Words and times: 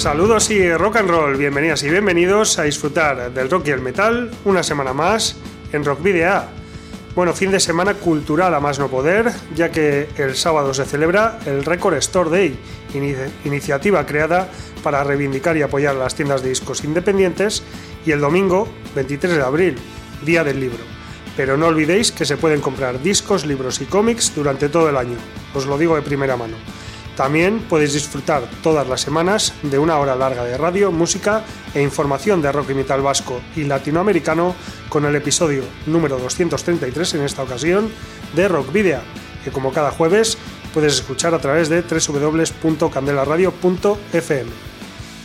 Saludos 0.00 0.48
y 0.50 0.72
rock 0.72 0.96
and 0.96 1.10
roll, 1.10 1.36
bienvenidas 1.36 1.82
y 1.82 1.90
bienvenidos 1.90 2.58
a 2.58 2.62
disfrutar 2.62 3.34
del 3.34 3.50
rock 3.50 3.68
y 3.68 3.70
el 3.72 3.82
metal 3.82 4.30
una 4.46 4.62
semana 4.62 4.94
más 4.94 5.36
en 5.74 5.84
Rock 5.84 6.02
Video. 6.02 6.44
Bueno, 7.14 7.34
fin 7.34 7.50
de 7.50 7.60
semana 7.60 7.92
cultural 7.92 8.54
a 8.54 8.60
más 8.60 8.78
no 8.78 8.88
poder, 8.88 9.30
ya 9.54 9.70
que 9.70 10.08
el 10.16 10.36
sábado 10.36 10.72
se 10.72 10.86
celebra 10.86 11.38
el 11.44 11.66
Record 11.66 11.96
Store 11.96 12.30
Day, 12.30 12.58
iniciativa 13.44 14.06
creada 14.06 14.48
para 14.82 15.04
reivindicar 15.04 15.58
y 15.58 15.62
apoyar 15.62 15.94
las 15.96 16.14
tiendas 16.14 16.42
de 16.42 16.48
discos 16.48 16.82
independientes, 16.82 17.62
y 18.06 18.12
el 18.12 18.20
domingo, 18.20 18.72
23 18.94 19.36
de 19.36 19.42
abril, 19.42 19.76
Día 20.24 20.42
del 20.44 20.60
Libro. 20.60 20.82
Pero 21.36 21.58
no 21.58 21.66
olvidéis 21.66 22.10
que 22.10 22.24
se 22.24 22.38
pueden 22.38 22.62
comprar 22.62 23.02
discos, 23.02 23.44
libros 23.44 23.82
y 23.82 23.84
cómics 23.84 24.34
durante 24.34 24.70
todo 24.70 24.88
el 24.88 24.96
año, 24.96 25.18
os 25.54 25.66
lo 25.66 25.76
digo 25.76 25.94
de 25.94 26.00
primera 26.00 26.38
mano. 26.38 26.56
También 27.20 27.60
podéis 27.68 27.92
disfrutar 27.92 28.48
todas 28.62 28.88
las 28.88 29.02
semanas 29.02 29.52
de 29.62 29.78
una 29.78 29.98
hora 29.98 30.16
larga 30.16 30.42
de 30.42 30.56
radio, 30.56 30.90
música 30.90 31.44
e 31.74 31.82
información 31.82 32.40
de 32.40 32.50
rock 32.50 32.70
y 32.70 32.74
metal 32.74 33.02
vasco 33.02 33.42
y 33.54 33.64
latinoamericano 33.64 34.54
con 34.88 35.04
el 35.04 35.14
episodio 35.14 35.62
número 35.84 36.18
233 36.18 37.16
en 37.16 37.20
esta 37.20 37.42
ocasión 37.42 37.90
de 38.34 38.48
Rock 38.48 38.72
Video, 38.72 39.02
que 39.44 39.50
como 39.50 39.70
cada 39.70 39.90
jueves 39.90 40.38
puedes 40.72 40.94
escuchar 40.94 41.34
a 41.34 41.40
través 41.40 41.68
de 41.68 41.82
www.candelaradio.fm. 41.82 44.50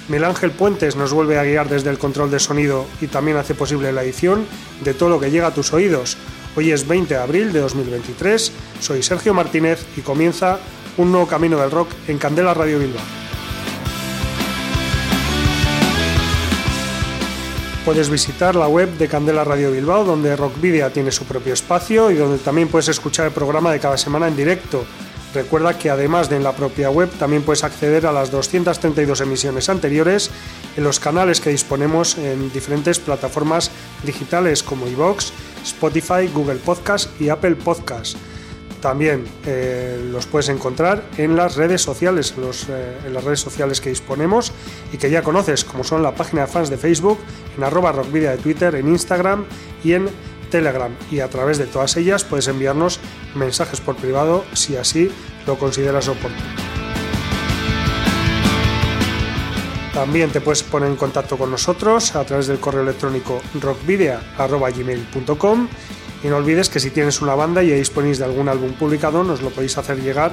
Miguel 0.09 0.25
Ángel 0.25 0.51
Puentes 0.51 0.97
nos 0.97 1.13
vuelve 1.13 1.39
a 1.39 1.45
guiar 1.45 1.69
desde 1.69 1.91
el 1.91 1.97
control 1.97 2.29
de 2.29 2.41
sonido 2.41 2.85
y 2.99 3.07
también 3.07 3.38
hace 3.38 3.55
posible 3.55 3.93
la 3.93 4.03
edición 4.03 4.45
de 4.83 4.93
todo 4.93 5.07
lo 5.07 5.21
que 5.21 5.31
llega 5.31 5.47
a 5.47 5.53
tus 5.53 5.71
oídos. 5.71 6.17
Hoy 6.57 6.73
es 6.73 6.89
20 6.89 7.13
de 7.13 7.21
abril 7.21 7.53
de 7.53 7.61
2023, 7.61 8.51
soy 8.81 9.01
Sergio 9.01 9.33
Martínez 9.33 9.85
y 9.95 10.01
comienza 10.01 10.59
un 10.97 11.11
nuevo 11.11 11.27
camino 11.27 11.57
del 11.59 11.71
rock 11.71 11.89
en 12.07 12.17
Candela 12.17 12.53
Radio 12.53 12.79
Bilbao. 12.79 13.03
Puedes 17.85 18.09
visitar 18.09 18.55
la 18.55 18.67
web 18.67 18.89
de 18.97 19.07
Candela 19.07 19.43
Radio 19.43 19.71
Bilbao, 19.71 20.05
donde 20.05 20.35
Rockvidia 20.35 20.89
tiene 20.89 21.11
su 21.11 21.25
propio 21.25 21.53
espacio 21.53 22.09
y 22.09 22.16
donde 22.16 22.39
también 22.39 22.67
puedes 22.67 22.88
escuchar 22.88 23.27
el 23.27 23.31
programa 23.31 23.71
de 23.71 23.79
cada 23.79 23.95
semana 23.95 24.27
en 24.27 24.35
directo. 24.35 24.83
Recuerda 25.35 25.77
que 25.77 25.91
además 25.91 26.27
de 26.27 26.38
en 26.38 26.43
la 26.43 26.53
propia 26.53 26.89
web 26.89 27.11
también 27.19 27.43
puedes 27.43 27.63
acceder 27.63 28.07
a 28.07 28.11
las 28.11 28.31
232 28.31 29.21
emisiones 29.21 29.69
anteriores 29.69 30.31
en 30.77 30.83
los 30.83 30.99
canales 30.99 31.39
que 31.39 31.51
disponemos 31.51 32.17
en 32.17 32.51
diferentes 32.53 32.97
plataformas 32.97 33.69
digitales 34.03 34.63
como 34.63 34.88
iVoox, 34.88 35.31
Spotify, 35.63 36.27
Google 36.33 36.55
Podcast 36.55 37.09
y 37.21 37.29
Apple 37.29 37.55
Podcast. 37.55 38.17
También 38.86 39.25
eh, 39.47 40.00
los 40.11 40.28
puedes 40.28 40.47
encontrar 40.47 41.03
en 41.17 41.36
las 41.36 41.55
redes 41.55 41.81
sociales, 41.81 42.36
eh, 42.69 42.97
en 43.08 43.16
las 43.16 43.23
redes 43.23 43.39
sociales 43.39 43.81
que 43.81 43.89
disponemos 43.89 44.52
y 44.94 44.97
que 44.97 45.09
ya 45.09 45.23
conoces, 45.23 45.66
como 45.66 45.83
son 45.83 46.03
la 46.03 46.14
página 46.14 46.41
de 46.41 46.47
fans 46.47 46.69
de 46.69 46.78
Facebook, 46.78 47.17
en 47.58 47.63
arroba 47.63 47.91
rockvidia 47.91 48.30
de 48.30 48.38
Twitter, 48.38 48.75
en 48.75 48.90
Instagram 48.90 49.45
y 49.84 49.94
en 49.94 50.07
Telegram. 50.51 50.95
Y 51.09 51.22
a 51.22 51.31
través 51.31 51.57
de 51.57 51.66
todas 51.66 51.97
ellas 51.97 52.24
puedes 52.25 52.47
enviarnos 52.47 53.00
mensajes 53.34 53.81
por 53.81 53.95
privado 53.95 54.45
si 54.53 54.78
así 54.78 55.09
lo 55.47 55.57
consideras 55.57 56.07
oportuno. 56.07 56.44
También 59.95 60.29
te 60.29 60.41
puedes 60.41 60.62
poner 60.62 60.90
en 60.90 60.95
contacto 60.95 61.40
con 61.40 61.50
nosotros 61.50 62.16
a 62.16 62.24
través 62.24 62.45
del 62.45 62.59
correo 62.59 62.84
electrónico 62.84 63.41
rockvidia.gmail.com 63.59 65.69
y 66.25 66.28
no 66.28 66.38
olvides 66.38 66.69
que 66.69 66.80
si 66.80 66.90
tienes 66.90 67.22
una 67.22 67.36
banda 67.36 67.62
y 67.62 67.69
disponéis 67.69 68.18
de 68.18 68.25
algún 68.25 68.50
álbum 68.50 68.74
publicado, 68.74 69.24
nos 69.24 69.44
lo 69.44 69.52
podéis 69.52 69.78
hacer 69.78 70.02
llegar 70.02 70.31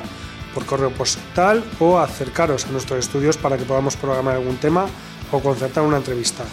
por 0.55 0.65
correo 0.65 0.91
postal 0.91 1.63
o 1.81 1.99
acercaros 1.99 2.65
a 2.65 2.71
nuestros 2.71 2.99
estudios 3.01 3.37
para 3.37 3.59
que 3.59 3.65
podamos 3.65 3.97
programar 3.97 4.37
algún 4.37 4.57
tema 4.57 4.87
o 5.31 5.41
concertar 5.41 5.85
una 5.85 5.99
entrevista. 5.99 6.45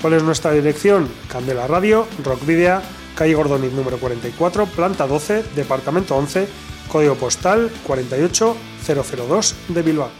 ¿Cuál 0.00 0.12
es 0.12 0.22
nuestra 0.22 0.52
dirección? 0.52 1.08
Candela 1.26 1.66
Radio, 1.66 2.06
Rock 2.24 2.46
Video, 2.46 2.82
calle 3.16 3.34
Gordoniz 3.34 3.72
número 3.72 3.98
44, 3.98 4.66
planta 4.66 5.08
12, 5.08 5.42
departamento 5.56 6.14
11, 6.14 6.46
código 6.86 7.16
postal 7.16 7.72
48002 7.84 9.56
de 9.68 9.82
Bilbao. 9.82 10.10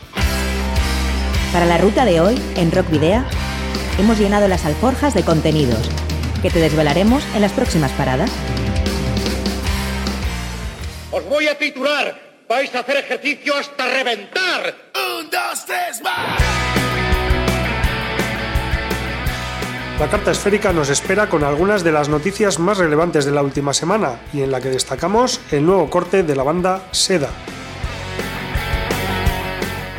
Para 1.52 1.66
la 1.66 1.78
ruta 1.78 2.04
de 2.04 2.20
hoy, 2.20 2.42
en 2.56 2.72
Rock 2.72 2.90
Video, 2.90 3.22
hemos 4.00 4.18
llenado 4.18 4.48
las 4.48 4.64
alforjas 4.64 5.14
de 5.14 5.22
contenidos 5.22 5.88
que 6.42 6.50
te 6.50 6.58
desvelaremos 6.58 7.24
en 7.36 7.40
las 7.40 7.52
próximas 7.52 7.92
paradas. 7.92 8.32
Os 11.14 11.24
voy 11.26 11.46
a 11.46 11.56
titular. 11.56 12.18
Vais 12.48 12.74
a 12.74 12.80
hacer 12.80 12.96
ejercicio 12.96 13.54
hasta 13.54 13.86
reventar. 13.86 14.74
Un, 14.98 15.30
dos, 15.30 15.64
tres, 15.64 16.02
más. 16.02 16.42
La 20.00 20.10
carta 20.10 20.32
esférica 20.32 20.72
nos 20.72 20.88
espera 20.88 21.28
con 21.28 21.44
algunas 21.44 21.84
de 21.84 21.92
las 21.92 22.08
noticias 22.08 22.58
más 22.58 22.78
relevantes 22.78 23.24
de 23.24 23.30
la 23.30 23.42
última 23.42 23.72
semana 23.72 24.22
y 24.32 24.42
en 24.42 24.50
la 24.50 24.60
que 24.60 24.70
destacamos 24.70 25.40
el 25.52 25.64
nuevo 25.64 25.88
corte 25.88 26.24
de 26.24 26.34
la 26.34 26.42
banda 26.42 26.82
Seda. 26.90 27.30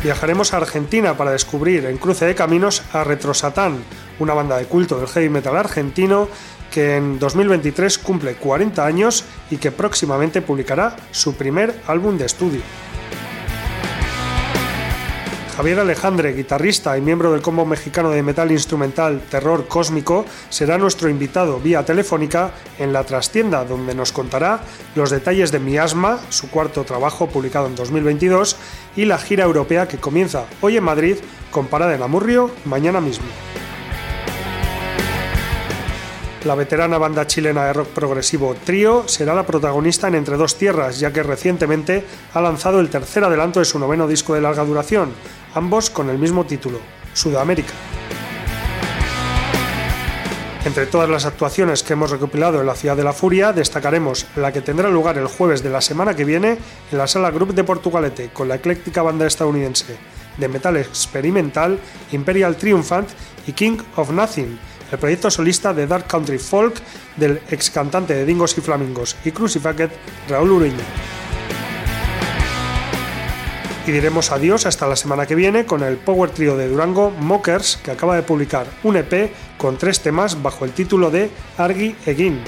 Viajaremos 0.04 0.54
a 0.54 0.58
Argentina 0.58 1.16
para 1.16 1.32
descubrir 1.32 1.86
en 1.86 1.98
cruce 1.98 2.26
de 2.26 2.36
caminos 2.36 2.84
a 2.92 3.06
Retrosatán, 3.06 3.86
una 4.20 4.34
banda 4.34 4.58
de 4.58 4.66
culto 4.66 5.00
del 5.00 5.08
heavy 5.08 5.30
metal 5.30 5.56
argentino 5.56 6.28
que 6.76 6.98
en 6.98 7.20
2023 7.20 8.00
cumple 8.00 8.36
40 8.36 8.86
años 8.86 9.24
y 9.50 9.56
que 9.56 9.72
próximamente 9.72 10.42
publicará 10.42 10.98
su 11.10 11.34
primer 11.34 11.74
álbum 11.88 12.18
de 12.18 12.26
estudio. 12.26 12.60
Javier 15.56 15.80
Alejandre, 15.80 16.34
guitarrista 16.34 16.98
y 16.98 17.02
miembro 17.02 17.32
del 17.32 17.42
combo 17.42 17.66
mexicano 17.66 18.10
de 18.10 18.22
metal 18.22 18.52
instrumental 18.52 19.22
Terror 19.32 19.70
Cósmico, 19.70 20.26
será 20.50 20.78
nuestro 20.78 21.08
invitado 21.08 21.62
vía 21.62 21.86
telefónica 21.86 22.52
en 22.78 22.92
la 22.92 23.06
trastienda, 23.06 23.64
donde 23.64 23.96
nos 23.96 24.12
contará 24.12 24.60
los 24.96 25.12
detalles 25.12 25.54
de 25.54 25.60
Miasma, 25.60 26.20
su 26.28 26.50
cuarto 26.50 26.84
trabajo 26.84 27.30
publicado 27.30 27.68
en 27.68 27.76
2022, 27.76 28.58
y 28.98 29.06
la 29.06 29.18
gira 29.18 29.46
europea 29.46 29.88
que 29.88 29.98
comienza 29.98 30.44
hoy 30.60 30.76
en 30.76 30.84
Madrid 30.84 31.16
con 31.52 31.68
parada 31.68 31.96
en 31.96 32.04
Amurrio 32.04 32.52
mañana 32.66 33.00
mismo. 33.00 33.28
La 36.46 36.54
veterana 36.54 37.00
banda 37.00 37.26
chilena 37.26 37.66
de 37.66 37.74
rock 37.74 37.88
progresivo 37.88 38.56
Trío 38.64 39.08
será 39.08 39.34
la 39.34 39.48
protagonista 39.48 40.08
en 40.08 40.14
Entre 40.14 40.38
dos 40.38 40.60
Tierras, 40.60 41.00
ya 41.00 41.12
que 41.12 41.24
recientemente 41.24 42.06
ha 42.36 42.40
lanzado 42.40 42.80
el 42.80 42.92
tercer 42.92 43.24
adelanto 43.24 43.58
de 43.58 43.66
su 43.66 43.80
noveno 43.80 44.08
disco 44.08 44.36
de 44.36 44.42
larga 44.42 44.64
duración, 44.64 45.12
ambos 45.56 45.90
con 45.90 46.08
el 46.08 46.20
mismo 46.20 46.46
título, 46.46 46.78
Sudamérica. 47.16 47.74
Entre 50.66 50.86
todas 50.86 51.10
las 51.10 51.26
actuaciones 51.26 51.82
que 51.82 51.94
hemos 51.94 52.12
recopilado 52.12 52.62
en 52.62 52.68
la 52.68 52.76
Ciudad 52.76 52.96
de 52.96 53.04
la 53.04 53.14
Furia, 53.14 53.52
destacaremos 53.52 54.28
la 54.36 54.54
que 54.54 54.62
tendrá 54.62 54.90
lugar 54.90 55.18
el 55.18 55.26
jueves 55.26 55.64
de 55.64 55.72
la 55.72 55.82
semana 55.82 56.16
que 56.16 56.26
viene 56.26 56.60
en 56.92 56.98
la 57.00 57.08
Sala 57.08 57.32
Group 57.32 57.56
de 57.56 57.64
Portugalete 57.64 58.30
con 58.32 58.48
la 58.48 58.56
ecléctica 58.56 59.02
banda 59.02 59.26
estadounidense 59.26 59.98
de 60.38 60.48
metal 60.48 60.78
experimental 60.78 61.80
Imperial 62.12 62.56
Triumphant 62.56 63.10
y 63.48 63.54
King 63.54 63.78
of 63.96 64.12
Nothing, 64.12 64.60
el 64.96 65.00
proyecto 65.00 65.30
solista 65.30 65.74
de 65.74 65.88
Dark 65.88 66.08
Country 66.08 66.38
Folk 66.38 66.76
del 67.18 67.42
ex 67.50 67.70
cantante 67.70 68.14
de 68.14 68.26
Dingos 68.26 68.58
y 68.58 68.62
Flamingos 68.62 69.18
y 69.26 69.32
Crucifixed, 69.32 69.92
Raúl 70.30 70.52
Uriño. 70.52 70.84
Y 73.86 73.92
diremos 73.92 74.32
adiós 74.32 74.66
hasta 74.66 74.88
la 74.88 74.96
semana 74.96 75.26
que 75.26 75.36
viene 75.36 75.66
con 75.66 75.84
el 75.84 75.98
power 75.98 76.30
trio 76.32 76.56
de 76.56 76.70
Durango 76.70 77.12
Mockers, 77.12 77.78
que 77.78 77.92
acaba 77.92 78.16
de 78.16 78.24
publicar 78.24 78.68
un 78.84 78.96
EP 78.96 79.32
con 79.58 79.78
tres 79.78 80.00
temas 80.00 80.42
bajo 80.42 80.64
el 80.64 80.72
título 80.72 81.12
de 81.12 81.30
Argy 81.58 81.96
Egin. 82.06 82.40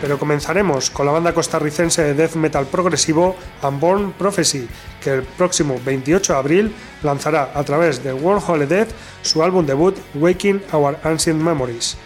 Pero 0.00 0.18
comenzaremos 0.18 0.88
con 0.88 1.04
la 1.04 1.12
banda 1.12 1.34
costarricense 1.34 2.02
de 2.02 2.14
death 2.14 2.34
metal 2.34 2.64
progresivo 2.66 3.36
Unborn 3.62 4.12
Prophecy, 4.12 4.66
que 5.02 5.10
el 5.10 5.22
próximo 5.22 5.80
28 5.84 6.32
de 6.32 6.38
abril 6.38 6.74
lanzará 7.02 7.52
a 7.54 7.64
través 7.64 8.02
de 8.02 8.12
World 8.12 8.68
Death 8.68 8.90
su 9.22 9.42
álbum 9.42 9.66
debut 9.66 9.96
Waking 10.14 10.62
Our 10.72 10.98
Ancient 11.04 11.40
Memories. 11.40 11.96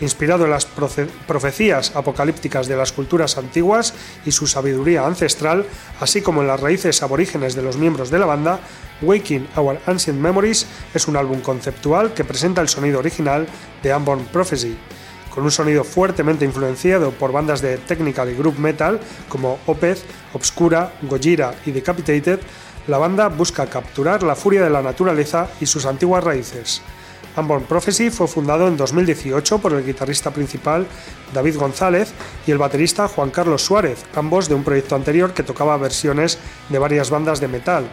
Inspirado 0.00 0.44
en 0.44 0.50
las 0.50 0.66
profecías 0.66 1.94
apocalípticas 1.94 2.66
de 2.66 2.76
las 2.76 2.92
culturas 2.92 3.38
antiguas 3.38 3.94
y 4.26 4.32
su 4.32 4.46
sabiduría 4.46 5.06
ancestral, 5.06 5.64
así 6.00 6.20
como 6.20 6.42
en 6.42 6.48
las 6.48 6.60
raíces 6.60 7.02
aborígenes 7.02 7.54
de 7.54 7.62
los 7.62 7.76
miembros 7.76 8.10
de 8.10 8.18
la 8.18 8.26
banda, 8.26 8.58
Waking 9.02 9.48
Our 9.56 9.78
Ancient 9.86 10.18
Memories 10.18 10.66
es 10.94 11.06
un 11.06 11.16
álbum 11.16 11.40
conceptual 11.40 12.12
que 12.12 12.24
presenta 12.24 12.60
el 12.60 12.68
sonido 12.68 12.98
original 12.98 13.46
de 13.82 13.94
Unborn 13.94 14.24
Prophecy, 14.26 14.76
con 15.34 15.44
un 15.44 15.50
sonido 15.50 15.82
fuertemente 15.82 16.44
influenciado 16.44 17.10
por 17.10 17.32
bandas 17.32 17.60
de 17.60 17.78
technical 17.78 18.30
y 18.30 18.34
group 18.34 18.58
metal 18.58 19.00
como 19.28 19.58
Opeth, 19.66 19.98
Obscura, 20.32 20.92
Gojira 21.02 21.54
y 21.66 21.72
Decapitated, 21.72 22.40
la 22.86 22.98
banda 22.98 23.28
busca 23.28 23.66
capturar 23.66 24.22
la 24.22 24.36
furia 24.36 24.62
de 24.62 24.70
la 24.70 24.82
naturaleza 24.82 25.48
y 25.60 25.66
sus 25.66 25.86
antiguas 25.86 26.22
raíces. 26.22 26.82
Unborn 27.36 27.64
Prophecy 27.64 28.10
fue 28.10 28.28
fundado 28.28 28.68
en 28.68 28.76
2018 28.76 29.58
por 29.58 29.72
el 29.72 29.84
guitarrista 29.84 30.30
principal 30.30 30.86
David 31.32 31.56
González 31.56 32.12
y 32.46 32.52
el 32.52 32.58
baterista 32.58 33.08
Juan 33.08 33.30
Carlos 33.30 33.64
Suárez, 33.64 34.04
ambos 34.14 34.48
de 34.48 34.54
un 34.54 34.62
proyecto 34.62 34.94
anterior 34.94 35.32
que 35.32 35.42
tocaba 35.42 35.76
versiones 35.76 36.38
de 36.68 36.78
varias 36.78 37.10
bandas 37.10 37.40
de 37.40 37.48
metal. 37.48 37.88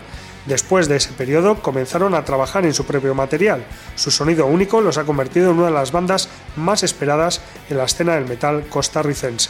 Después 0.45 0.88
de 0.88 0.97
ese 0.97 1.13
periodo 1.13 1.61
comenzaron 1.61 2.15
a 2.15 2.25
trabajar 2.25 2.65
en 2.65 2.73
su 2.73 2.85
propio 2.85 3.13
material. 3.13 3.63
Su 3.95 4.09
sonido 4.09 4.47
único 4.47 4.81
los 4.81 4.97
ha 4.97 5.03
convertido 5.03 5.51
en 5.51 5.57
una 5.57 5.67
de 5.67 5.73
las 5.73 5.91
bandas 5.91 6.29
más 6.55 6.83
esperadas 6.83 7.41
en 7.69 7.77
la 7.77 7.85
escena 7.85 8.15
del 8.15 8.27
metal 8.27 8.65
costarricense. 8.69 9.49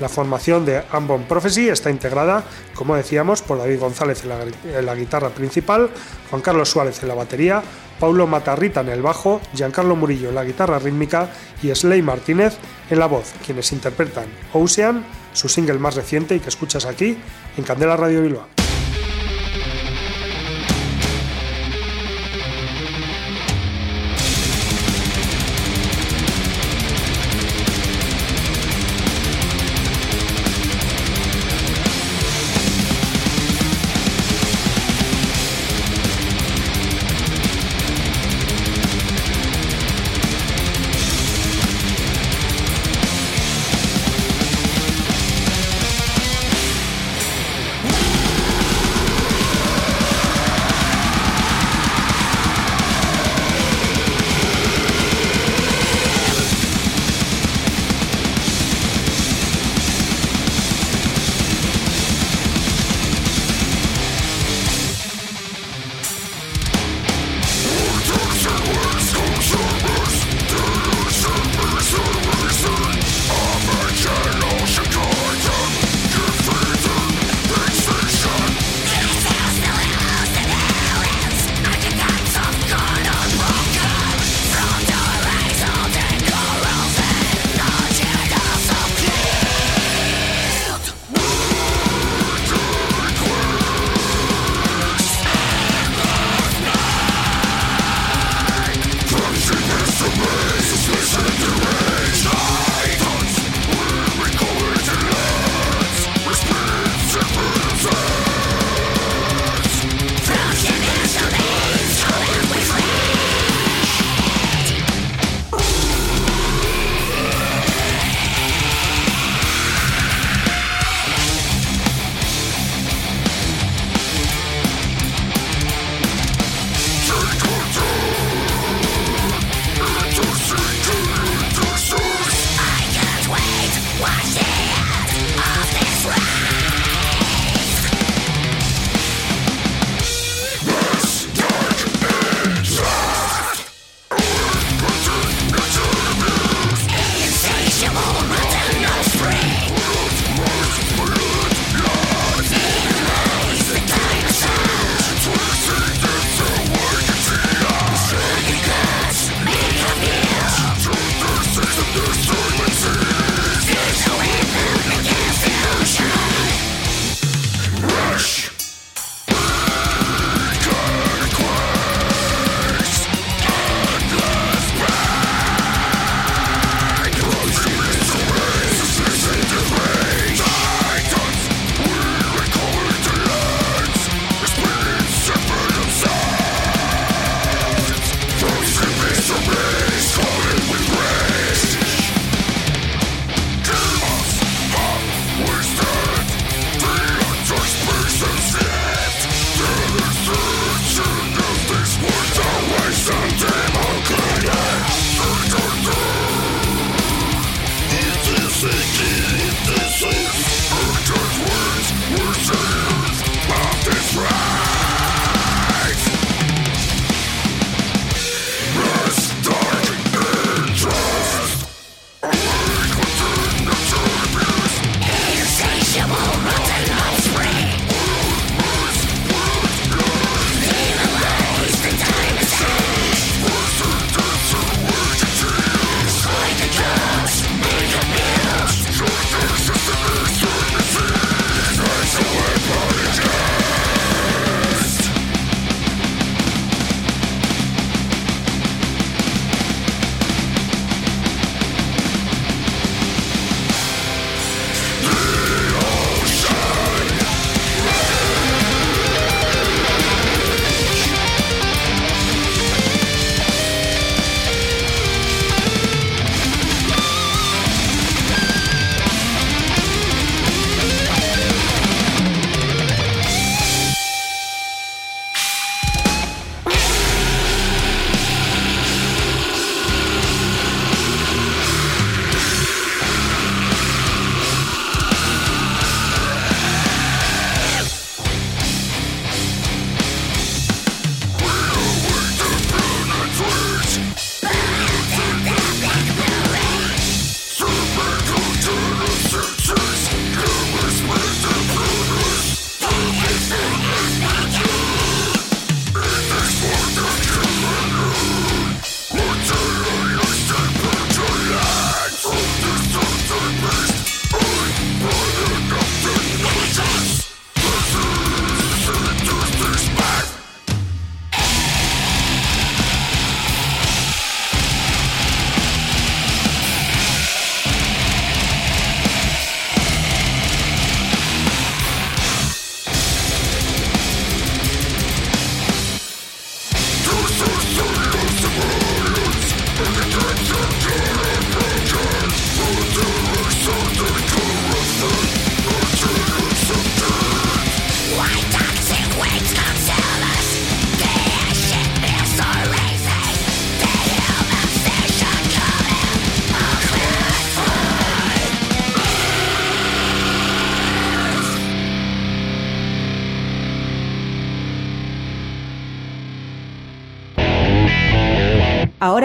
La 0.00 0.08
formación 0.08 0.64
de 0.64 0.82
Ambon 0.90 1.22
Prophecy 1.24 1.68
está 1.68 1.88
integrada, 1.88 2.42
como 2.74 2.96
decíamos, 2.96 3.42
por 3.42 3.58
David 3.58 3.78
González 3.78 4.24
en 4.24 4.86
la, 4.86 4.94
guitarra 4.94 5.28
principal, 5.28 5.88
Juan 6.30 6.42
Carlos 6.42 6.68
Suárez 6.68 7.00
en 7.02 7.08
la 7.08 7.14
batería, 7.14 7.62
Paulo 8.00 8.26
Matarrita 8.26 8.80
en 8.80 8.88
el 8.88 9.02
bajo, 9.02 9.40
Giancarlo 9.54 9.94
Murillo 9.94 10.30
en 10.30 10.34
la 10.34 10.44
guitarra 10.44 10.80
rítmica 10.80 11.28
y 11.62 11.72
Slay 11.72 12.02
Martínez 12.02 12.56
en 12.90 12.98
la 12.98 13.06
voz, 13.06 13.34
quienes 13.46 13.70
interpretan 13.70 14.26
Ocean, 14.52 15.04
su 15.32 15.48
single 15.48 15.78
más 15.78 15.94
reciente 15.94 16.34
y 16.34 16.40
que 16.40 16.48
escuchas 16.48 16.86
aquí 16.86 17.16
en 17.56 17.62
Candela 17.62 17.96
Radio 17.96 18.22
Bilbao. 18.22 18.53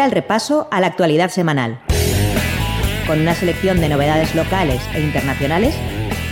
El 0.10 0.16
repaso 0.16 0.68
a 0.72 0.82
la 0.82 0.88
actualidad 0.88 1.30
semanal, 1.30 1.80
con 3.06 3.22
una 3.22 3.36
selección 3.36 3.80
de 3.80 3.90
novedades 3.90 4.34
locales 4.34 4.82
e 4.96 5.02
internacionales 5.02 5.76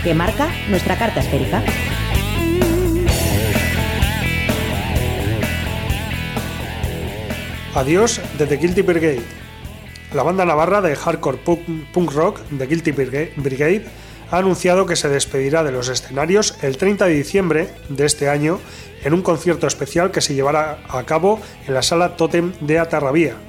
que 0.02 0.14
marca 0.14 0.48
nuestra 0.68 0.98
carta 0.98 1.20
esférica. 1.20 1.62
Adiós 7.76 8.20
de 8.36 8.46
The 8.46 8.56
Guilty 8.56 8.82
Brigade. 8.82 9.22
La 10.12 10.24
banda 10.24 10.44
navarra 10.44 10.80
de 10.80 10.96
hardcore 10.96 11.38
punk, 11.38 12.12
rock 12.12 12.40
The 12.58 12.66
Guilty 12.66 12.90
Brigade 12.90 13.84
ha 14.32 14.38
anunciado 14.38 14.86
que 14.86 14.96
se 14.96 15.08
despedirá 15.08 15.62
de 15.62 15.70
los 15.70 15.88
escenarios 15.88 16.58
el 16.62 16.78
30 16.78 17.06
de 17.06 17.14
diciembre 17.14 17.68
de 17.88 18.06
este 18.06 18.28
año 18.28 18.58
en 19.04 19.14
un 19.14 19.22
concierto 19.22 19.68
especial 19.68 20.10
que 20.10 20.20
se 20.20 20.34
llevará 20.34 20.80
a 20.88 21.04
cabo 21.04 21.38
en 21.68 21.74
la 21.74 21.82
sala 21.82 22.16
Totem 22.16 22.52
de 22.60 22.80
Atarrabía. 22.80 23.47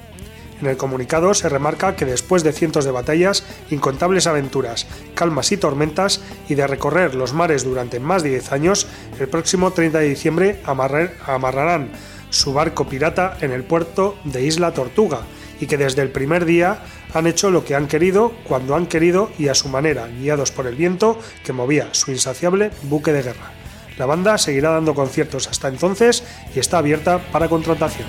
En 0.61 0.67
el 0.67 0.77
comunicado 0.77 1.33
se 1.33 1.47
remarca 1.47 1.95
que 1.95 2.05
después 2.05 2.43
de 2.43 2.51
cientos 2.51 2.85
de 2.85 2.91
batallas, 2.91 3.45
incontables 3.69 4.27
aventuras, 4.27 4.87
calmas 5.15 5.51
y 5.51 5.57
tormentas 5.57 6.21
y 6.49 6.55
de 6.55 6.67
recorrer 6.67 7.15
los 7.15 7.33
mares 7.33 7.63
durante 7.63 7.99
más 7.99 8.23
de 8.23 8.29
10 8.29 8.51
años, 8.51 8.87
el 9.19 9.27
próximo 9.29 9.71
30 9.71 9.99
de 9.99 10.09
diciembre 10.09 10.61
amarrarán 10.65 11.91
su 12.29 12.53
barco 12.53 12.87
pirata 12.87 13.37
en 13.41 13.51
el 13.51 13.63
puerto 13.63 14.17
de 14.23 14.43
Isla 14.43 14.73
Tortuga 14.73 15.21
y 15.59 15.67
que 15.67 15.77
desde 15.77 16.01
el 16.01 16.11
primer 16.11 16.45
día 16.45 16.83
han 17.13 17.27
hecho 17.27 17.49
lo 17.51 17.65
que 17.65 17.75
han 17.75 17.87
querido, 17.87 18.33
cuando 18.47 18.75
han 18.75 18.85
querido 18.85 19.31
y 19.37 19.47
a 19.47 19.55
su 19.55 19.67
manera, 19.67 20.07
guiados 20.07 20.51
por 20.51 20.67
el 20.67 20.75
viento 20.75 21.19
que 21.43 21.53
movía 21.53 21.89
su 21.91 22.11
insaciable 22.11 22.71
buque 22.83 23.11
de 23.11 23.23
guerra. 23.23 23.51
La 23.97 24.05
banda 24.05 24.37
seguirá 24.37 24.71
dando 24.71 24.95
conciertos 24.95 25.47
hasta 25.47 25.67
entonces 25.67 26.23
y 26.55 26.59
está 26.59 26.77
abierta 26.77 27.19
para 27.31 27.49
contratación. 27.49 28.07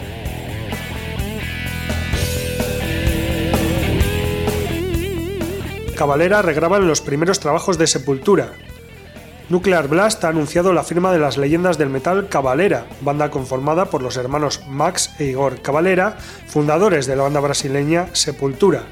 Cavalera 6.00 6.40
regraban 6.40 6.88
los 6.88 7.02
primeros 7.02 7.40
trabajos 7.40 7.76
de 7.76 7.86
Sepultura, 7.86 8.52
Nuclear 9.50 9.86
Blast 9.86 10.24
ha 10.24 10.28
anunciado 10.28 10.72
la 10.72 10.82
firma 10.82 11.12
de 11.12 11.18
las 11.18 11.36
leyendas 11.36 11.76
del 11.76 11.90
metal 11.90 12.30
Cavalera, 12.30 12.86
banda 13.02 13.30
conformada 13.30 13.84
por 13.84 14.00
los 14.00 14.16
hermanos 14.16 14.62
Max 14.66 15.10
e 15.18 15.24
Igor 15.24 15.60
Cavalera, 15.60 16.16
fundadores 16.46 17.04
de 17.04 17.16
la 17.16 17.24
banda 17.24 17.40
brasileña 17.40 18.08
Sepultura. 18.14 18.84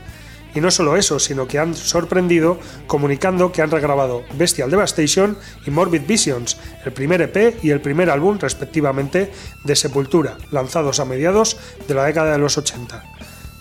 Y 0.55 0.61
no 0.61 0.71
solo 0.71 0.99
eso, 0.99 1.19
sino 1.19 1.49
que 1.49 1.59
han 1.59 1.75
sorprendido 1.75 2.59
comunicando 2.87 3.53
que 3.53 3.63
han 3.63 3.71
regrabado 3.71 4.25
Bestial 4.35 4.71
Devastation 4.71 5.39
y 5.65 5.71
Morbid 5.71 6.03
Visions, 6.07 6.59
el 6.85 6.93
primer 6.93 7.23
EP 7.23 7.65
y 7.65 7.71
el 7.71 7.81
primer 7.81 8.11
álbum 8.11 8.39
respectivamente 8.39 9.33
de 9.65 9.77
Sepultura, 9.77 10.37
lanzados 10.51 11.01
a 11.01 11.07
mediados 11.07 11.57
de 11.89 11.95
la 11.95 12.05
década 12.05 12.33
de 12.33 12.39
los 12.39 12.59
80. 12.59 13.03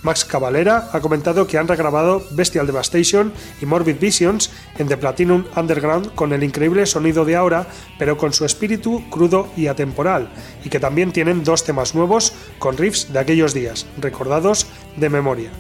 Max 0.08 0.24
Cavalera 0.24 0.90
ha 0.94 1.02
comentado 1.02 1.48
que 1.48 1.58
han 1.58 1.68
regrabado 1.68 2.26
Bestial 2.32 2.66
Devastation 2.66 3.34
y 3.62 3.66
Morbid 3.66 4.00
Visions 4.00 4.52
en 4.78 4.88
The 4.88 4.96
Platinum 4.96 5.44
Underground 5.54 6.16
con 6.16 6.32
el 6.32 6.44
increíble 6.44 6.86
sonido 6.86 7.26
de 7.26 7.36
ahora, 7.36 7.68
pero 8.00 8.16
con 8.16 8.32
su 8.32 8.46
espíritu 8.46 9.04
crudo 9.10 9.50
y 9.58 9.68
atemporal, 9.68 10.30
y 10.64 10.70
que 10.70 10.80
también 10.80 11.12
tienen 11.12 11.44
dos 11.44 11.66
temas 11.66 11.94
nuevos 11.94 12.32
con 12.58 12.78
riffs 12.78 13.12
de 13.12 13.20
aquellos 13.20 13.54
días, 13.54 13.86
recordados 14.00 14.68
de 14.96 15.10
memoria. 15.10 15.52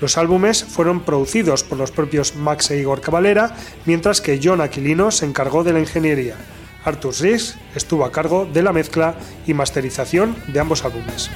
Los 0.00 0.16
álbumes 0.16 0.62
fueron 0.62 1.00
producidos 1.00 1.64
por 1.64 1.76
los 1.76 1.90
propios 1.90 2.36
Max 2.36 2.70
e 2.70 2.78
Igor 2.78 3.00
Cavalera, 3.00 3.56
mientras 3.86 4.20
que 4.20 4.38
John 4.40 4.60
Aquilino 4.60 5.10
se 5.10 5.26
encargó 5.26 5.64
de 5.64 5.72
la 5.72 5.80
ingeniería. 5.80 6.36
Arthur 6.84 7.14
Riggs 7.18 7.56
estuvo 7.74 8.04
a 8.04 8.12
cargo 8.12 8.46
de 8.46 8.62
la 8.62 8.72
mezcla 8.72 9.16
y 9.48 9.54
masterización 9.54 10.36
de 10.46 10.60
ambos 10.60 10.84
álbumes. 10.84 11.28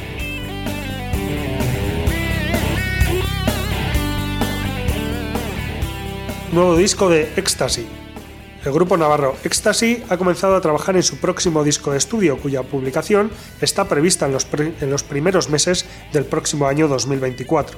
Nuevo 6.54 6.76
disco 6.76 7.08
de 7.08 7.32
Ecstasy. 7.36 7.84
El 8.64 8.72
grupo 8.72 8.96
navarro 8.96 9.34
Ecstasy 9.42 10.04
ha 10.08 10.16
comenzado 10.16 10.54
a 10.54 10.60
trabajar 10.60 10.94
en 10.94 11.02
su 11.02 11.16
próximo 11.16 11.64
disco 11.64 11.90
de 11.90 11.98
estudio, 11.98 12.38
cuya 12.38 12.62
publicación 12.62 13.32
está 13.60 13.88
prevista 13.88 14.26
en 14.26 14.32
los, 14.90 15.02
primeros 15.02 15.50
meses 15.50 15.84
del 16.12 16.24
próximo 16.24 16.68
año 16.68 16.86
2024. 16.86 17.76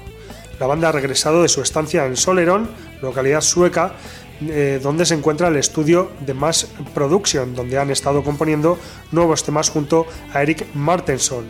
La 0.61 0.66
banda 0.66 0.90
ha 0.90 0.92
regresado 0.92 1.40
de 1.40 1.49
su 1.49 1.62
estancia 1.62 2.04
en 2.04 2.16
Soleron, 2.16 2.68
localidad 3.00 3.40
sueca, 3.40 3.95
eh, 4.42 4.78
donde 4.83 5.06
se 5.06 5.14
encuentra 5.14 5.49
el 5.49 5.56
estudio 5.56 6.11
de 6.21 6.35
Mass 6.35 6.68
Production, 6.92 7.54
donde 7.54 7.78
han 7.78 7.90
estado 7.90 8.23
componiendo 8.23 8.78
nuevos 9.11 9.42
temas 9.42 9.71
junto 9.71 10.06
a 10.35 10.42
Eric 10.42 10.66
Martenson, 10.75 11.47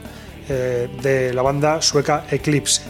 eh, 0.49 0.88
de 1.02 1.35
la 1.35 1.42
banda 1.42 1.83
sueca 1.83 2.25
Eclipse. 2.30 2.83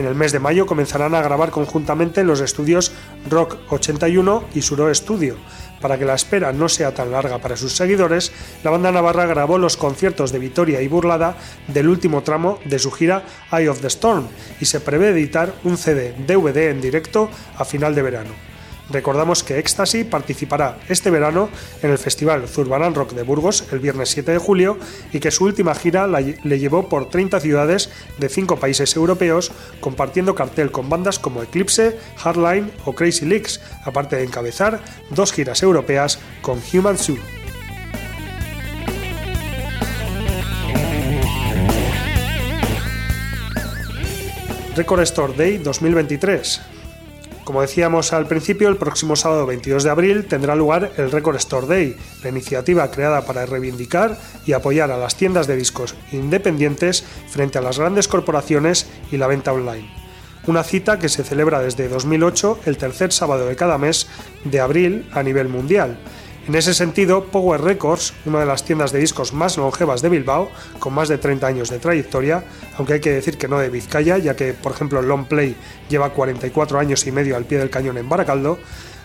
En 0.00 0.06
el 0.06 0.14
mes 0.14 0.32
de 0.32 0.38
mayo 0.38 0.64
comenzarán 0.64 1.14
a 1.14 1.20
grabar 1.20 1.50
conjuntamente 1.50 2.22
en 2.22 2.26
los 2.26 2.40
estudios 2.40 2.90
Rock 3.28 3.58
81 3.68 4.44
y 4.54 4.62
Suro 4.62 4.94
Studio. 4.94 5.36
Para 5.78 5.98
que 5.98 6.06
la 6.06 6.14
espera 6.14 6.54
no 6.54 6.70
sea 6.70 6.94
tan 6.94 7.12
larga 7.12 7.36
para 7.36 7.54
sus 7.54 7.76
seguidores, 7.76 8.32
la 8.64 8.70
banda 8.70 8.92
navarra 8.92 9.26
grabó 9.26 9.58
los 9.58 9.76
conciertos 9.76 10.32
de 10.32 10.38
Vitoria 10.38 10.80
y 10.80 10.88
Burlada 10.88 11.36
del 11.68 11.90
último 11.90 12.22
tramo 12.22 12.58
de 12.64 12.78
su 12.78 12.90
gira 12.90 13.24
Eye 13.52 13.68
of 13.68 13.82
the 13.82 13.88
Storm 13.88 14.26
y 14.58 14.64
se 14.64 14.80
prevé 14.80 15.10
editar 15.10 15.52
un 15.64 15.76
CD 15.76 16.14
DVD 16.26 16.70
en 16.70 16.80
directo 16.80 17.28
a 17.58 17.66
final 17.66 17.94
de 17.94 18.00
verano. 18.00 18.49
Recordamos 18.92 19.44
que 19.44 19.58
Ecstasy 19.58 20.02
participará 20.02 20.78
este 20.88 21.10
verano 21.10 21.48
en 21.82 21.90
el 21.90 21.98
Festival 21.98 22.48
Zurbarán 22.48 22.94
Rock 22.94 23.12
de 23.12 23.22
Burgos 23.22 23.64
el 23.70 23.78
viernes 23.78 24.08
7 24.10 24.32
de 24.32 24.38
julio 24.38 24.78
y 25.12 25.20
que 25.20 25.30
su 25.30 25.44
última 25.44 25.74
gira 25.76 26.08
le 26.08 26.58
llevó 26.58 26.88
por 26.88 27.08
30 27.08 27.38
ciudades 27.38 27.90
de 28.18 28.28
5 28.28 28.56
países 28.56 28.96
europeos, 28.96 29.52
compartiendo 29.80 30.34
cartel 30.34 30.72
con 30.72 30.88
bandas 30.88 31.20
como 31.20 31.42
Eclipse, 31.42 31.98
Hardline 32.16 32.72
o 32.84 32.94
Crazy 32.94 33.26
Leaks, 33.26 33.60
aparte 33.84 34.16
de 34.16 34.24
encabezar 34.24 34.80
dos 35.10 35.32
giras 35.32 35.62
europeas 35.62 36.18
con 36.42 36.60
Human 36.72 36.98
Zoo. 36.98 37.18
Record 44.74 45.02
Store 45.02 45.32
Day 45.36 45.58
2023 45.58 46.79
como 47.50 47.62
decíamos 47.62 48.12
al 48.12 48.28
principio, 48.28 48.68
el 48.68 48.76
próximo 48.76 49.16
sábado 49.16 49.44
22 49.44 49.82
de 49.82 49.90
abril 49.90 50.26
tendrá 50.26 50.54
lugar 50.54 50.92
el 50.96 51.10
Record 51.10 51.34
Store 51.38 51.66
Day, 51.66 51.96
la 52.22 52.28
iniciativa 52.28 52.88
creada 52.92 53.22
para 53.22 53.44
reivindicar 53.44 54.16
y 54.46 54.52
apoyar 54.52 54.92
a 54.92 54.96
las 54.96 55.16
tiendas 55.16 55.48
de 55.48 55.56
discos 55.56 55.96
independientes 56.12 57.02
frente 57.28 57.58
a 57.58 57.60
las 57.60 57.80
grandes 57.80 58.06
corporaciones 58.06 58.88
y 59.10 59.16
la 59.16 59.26
venta 59.26 59.52
online. 59.52 59.90
Una 60.46 60.62
cita 60.62 61.00
que 61.00 61.08
se 61.08 61.24
celebra 61.24 61.58
desde 61.58 61.88
2008 61.88 62.60
el 62.66 62.76
tercer 62.76 63.12
sábado 63.12 63.48
de 63.48 63.56
cada 63.56 63.78
mes 63.78 64.06
de 64.44 64.60
abril 64.60 65.08
a 65.10 65.24
nivel 65.24 65.48
mundial 65.48 65.98
en 66.50 66.56
ese 66.56 66.74
sentido, 66.74 67.26
Power 67.26 67.60
Records, 67.60 68.12
una 68.26 68.40
de 68.40 68.46
las 68.46 68.64
tiendas 68.64 68.90
de 68.90 68.98
discos 68.98 69.32
más 69.32 69.56
longevas 69.56 70.02
de 70.02 70.08
Bilbao, 70.08 70.50
con 70.80 70.92
más 70.92 71.08
de 71.08 71.16
30 71.16 71.46
años 71.46 71.70
de 71.70 71.78
trayectoria, 71.78 72.42
aunque 72.76 72.94
hay 72.94 73.00
que 73.00 73.12
decir 73.12 73.38
que 73.38 73.46
no 73.46 73.60
de 73.60 73.68
Vizcaya, 73.68 74.18
ya 74.18 74.34
que, 74.34 74.52
por 74.52 74.72
ejemplo, 74.72 75.00
Long 75.00 75.26
Play 75.26 75.54
lleva 75.88 76.10
44 76.10 76.80
años 76.80 77.06
y 77.06 77.12
medio 77.12 77.36
al 77.36 77.44
pie 77.44 77.58
del 77.58 77.70
cañón 77.70 77.98
en 77.98 78.08
Baracaldo, 78.08 78.58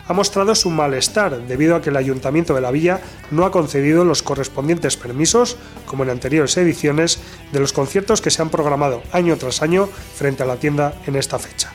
ha 0.07 0.13
mostrado 0.13 0.55
su 0.55 0.71
malestar 0.71 1.39
debido 1.45 1.75
a 1.75 1.83
que 1.83 1.91
el 1.91 1.97
ayuntamiento 1.97 2.55
de 2.55 2.61
la 2.61 2.71
villa 2.71 3.01
no 3.29 3.45
ha 3.45 3.51
concedido 3.51 4.05
los 4.05 4.23
correspondientes 4.23 4.97
permisos, 4.97 5.57
como 5.85 6.01
en 6.01 6.09
anteriores 6.09 6.57
ediciones, 6.57 7.19
de 7.51 7.59
los 7.59 7.73
conciertos 7.73 8.21
que 8.21 8.31
se 8.31 8.41
han 8.41 8.49
programado 8.49 9.03
año 9.11 9.37
tras 9.37 9.61
año 9.61 9.85
frente 10.15 10.41
a 10.41 10.47
la 10.47 10.55
tienda 10.55 10.95
en 11.05 11.15
esta 11.15 11.37
fecha. 11.37 11.71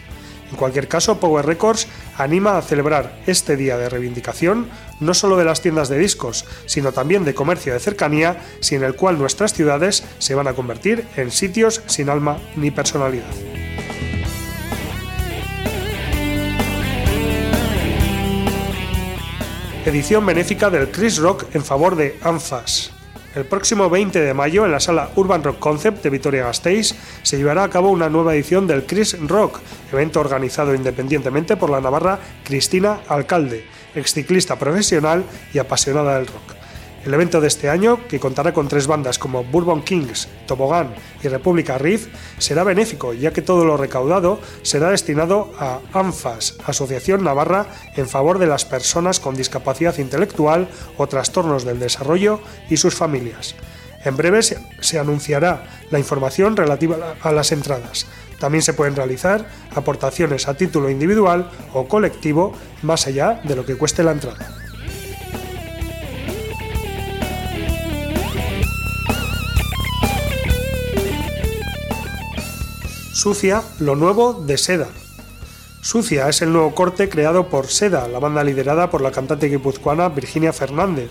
En 0.51 0.57
cualquier 0.57 0.89
caso, 0.89 1.21
Power 1.21 1.47
Records 1.47 1.87
anima 2.17 2.59
a 2.59 2.63
celebrar 2.63 3.21
este 3.27 3.57
día 3.57 3.77
de 3.77 3.89
reivindicación 3.89 4.69
no 4.99 5.15
solo 5.15 5.37
de 5.37 5.45
las 5.45 5.63
tiendas 5.63 5.89
de 5.89 5.99
discos, 5.99 6.45
sino 6.67 6.93
también 6.93 7.25
de 7.25 7.35
comercio 7.35 7.73
de 7.73 7.81
cercanía, 7.81 8.43
sin 8.61 8.83
el 8.83 8.95
cual 8.95 9.19
nuestras 9.19 9.55
ciudades 9.55 10.05
se 10.19 10.35
van 10.35 10.49
a 10.49 10.53
convertir 10.53 11.07
en 11.17 11.31
sitios 11.31 11.83
sin 11.87 12.11
alma 12.11 12.39
ni 12.57 12.71
personalidad. 12.71 13.31
Edición 19.87 20.27
benéfica 20.27 20.69
del 20.69 20.91
Chris 20.91 21.17
Rock 21.17 21.47
en 21.55 21.65
favor 21.65 21.97
de 21.97 22.19
ANFAS. 22.23 23.00
El 23.33 23.45
próximo 23.45 23.89
20 23.89 24.21
de 24.21 24.35
mayo, 24.35 24.65
en 24.65 24.73
la 24.73 24.81
sala 24.81 25.11
Urban 25.15 25.45
Rock 25.45 25.61
Concept 25.61 26.03
de 26.03 26.11
Vitoria-Gasteiz, 26.11 26.97
se 27.23 27.37
llevará 27.37 27.63
a 27.63 27.71
cabo 27.71 27.91
una 27.91 28.09
nueva 28.09 28.35
edición 28.35 28.67
del 28.67 28.87
Chris 28.87 29.17
Rock, 29.21 29.61
evento 29.93 30.19
organizado 30.19 30.75
independientemente 30.75 31.57
por 31.57 31.71
la 31.71 31.81
navarra 31.81 32.19
Cristina 32.43 33.01
Alcalde, 33.07 33.65
exciclista 33.95 34.59
profesional 34.59 35.25
y 35.55 35.59
apasionada 35.59 36.19
del 36.19 36.27
rock. 36.27 36.60
El 37.05 37.15
evento 37.15 37.41
de 37.41 37.49
este 37.49 37.71
año, 37.71 38.07
que 38.09 38.21
contará 38.21 38.53
con 38.53 38.69
tres 38.69 38.87
bandas 38.87 39.19
como 39.19 39.43
Bourbon 39.43 39.83
Kings, 39.83 40.29
Tobogán 40.47 40.95
y 41.23 41.29
República 41.29 41.79
Riff, 41.79 42.09
será 42.37 42.63
benéfico, 42.63 43.15
ya 43.15 43.33
que 43.33 43.41
todo 43.41 43.65
lo 43.65 43.79
recaudado 43.79 44.39
será 44.61 44.91
destinado 44.91 45.51
a 45.59 45.81
ANFAS, 45.95 46.59
Asociación 46.67 47.25
Navarra 47.25 47.67
en 47.97 48.07
favor 48.07 48.39
de 48.39 48.47
las 48.47 48.67
personas 48.67 49.19
con 49.19 49.35
discapacidad 49.35 49.97
intelectual 49.97 50.69
o 50.99 51.07
trastornos 51.07 51.65
del 51.65 51.79
desarrollo 51.79 52.41
y 52.69 52.77
sus 52.77 52.95
familias. 52.95 53.55
En 54.05 54.19
breve 54.19 54.43
se 54.43 54.99
anunciará 54.99 55.81
la 55.91 55.99
información 55.99 56.55
relativa 56.55 57.15
a 57.23 57.33
las 57.33 57.51
entradas. 57.53 58.07
También 58.39 58.63
se 58.63 58.75
pueden 58.75 58.97
realizar 58.97 59.47
aportaciones 59.75 60.49
a 60.49 60.55
título 60.55 60.91
individual 60.91 61.51
o 61.73 61.89
colectivo 61.89 62.53
más 62.83 63.07
allá 63.07 63.41
de 63.45 63.57
lo 63.57 63.65
que 63.65 63.77
cueste 63.77 64.03
la 64.03 64.13
entrada. 64.13 64.60
Sucia, 73.21 73.63
lo 73.81 73.97
nuevo 73.97 74.33
de 74.33 74.57
Seda. 74.57 74.89
Sucia 75.83 76.31
es 76.31 76.41
el 76.41 76.55
nuevo 76.55 76.75
corte 76.75 77.11
creado 77.11 77.51
por 77.51 77.67
Seda, 77.67 78.09
la 78.09 78.19
banda 78.19 78.43
liderada 78.43 78.89
por 78.89 79.03
la 79.03 79.11
cantante 79.11 79.49
guipuzcoana 79.49 80.09
Virginia 80.09 80.55
Fernández. 80.55 81.11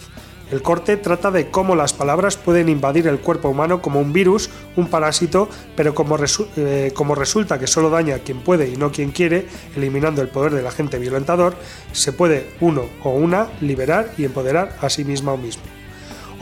El 0.50 0.63
corte 0.63 0.98
trata 0.98 1.30
de 1.30 1.52
cómo 1.52 1.76
las 1.76 1.93
palabras 1.93 2.36
pueden 2.36 2.67
invadir 2.67 3.06
el 3.06 3.19
cuerpo 3.19 3.50
humano 3.50 3.80
como 3.84 4.00
un 4.00 4.12
virus, 4.12 4.50
un 4.76 4.88
parásito, 4.88 5.50
pero 5.76 5.93
como, 5.93 6.17
eh, 6.17 6.91
resulta 7.15 7.60
que 7.60 7.67
solo 7.67 7.91
daña 7.91 8.15
a 8.15 8.19
quien 8.24 8.39
puede 8.39 8.69
y 8.69 8.76
no 8.76 8.91
quien 8.91 9.12
quiere, 9.12 9.48
eliminando 9.76 10.24
el 10.24 10.30
poder 10.30 10.56
del 10.56 10.65
agente 10.65 10.98
violentador, 10.98 11.54
se 11.91 12.12
puede 12.12 12.50
uno 12.60 12.86
o 13.04 13.12
una 13.12 13.50
liberar 13.62 14.12
y 14.17 14.26
empoderar 14.26 14.76
a 14.82 14.89
sí 14.89 15.06
misma 15.06 15.34
o 15.34 15.38
mismo. 15.38 15.79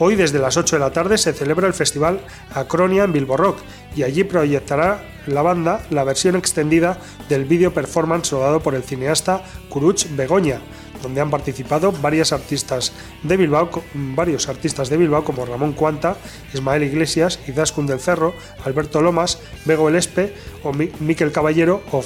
Hoy 0.00 0.14
desde 0.14 0.38
las 0.38 0.56
8 0.56 0.76
de 0.76 0.80
la 0.80 0.92
tarde 0.92 1.18
se 1.18 1.32
celebra 1.32 1.66
el 1.66 1.74
festival 1.74 2.20
Acronia 2.54 3.02
en 3.02 3.12
Bilbo 3.12 3.36
Rock 3.36 3.58
y 3.96 4.04
allí 4.04 4.22
proyectará 4.22 5.02
la 5.26 5.42
banda 5.42 5.80
la 5.90 6.04
versión 6.04 6.36
extendida 6.36 6.98
del 7.28 7.44
vídeo 7.44 7.74
performance 7.74 8.30
rodado 8.30 8.60
por 8.60 8.76
el 8.76 8.84
cineasta 8.84 9.42
Curuch 9.68 10.06
Begoña, 10.14 10.60
donde 11.02 11.20
han 11.20 11.30
participado 11.30 11.90
varias 11.90 12.32
artistas 12.32 12.92
de 13.24 13.36
Bilbao, 13.36 13.70
varios 13.92 14.48
artistas 14.48 14.88
de 14.88 14.98
Bilbao 14.98 15.24
como 15.24 15.44
Ramón 15.44 15.72
Cuanta, 15.72 16.16
Ismael 16.54 16.84
Iglesias, 16.84 17.40
Izaskun 17.48 17.88
del 17.88 17.98
Cerro, 17.98 18.34
Alberto 18.64 19.02
Lomas, 19.02 19.40
Bego 19.64 19.88
Elespe 19.88 20.32
o 20.62 20.72
Miquel 20.72 21.32
Caballero 21.32 21.82
o 21.90 22.04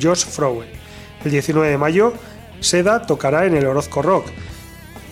Josh 0.00 0.24
Frowe. 0.24 0.64
El 1.22 1.30
19 1.30 1.68
de 1.68 1.78
mayo, 1.78 2.14
Seda 2.60 3.04
tocará 3.04 3.44
en 3.44 3.54
el 3.54 3.66
Orozco 3.66 4.00
Rock 4.00 4.28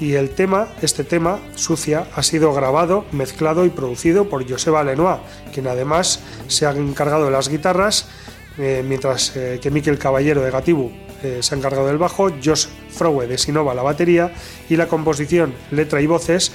y 0.03 0.17
el 0.17 0.31
tema, 0.31 0.67
este 0.83 1.05
tema, 1.05 1.39
Sucia, 1.55 2.09
ha 2.17 2.25
sido 2.25 2.53
grabado, 2.53 3.05
mezclado 3.13 3.65
y 3.65 3.71
producido 3.71 4.29
por 4.29 4.49
Joseba 4.51 4.83
Lenoir, 4.83 5.19
quien 5.55 5.69
además 5.69 6.19
se 6.49 6.67
ha 6.67 6.73
encargado 6.73 7.27
de 7.27 7.31
las 7.31 7.49
guitarras, 7.49 8.09
eh, 8.59 8.83
mientras 8.85 9.37
eh, 9.37 9.61
que 9.63 9.71
Miquel 9.71 10.01
Caballero 10.01 10.43
de 10.43 10.51
Gatibu 10.51 10.91
eh, 11.23 11.39
se 11.41 11.55
ha 11.55 11.59
encargado 11.59 11.87
del 11.87 11.99
bajo, 11.99 12.31
Josh 12.45 12.67
Frowe 12.91 13.29
de 13.29 13.39
Sinova 13.39 13.75
la 13.75 13.83
batería 13.85 14.33
y 14.69 14.75
la 14.75 14.89
composición, 14.89 15.55
letra 15.71 16.01
y 16.01 16.07
voces 16.07 16.51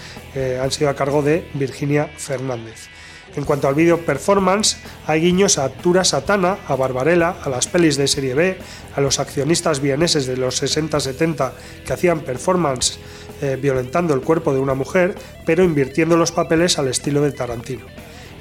han 0.62 0.69
sido 0.69 0.89
a 0.89 0.95
cargo 0.95 1.21
de 1.21 1.49
Virginia 1.53 2.12
Fernández. 2.17 2.89
En 3.38 3.45
cuanto 3.45 3.67
al 3.67 3.75
vídeo 3.75 3.99
performance, 4.05 4.77
hay 5.05 5.21
guiños 5.21 5.57
a 5.57 5.69
Tura 5.69 6.03
Satana, 6.03 6.57
a 6.67 6.75
Barbarella, 6.75 7.36
a 7.43 7.49
las 7.49 7.67
pelis 7.67 7.95
de 7.95 8.07
serie 8.07 8.33
B, 8.33 8.57
a 8.95 8.99
los 8.99 9.19
accionistas 9.19 9.79
vieneses 9.79 10.25
de 10.25 10.38
los 10.38 10.62
60-70 10.62 11.51
que 11.86 11.93
hacían 11.93 12.21
performance 12.21 12.99
eh, 13.41 13.58
violentando 13.62 14.13
el 14.13 14.21
cuerpo 14.21 14.54
de 14.54 14.60
una 14.60 14.73
mujer, 14.73 15.15
pero 15.45 15.63
invirtiendo 15.63 16.17
los 16.17 16.32
papeles 16.32 16.80
al 16.80 16.88
estilo 16.88 17.21
de 17.21 17.32
Tarantino. 17.32 17.86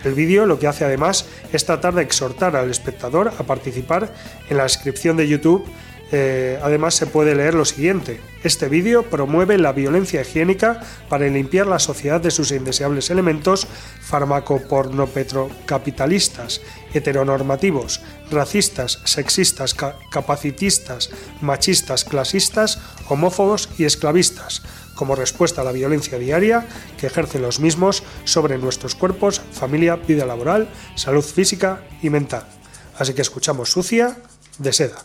El 0.05 0.15
vídeo 0.15 0.47
lo 0.47 0.59
que 0.59 0.67
hace 0.67 0.85
además 0.85 1.27
es 1.53 1.65
tratar 1.65 1.95
de 1.95 2.03
exhortar 2.03 2.55
al 2.55 2.71
espectador 2.71 3.33
a 3.39 3.43
participar 3.43 4.13
en 4.49 4.57
la 4.57 4.65
descripción 4.65 5.17
de 5.17 5.27
YouTube 5.27 5.67
eh, 6.13 6.61
además 6.63 6.95
se 6.95 7.07
puede 7.07 7.35
leer 7.35 7.55
lo 7.55 7.65
siguiente. 7.65 8.21
Este 8.45 8.69
vídeo 8.69 9.03
promueve 9.03 9.59
la 9.59 9.73
violencia 9.73 10.21
higiénica 10.21 10.81
para 11.09 11.27
limpiar 11.27 11.67
la 11.67 11.81
sociedad 11.81 12.21
de 12.21 12.31
sus 12.31 12.53
indeseables 12.53 13.11
elementos 13.11 13.67
farmacopornopetrocapitalistas, 14.03 16.61
heteronormativos, 16.97 18.01
racistas, 18.31 19.01
sexistas, 19.05 19.75
capacitistas, 20.11 21.11
machistas, 21.41 22.05
clasistas, 22.05 22.79
homófobos 23.09 23.69
y 23.79 23.85
esclavistas, 23.85 24.63
como 24.95 25.15
respuesta 25.15 25.61
a 25.61 25.65
la 25.65 25.73
violencia 25.73 26.19
diaria 26.19 26.67
que 26.99 27.07
ejercen 27.07 27.43
los 27.43 27.61
mismos 27.61 28.03
sobre 28.25 28.59
nuestros 28.59 28.95
cuerpos, 28.95 29.41
familia, 29.53 29.97
vida 29.97 30.27
laboral, 30.27 30.69
salud 30.95 31.25
física 31.25 31.83
y 32.03 32.11
mental. 32.11 32.47
Así 32.99 33.15
que 33.15 33.23
escuchamos 33.23 33.71
Sucia 33.71 34.17
de 34.59 34.73
Seda. 34.73 35.05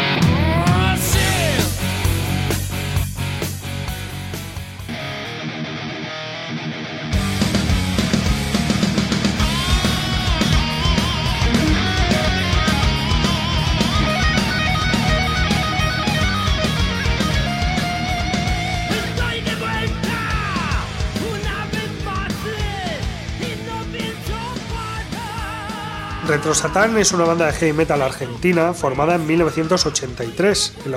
Satán 26.43 26.97
es 26.97 27.13
una 27.13 27.23
banda 27.23 27.45
de 27.45 27.53
heavy 27.53 27.71
metal 27.71 28.01
argentina 28.01 28.73
formada 28.73 29.15
en 29.15 29.25
1983 29.25 30.73
en, 30.85 30.95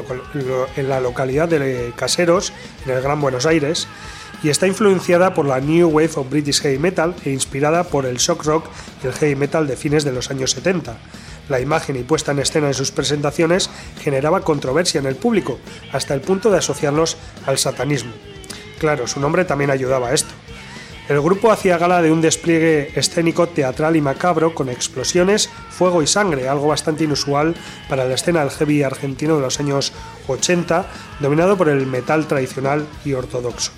en 0.77 0.89
la 0.89 1.01
localidad 1.01 1.49
de 1.49 1.93
Caseros, 1.97 2.53
en 2.85 2.93
el 2.93 3.03
Gran 3.03 3.21
Buenos 3.21 3.47
Aires, 3.47 3.87
y 4.43 4.49
está 4.49 4.67
influenciada 4.67 5.33
por 5.33 5.47
la 5.47 5.61
New 5.61 5.89
Wave 5.91 6.11
of 6.17 6.29
British 6.29 6.61
Heavy 6.61 6.79
Metal 6.79 7.15
e 7.25 7.31
inspirada 7.31 7.85
por 7.85 8.05
el 8.05 8.17
shock 8.17 8.45
rock 8.45 8.67
y 9.03 9.07
el 9.07 9.13
heavy 9.13 9.37
metal 9.37 9.67
de 9.69 9.77
fines 9.77 10.03
de 10.03 10.13
los 10.13 10.31
años 10.31 10.51
70. 10.51 10.97
La 11.49 11.61
imagen 11.61 11.97
y 11.97 12.03
puesta 12.03 12.33
en 12.33 12.41
escena 12.41 12.67
de 12.67 12.75
sus 12.75 12.91
presentaciones 12.91 13.71
generaba 14.03 14.41
controversia 14.41 14.99
en 14.99 15.07
el 15.07 15.15
público, 15.15 15.61
hasta 15.93 16.15
el 16.15 16.21
punto 16.21 16.51
de 16.51 16.59
asociarlos 16.59 17.17
al 17.47 17.59
satanismo. 17.59 18.13
Claro, 18.79 19.07
su 19.07 19.21
nombre 19.21 19.45
también 19.45 19.71
ayudaba 19.71 20.09
a 20.09 20.15
esto. 20.15 20.35
El 21.07 21.21
grupo 21.21 21.53
hacía 21.53 21.77
gala 21.77 22.01
de 22.01 22.11
un 22.11 22.23
despliegue 22.23 22.91
escénico 22.95 23.47
teatral 23.47 23.95
y 23.95 24.01
macabro 24.01 24.55
con 24.55 24.71
explosiones, 24.71 25.51
fuego 25.69 26.03
y 26.03 26.07
sangre, 26.07 26.49
algo 26.49 26.69
bastante 26.69 27.05
inusual 27.05 27.55
para 27.91 28.07
la 28.07 28.15
escena 28.15 28.41
del 28.41 28.51
heavy 28.51 28.83
argentino 28.83 29.37
de 29.37 29.43
los 29.43 29.61
años 29.61 29.93
80, 30.29 30.87
dominado 31.21 31.59
por 31.59 31.69
el 31.69 31.85
metal 31.85 32.27
tradicional 32.27 32.87
y 33.05 33.13
ortodoxo. 33.13 33.73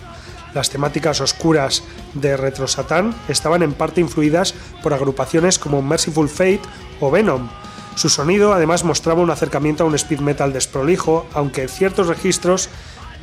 Las 0.54 0.70
temáticas 0.70 1.20
oscuras 1.20 1.82
de 2.14 2.36
Retro 2.36 2.68
Satán 2.68 3.12
estaban 3.28 3.64
en 3.64 3.72
parte 3.72 4.00
influidas 4.00 4.54
por 4.80 4.94
agrupaciones 4.94 5.58
como 5.58 5.82
Merciful 5.82 6.28
Fate 6.28 6.62
o 7.00 7.10
Venom. 7.10 7.48
Su 7.96 8.08
sonido 8.08 8.52
además 8.52 8.84
mostraba 8.84 9.22
un 9.22 9.30
acercamiento 9.30 9.82
a 9.82 9.86
un 9.86 9.96
speed 9.96 10.20
metal 10.20 10.52
desprolijo, 10.52 11.26
aunque 11.34 11.66
ciertos 11.66 12.06
registros 12.06 12.68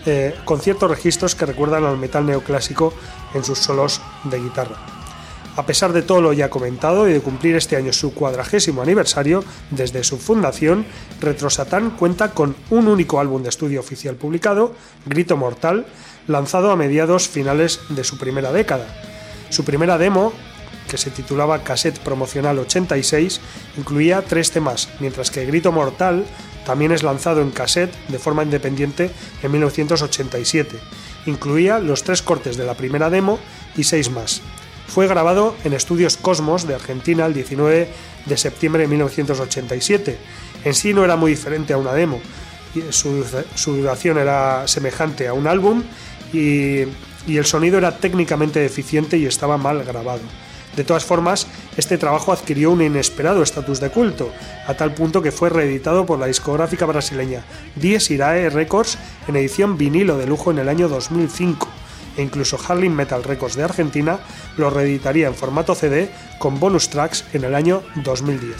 eh, 0.05 0.35
con 0.45 0.59
ciertos 0.59 0.89
registros 0.89 1.35
que 1.35 1.45
recuerdan 1.45 1.85
al 1.85 1.97
metal 1.97 2.25
neoclásico 2.25 2.93
en 3.33 3.43
sus 3.43 3.59
solos 3.59 4.01
de 4.25 4.39
guitarra. 4.39 4.77
A 5.55 5.67
pesar 5.67 5.93
de 5.93 6.01
todo 6.01 6.19
lo 6.19 6.33
ya 6.33 6.49
comentado 6.49 7.07
y 7.07 7.13
de 7.13 7.21
cumplir 7.21 7.55
este 7.55 7.75
año 7.75 7.93
su 7.93 8.13
cuadragésimo 8.15 8.81
aniversario 8.81 9.43
desde 9.69 10.03
su 10.03 10.17
fundación, 10.17 10.85
Retro 11.21 11.51
Satán 11.51 11.91
cuenta 11.91 12.31
con 12.31 12.55
un 12.71 12.87
único 12.87 13.19
álbum 13.19 13.43
de 13.43 13.49
estudio 13.49 13.79
oficial 13.79 14.15
publicado, 14.15 14.73
Grito 15.05 15.37
Mortal, 15.37 15.85
lanzado 16.27 16.71
a 16.71 16.75
mediados 16.75 17.27
finales 17.27 17.81
de 17.89 18.03
su 18.03 18.17
primera 18.17 18.51
década. 18.51 18.87
Su 19.49 19.63
primera 19.63 19.99
demo, 19.99 20.33
que 20.89 20.97
se 20.97 21.11
titulaba 21.11 21.63
Cassette 21.63 21.99
Promocional 21.99 22.57
86, 22.57 23.39
incluía 23.77 24.23
tres 24.23 24.49
temas, 24.49 24.89
mientras 24.99 25.29
que 25.29 25.45
Grito 25.45 25.71
Mortal 25.71 26.25
también 26.65 26.91
es 26.91 27.03
lanzado 27.03 27.41
en 27.41 27.51
cassette 27.51 27.93
de 28.07 28.19
forma 28.19 28.43
independiente 28.43 29.11
en 29.41 29.51
1987. 29.51 30.77
Incluía 31.25 31.79
los 31.79 32.03
tres 32.03 32.21
cortes 32.21 32.57
de 32.57 32.65
la 32.65 32.75
primera 32.75 33.09
demo 33.09 33.39
y 33.75 33.83
seis 33.83 34.09
más. 34.09 34.41
Fue 34.87 35.07
grabado 35.07 35.55
en 35.63 35.73
Estudios 35.73 36.17
Cosmos 36.17 36.67
de 36.67 36.75
Argentina 36.75 37.25
el 37.25 37.33
19 37.33 37.87
de 38.25 38.37
septiembre 38.37 38.83
de 38.83 38.89
1987. 38.89 40.17
En 40.65 40.73
sí 40.73 40.93
no 40.93 41.03
era 41.03 41.15
muy 41.15 41.31
diferente 41.31 41.73
a 41.73 41.77
una 41.77 41.93
demo. 41.93 42.21
y 42.75 42.91
Su, 42.91 43.25
su 43.55 43.75
duración 43.75 44.17
era 44.17 44.67
semejante 44.67 45.27
a 45.27 45.33
un 45.33 45.47
álbum 45.47 45.83
y 46.33 46.87
el 47.27 47.45
sonido 47.45 47.77
era 47.77 47.97
técnicamente 47.97 48.59
deficiente 48.59 49.17
y 49.17 49.25
estaba 49.25 49.57
mal 49.57 49.83
grabado. 49.83 50.21
De 50.75 50.83
todas 50.83 51.05
formas, 51.05 51.45
este 51.77 51.97
trabajo 51.97 52.31
adquirió 52.31 52.71
un 52.71 52.81
inesperado 52.81 53.43
estatus 53.43 53.79
de 53.79 53.91
culto, 53.91 54.31
a 54.67 54.73
tal 54.73 54.93
punto 54.93 55.21
que 55.21 55.31
fue 55.31 55.49
reeditado 55.49 56.05
por 56.05 56.17
la 56.17 56.25
discográfica 56.25 56.85
brasileña 56.85 57.43
Dies 57.75 58.09
Irae 58.09 58.49
Records 58.49 58.97
en 59.27 59.35
edición 59.35 59.77
vinilo 59.77 60.17
de 60.17 60.25
lujo 60.25 60.49
en 60.49 60.57
el 60.57 60.69
año 60.69 60.89
2005, 60.89 61.67
e 62.17 62.23
incluso 62.23 62.57
Harlem 62.67 62.93
Metal 62.93 63.23
Records 63.23 63.55
de 63.55 63.63
Argentina 63.63 64.19
lo 64.57 64.71
reeditaría 64.71 65.27
en 65.27 65.35
formato 65.35 65.75
CD 65.75 66.09
con 66.39 66.59
bonus 66.59 66.89
tracks 66.89 67.25
en 67.33 67.43
el 67.43 67.53
año 67.53 67.83
2010. 68.03 68.55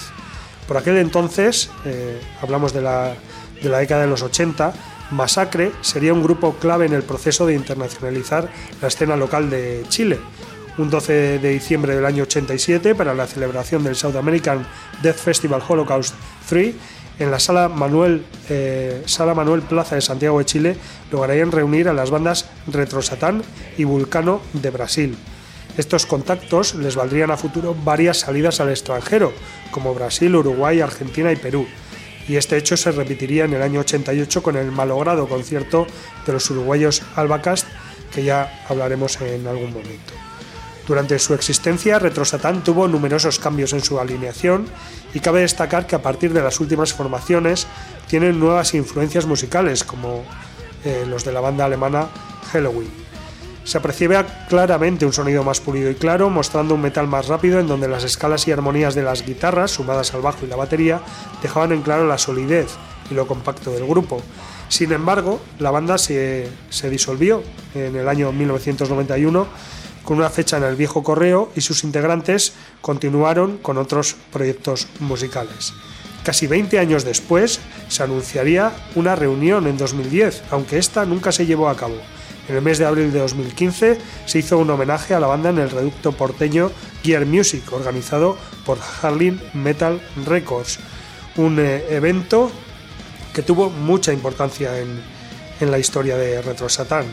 Por 0.67 0.77
aquel 0.77 0.97
entonces, 0.97 1.69
eh, 1.85 2.21
hablamos 2.41 2.73
de 2.73 2.81
la, 2.81 3.15
de 3.61 3.69
la 3.69 3.79
década 3.79 4.01
de 4.01 4.07
los 4.07 4.21
80, 4.21 4.73
Masacre 5.11 5.71
sería 5.81 6.13
un 6.13 6.23
grupo 6.23 6.53
clave 6.55 6.85
en 6.85 6.93
el 6.93 7.03
proceso 7.03 7.45
de 7.45 7.53
internacionalizar 7.53 8.49
la 8.81 8.87
escena 8.87 9.15
local 9.15 9.49
de 9.49 9.83
Chile. 9.89 10.19
Un 10.77 10.89
12 10.89 11.39
de 11.39 11.49
diciembre 11.49 11.95
del 11.95 12.05
año 12.05 12.23
87, 12.23 12.95
para 12.95 13.13
la 13.13 13.27
celebración 13.27 13.83
del 13.83 13.95
South 13.95 14.15
American 14.15 14.65
Death 15.03 15.17
Festival 15.17 15.61
Holocaust 15.67 16.15
3, 16.49 16.73
en 17.19 17.29
la 17.29 17.39
sala 17.39 17.69
Manuel, 17.69 18.25
eh, 18.49 19.03
sala 19.05 19.35
Manuel 19.35 19.61
Plaza 19.61 19.95
de 19.95 20.01
Santiago 20.01 20.39
de 20.39 20.45
Chile, 20.45 20.77
lograrían 21.11 21.51
reunir 21.51 21.87
a 21.87 21.93
las 21.93 22.09
bandas 22.09 22.49
Retro 22.65 23.03
Satán 23.03 23.43
y 23.77 23.83
Vulcano 23.83 24.41
de 24.53 24.71
Brasil. 24.71 25.15
Estos 25.77 26.05
contactos 26.05 26.75
les 26.75 26.95
valdrían 26.95 27.31
a 27.31 27.37
futuro 27.37 27.75
varias 27.83 28.19
salidas 28.21 28.59
al 28.59 28.69
extranjero, 28.69 29.31
como 29.71 29.93
Brasil, 29.93 30.35
Uruguay, 30.35 30.81
Argentina 30.81 31.31
y 31.31 31.35
Perú. 31.35 31.67
Y 32.27 32.35
este 32.35 32.57
hecho 32.57 32.77
se 32.77 32.91
repetiría 32.91 33.45
en 33.45 33.53
el 33.53 33.61
año 33.61 33.81
88 33.81 34.41
con 34.41 34.55
el 34.55 34.71
malogrado 34.71 35.27
concierto 35.27 35.85
de 36.25 36.33
los 36.33 36.49
uruguayos 36.49 37.03
Albacast, 37.15 37.67
que 38.13 38.23
ya 38.23 38.63
hablaremos 38.69 39.19
en 39.21 39.45
algún 39.47 39.73
momento. 39.73 40.13
Durante 40.87 41.17
su 41.17 41.33
existencia, 41.33 41.97
Retro 41.97 42.25
Satán 42.25 42.63
tuvo 42.63 42.87
numerosos 42.89 43.39
cambios 43.39 43.71
en 43.71 43.81
su 43.81 43.99
alineación 43.99 44.65
y 45.13 45.19
cabe 45.21 45.41
destacar 45.41 45.87
que 45.87 45.95
a 45.95 46.01
partir 46.01 46.33
de 46.33 46.41
las 46.41 46.59
últimas 46.59 46.93
formaciones 46.93 47.67
tienen 48.07 48.39
nuevas 48.39 48.73
influencias 48.73 49.25
musicales, 49.25 49.85
como 49.85 50.25
eh, 50.83 51.05
los 51.07 51.23
de 51.23 51.31
la 51.31 51.39
banda 51.39 51.65
alemana 51.65 52.09
Halloween. 52.51 52.91
Se 53.63 53.77
apreciaba 53.77 54.25
claramente 54.49 55.05
un 55.05 55.13
sonido 55.13 55.41
más 55.45 55.61
pulido 55.61 55.89
y 55.89 55.95
claro, 55.95 56.29
mostrando 56.29 56.75
un 56.75 56.81
metal 56.81 57.07
más 57.07 57.27
rápido 57.27 57.61
en 57.61 57.67
donde 57.67 57.87
las 57.87 58.03
escalas 58.03 58.45
y 58.49 58.51
armonías 58.51 58.93
de 58.93 59.03
las 59.03 59.25
guitarras, 59.25 59.71
sumadas 59.71 60.13
al 60.13 60.21
bajo 60.21 60.45
y 60.45 60.49
la 60.49 60.57
batería, 60.57 60.99
dejaban 61.41 61.71
en 61.71 61.81
claro 61.81 62.05
la 62.05 62.17
solidez 62.17 62.67
y 63.09 63.13
lo 63.13 63.25
compacto 63.25 63.71
del 63.71 63.87
grupo. 63.87 64.21
Sin 64.67 64.91
embargo, 64.91 65.39
la 65.59 65.71
banda 65.71 65.97
se, 65.97 66.49
se 66.69 66.89
disolvió 66.89 67.41
en 67.73 67.95
el 67.95 68.09
año 68.09 68.33
1991 68.33 69.47
con 70.03 70.17
una 70.17 70.29
fecha 70.29 70.57
en 70.57 70.63
el 70.63 70.75
viejo 70.75 71.03
correo 71.03 71.51
y 71.55 71.61
sus 71.61 71.83
integrantes 71.83 72.53
continuaron 72.81 73.57
con 73.57 73.77
otros 73.77 74.15
proyectos 74.31 74.87
musicales. 74.99 75.73
Casi 76.23 76.47
20 76.47 76.79
años 76.79 77.03
después 77.03 77.59
se 77.89 78.03
anunciaría 78.03 78.71
una 78.95 79.15
reunión 79.15 79.67
en 79.67 79.77
2010, 79.77 80.43
aunque 80.51 80.77
esta 80.77 81.05
nunca 81.05 81.31
se 81.31 81.45
llevó 81.45 81.67
a 81.67 81.75
cabo. 81.75 81.95
En 82.47 82.55
el 82.55 82.61
mes 82.61 82.77
de 82.77 82.85
abril 82.85 83.11
de 83.11 83.19
2015 83.19 83.97
se 84.25 84.39
hizo 84.39 84.57
un 84.57 84.69
homenaje 84.69 85.13
a 85.13 85.19
la 85.19 85.27
banda 85.27 85.49
en 85.49 85.59
el 85.59 85.69
reducto 85.69 86.11
porteño 86.11 86.71
Gear 87.03 87.25
Music, 87.25 87.63
organizado 87.71 88.37
por 88.65 88.77
Harlem 89.01 89.39
Metal 89.53 90.01
Records, 90.25 90.79
un 91.35 91.59
eh, 91.59 91.85
evento 91.89 92.51
que 93.33 93.41
tuvo 93.41 93.69
mucha 93.69 94.13
importancia 94.13 94.79
en, 94.79 95.01
en 95.59 95.71
la 95.71 95.79
historia 95.79 96.17
de 96.17 96.41
Retro 96.41 96.69
Satán, 96.69 97.05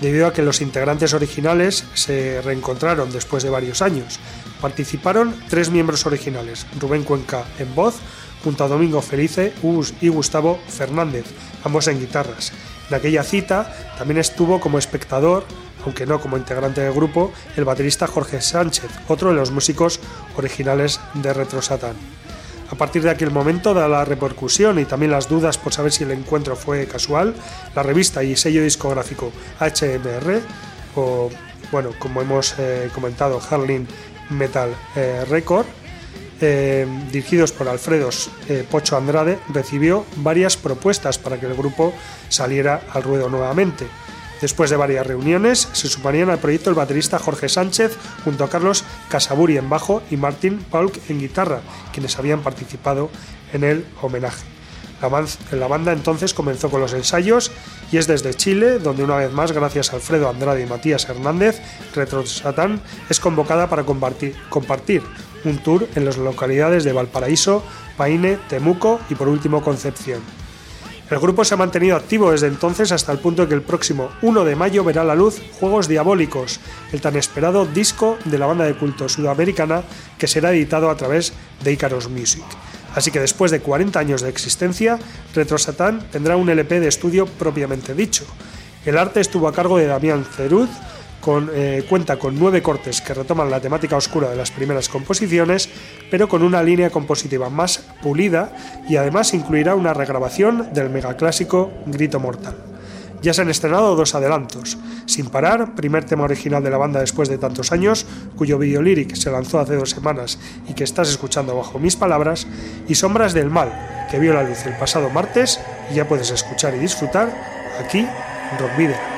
debido 0.00 0.26
a 0.26 0.32
que 0.32 0.42
los 0.42 0.60
integrantes 0.60 1.14
originales 1.14 1.84
se 1.94 2.40
reencontraron 2.42 3.10
después 3.10 3.42
de 3.42 3.50
varios 3.50 3.82
años. 3.82 4.18
Participaron 4.60 5.34
tres 5.48 5.70
miembros 5.70 6.06
originales, 6.06 6.66
Rubén 6.80 7.04
Cuenca 7.04 7.44
en 7.58 7.74
voz, 7.74 7.96
junto 8.42 8.64
a 8.64 8.68
Domingo 8.68 9.02
Felice 9.02 9.52
y 10.00 10.08
Gustavo 10.08 10.58
Fernández, 10.68 11.26
ambos 11.64 11.88
en 11.88 12.00
guitarras. 12.00 12.52
En 12.88 12.94
aquella 12.94 13.22
cita 13.22 13.74
también 13.98 14.18
estuvo 14.18 14.60
como 14.60 14.78
espectador, 14.78 15.44
aunque 15.84 16.06
no 16.06 16.20
como 16.20 16.36
integrante 16.36 16.80
del 16.80 16.92
grupo, 16.92 17.32
el 17.56 17.64
baterista 17.64 18.06
Jorge 18.06 18.40
Sánchez, 18.40 18.90
otro 19.08 19.30
de 19.30 19.36
los 19.36 19.50
músicos 19.50 20.00
originales 20.36 21.00
de 21.14 21.32
Retro 21.32 21.62
Satán. 21.62 21.96
A 22.70 22.74
partir 22.74 23.02
de 23.02 23.10
aquel 23.10 23.30
momento, 23.30 23.72
dada 23.72 23.88
la 23.88 24.04
repercusión 24.04 24.78
y 24.78 24.84
también 24.84 25.10
las 25.10 25.28
dudas 25.28 25.56
por 25.56 25.72
saber 25.72 25.90
si 25.90 26.04
el 26.04 26.10
encuentro 26.10 26.54
fue 26.54 26.86
casual, 26.86 27.34
la 27.74 27.82
revista 27.82 28.22
y 28.22 28.36
sello 28.36 28.62
discográfico 28.62 29.32
HMR, 29.58 30.40
o 30.94 31.30
bueno, 31.72 31.90
como 31.98 32.20
hemos 32.20 32.54
eh, 32.58 32.90
comentado, 32.94 33.40
Harlem 33.50 33.86
Metal 34.30 34.70
eh, 34.96 35.24
Record, 35.28 35.66
eh, 36.40 36.86
dirigidos 37.10 37.52
por 37.52 37.68
Alfredo 37.68 38.10
Pocho 38.70 38.96
Andrade, 38.96 39.38
recibió 39.48 40.04
varias 40.16 40.56
propuestas 40.56 41.18
para 41.18 41.40
que 41.40 41.46
el 41.46 41.54
grupo 41.54 41.92
saliera 42.28 42.82
al 42.92 43.02
ruedo 43.02 43.28
nuevamente. 43.28 43.86
Después 44.40 44.70
de 44.70 44.76
varias 44.76 45.06
reuniones, 45.06 45.68
se 45.72 45.88
sumarían 45.88 46.30
al 46.30 46.38
proyecto 46.38 46.70
el 46.70 46.76
baterista 46.76 47.18
Jorge 47.18 47.48
Sánchez 47.48 47.96
junto 48.24 48.44
a 48.44 48.48
Carlos 48.48 48.84
Casaburi 49.08 49.56
en 49.56 49.68
bajo 49.68 50.02
y 50.10 50.16
Martin 50.16 50.58
Paulk 50.58 50.98
en 51.10 51.18
guitarra, 51.18 51.60
quienes 51.92 52.18
habían 52.18 52.40
participado 52.42 53.10
en 53.52 53.64
el 53.64 53.84
homenaje. 54.00 54.44
La, 55.00 55.08
ban- 55.08 55.28
la 55.52 55.68
banda 55.68 55.92
entonces 55.92 56.34
comenzó 56.34 56.70
con 56.70 56.80
los 56.80 56.92
ensayos 56.92 57.50
y 57.92 57.98
es 57.98 58.06
desde 58.08 58.34
Chile 58.34 58.78
donde 58.78 59.04
una 59.04 59.16
vez 59.16 59.32
más, 59.32 59.52
gracias 59.52 59.92
a 59.92 59.96
Alfredo 59.96 60.28
Andrade 60.28 60.62
y 60.62 60.66
Matías 60.66 61.08
Hernández, 61.08 61.60
Retro 61.94 62.26
Satán 62.26 62.80
es 63.08 63.20
convocada 63.20 63.68
para 63.68 63.84
compartir 63.84 65.02
un 65.44 65.58
tour 65.58 65.86
en 65.94 66.04
las 66.04 66.16
localidades 66.16 66.82
de 66.82 66.92
Valparaíso, 66.92 67.62
Paine, 67.96 68.38
Temuco 68.48 69.00
y 69.08 69.14
por 69.14 69.28
último 69.28 69.62
Concepción. 69.62 70.20
El 71.10 71.20
grupo 71.20 71.42
se 71.42 71.54
ha 71.54 71.56
mantenido 71.56 71.96
activo 71.96 72.32
desde 72.32 72.48
entonces 72.48 72.92
hasta 72.92 73.12
el 73.12 73.18
punto 73.18 73.48
que 73.48 73.54
el 73.54 73.62
próximo 73.62 74.10
1 74.20 74.44
de 74.44 74.56
mayo 74.56 74.84
verá 74.84 75.04
la 75.04 75.14
luz 75.14 75.40
Juegos 75.58 75.88
Diabólicos, 75.88 76.60
el 76.92 77.00
tan 77.00 77.16
esperado 77.16 77.64
disco 77.64 78.18
de 78.26 78.36
la 78.36 78.44
banda 78.44 78.66
de 78.66 78.74
culto 78.74 79.08
sudamericana 79.08 79.84
que 80.18 80.28
será 80.28 80.52
editado 80.52 80.90
a 80.90 80.96
través 80.98 81.32
de 81.64 81.72
Icaros 81.72 82.10
Music. 82.10 82.44
Así 82.94 83.10
que 83.10 83.20
después 83.20 83.50
de 83.50 83.60
40 83.60 83.98
años 83.98 84.20
de 84.20 84.28
existencia, 84.28 84.98
Retro 85.34 85.56
Satán 85.56 86.10
tendrá 86.10 86.36
un 86.36 86.50
LP 86.50 86.78
de 86.78 86.88
estudio 86.88 87.24
propiamente 87.26 87.94
dicho. 87.94 88.26
El 88.84 88.98
arte 88.98 89.20
estuvo 89.20 89.48
a 89.48 89.52
cargo 89.54 89.78
de 89.78 89.86
Damián 89.86 90.26
Ceruz, 90.36 90.68
eh, 91.52 91.84
cuenta 91.88 92.18
con 92.18 92.38
nueve 92.38 92.62
cortes 92.62 93.00
que 93.00 93.12
retoman 93.12 93.50
la 93.50 93.60
temática 93.60 93.96
oscura 93.96 94.30
de 94.30 94.36
las 94.36 94.50
primeras 94.50 94.88
composiciones, 94.88 95.68
pero 96.10 96.28
con 96.28 96.42
una 96.42 96.62
línea 96.62 96.90
compositiva 96.90 97.50
más 97.50 97.84
pulida 98.02 98.52
y 98.88 98.96
además 98.96 99.34
incluirá 99.34 99.74
una 99.74 99.92
regrabación 99.92 100.72
del 100.72 100.90
megaclásico 100.90 101.70
Grito 101.86 102.18
Mortal. 102.18 102.56
Ya 103.20 103.34
se 103.34 103.42
han 103.42 103.50
estrenado 103.50 103.96
dos 103.96 104.14
adelantos. 104.14 104.78
Sin 105.06 105.26
parar, 105.26 105.74
primer 105.74 106.04
tema 106.04 106.24
original 106.24 106.62
de 106.62 106.70
la 106.70 106.78
banda 106.78 107.00
después 107.00 107.28
de 107.28 107.36
tantos 107.36 107.72
años, 107.72 108.06
cuyo 108.36 108.58
video 108.58 108.80
lyric 108.80 109.14
se 109.14 109.30
lanzó 109.30 109.58
hace 109.58 109.74
dos 109.74 109.90
semanas 109.90 110.38
y 110.68 110.74
que 110.74 110.84
estás 110.84 111.10
escuchando 111.10 111.56
bajo 111.56 111.78
mis 111.78 111.96
palabras, 111.96 112.46
y 112.86 112.94
Sombras 112.94 113.34
del 113.34 113.50
Mal, 113.50 114.06
que 114.10 114.18
vio 114.18 114.32
la 114.32 114.44
luz 114.44 114.64
el 114.66 114.76
pasado 114.76 115.10
martes 115.10 115.60
y 115.90 115.96
ya 115.96 116.06
puedes 116.06 116.30
escuchar 116.30 116.74
y 116.76 116.78
disfrutar 116.78 117.28
aquí 117.84 118.06
Rock 118.58 118.76
Video. 118.78 119.17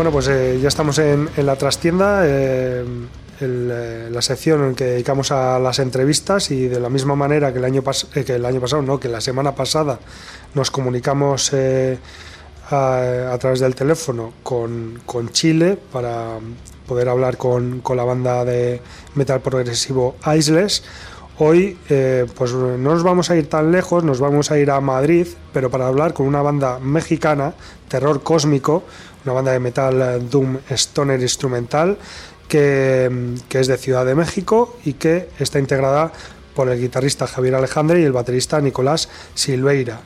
Bueno, 0.00 0.12
pues 0.12 0.28
eh, 0.28 0.58
ya 0.62 0.68
estamos 0.68 0.98
en, 0.98 1.28
en 1.36 1.44
la 1.44 1.56
trastienda, 1.56 2.22
eh, 2.24 2.82
el, 3.40 3.70
eh, 3.70 4.08
la 4.10 4.22
sección 4.22 4.64
en 4.64 4.74
que 4.74 4.84
dedicamos 4.84 5.30
a 5.30 5.58
las 5.58 5.78
entrevistas 5.78 6.50
y 6.50 6.68
de 6.68 6.80
la 6.80 6.88
misma 6.88 7.14
manera 7.14 7.52
que 7.52 7.58
el 7.58 7.66
año, 7.66 7.82
pas- 7.82 8.06
eh, 8.14 8.24
que 8.24 8.36
el 8.36 8.46
año 8.46 8.62
pasado, 8.62 8.80
no, 8.80 8.98
que 8.98 9.10
la 9.10 9.20
semana 9.20 9.54
pasada 9.54 10.00
nos 10.54 10.70
comunicamos 10.70 11.50
eh, 11.52 11.98
a, 12.70 13.30
a 13.30 13.38
través 13.38 13.60
del 13.60 13.74
teléfono 13.74 14.32
con, 14.42 15.02
con 15.04 15.28
Chile 15.32 15.76
para 15.92 16.38
poder 16.88 17.10
hablar 17.10 17.36
con, 17.36 17.80
con 17.82 17.98
la 17.98 18.04
banda 18.04 18.42
de 18.46 18.80
metal 19.16 19.42
progresivo 19.42 20.16
Isles. 20.34 20.82
Hoy 21.42 21.78
eh, 21.90 22.26
pues 22.36 22.54
no 22.54 22.76
nos 22.78 23.02
vamos 23.02 23.28
a 23.30 23.36
ir 23.36 23.50
tan 23.50 23.70
lejos, 23.70 24.02
nos 24.02 24.18
vamos 24.18 24.50
a 24.50 24.58
ir 24.58 24.70
a 24.70 24.80
Madrid, 24.80 25.26
pero 25.52 25.70
para 25.70 25.88
hablar 25.88 26.14
con 26.14 26.26
una 26.26 26.40
banda 26.40 26.78
mexicana, 26.78 27.52
Terror 27.88 28.22
Cósmico, 28.22 28.82
una 29.24 29.32
banda 29.34 29.52
de 29.52 29.60
metal 29.60 30.00
eh, 30.00 30.18
Doom 30.30 30.58
Stoner 30.70 31.20
instrumental, 31.20 31.98
que, 32.48 33.08
mm, 33.10 33.48
que 33.48 33.60
es 33.60 33.66
de 33.66 33.76
Ciudad 33.76 34.04
de 34.04 34.14
México 34.14 34.76
y 34.84 34.94
que 34.94 35.28
está 35.38 35.58
integrada 35.58 36.12
por 36.54 36.68
el 36.68 36.80
guitarrista 36.80 37.26
Javier 37.26 37.54
Alejandre 37.54 38.00
y 38.00 38.04
el 38.04 38.12
baterista 38.12 38.60
Nicolás 38.60 39.08
Silveira. 39.34 40.00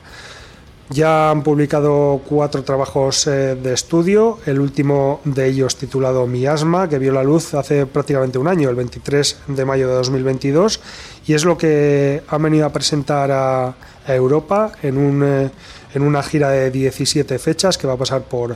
Ya 0.89 1.31
han 1.31 1.41
publicado 1.41 2.21
cuatro 2.29 2.63
trabajos 2.63 3.25
eh, 3.25 3.55
de 3.55 3.73
estudio, 3.73 4.37
el 4.45 4.59
último 4.59 5.19
de 5.25 5.47
ellos 5.47 5.77
titulado 5.77 6.27
Mi 6.27 6.45
asma, 6.45 6.87
que 6.87 6.99
vio 6.99 7.11
la 7.11 7.23
luz 7.23 7.55
hace 7.55 7.87
prácticamente 7.87 8.37
un 8.37 8.47
año, 8.47 8.69
el 8.69 8.75
23 8.75 9.37
de 9.47 9.65
mayo 9.65 9.87
de 9.87 9.95
2022, 9.95 10.79
y 11.25 11.33
es 11.33 11.43
lo 11.43 11.57
que 11.57 12.21
han 12.27 12.43
venido 12.43 12.67
a 12.67 12.69
presentar 12.71 13.31
a, 13.31 13.75
a 14.05 14.13
Europa 14.13 14.73
en, 14.83 14.97
un, 14.97 15.23
eh, 15.23 15.49
en 15.95 16.03
una 16.03 16.21
gira 16.21 16.51
de 16.51 16.69
17 16.69 17.39
fechas 17.39 17.79
que 17.79 17.87
va 17.87 17.93
a 17.93 17.97
pasar 17.97 18.21
por, 18.21 18.55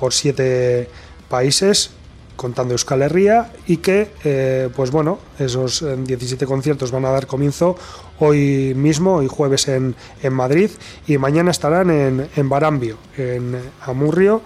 por 0.00 0.12
siete 0.12 0.88
países, 1.28 1.90
contando 2.34 2.72
Euskal 2.74 3.02
Herria 3.02 3.52
y 3.66 3.76
que, 3.76 4.10
eh, 4.24 4.70
pues 4.74 4.90
bueno, 4.90 5.18
esos 5.38 5.82
eh, 5.82 5.94
17 5.96 6.46
conciertos 6.46 6.90
van 6.90 7.04
a 7.04 7.10
dar 7.10 7.26
comienzo 7.26 7.76
hoy 8.18 8.72
mismo, 8.74 9.16
hoy 9.16 9.28
jueves 9.28 9.68
en, 9.68 9.94
en 10.22 10.32
Madrid 10.32 10.70
y 11.06 11.18
mañana 11.18 11.50
estarán 11.50 11.90
en, 11.90 12.28
en 12.34 12.48
Barambio, 12.48 12.96
en 13.16 13.56
Amurrio, 13.82 14.40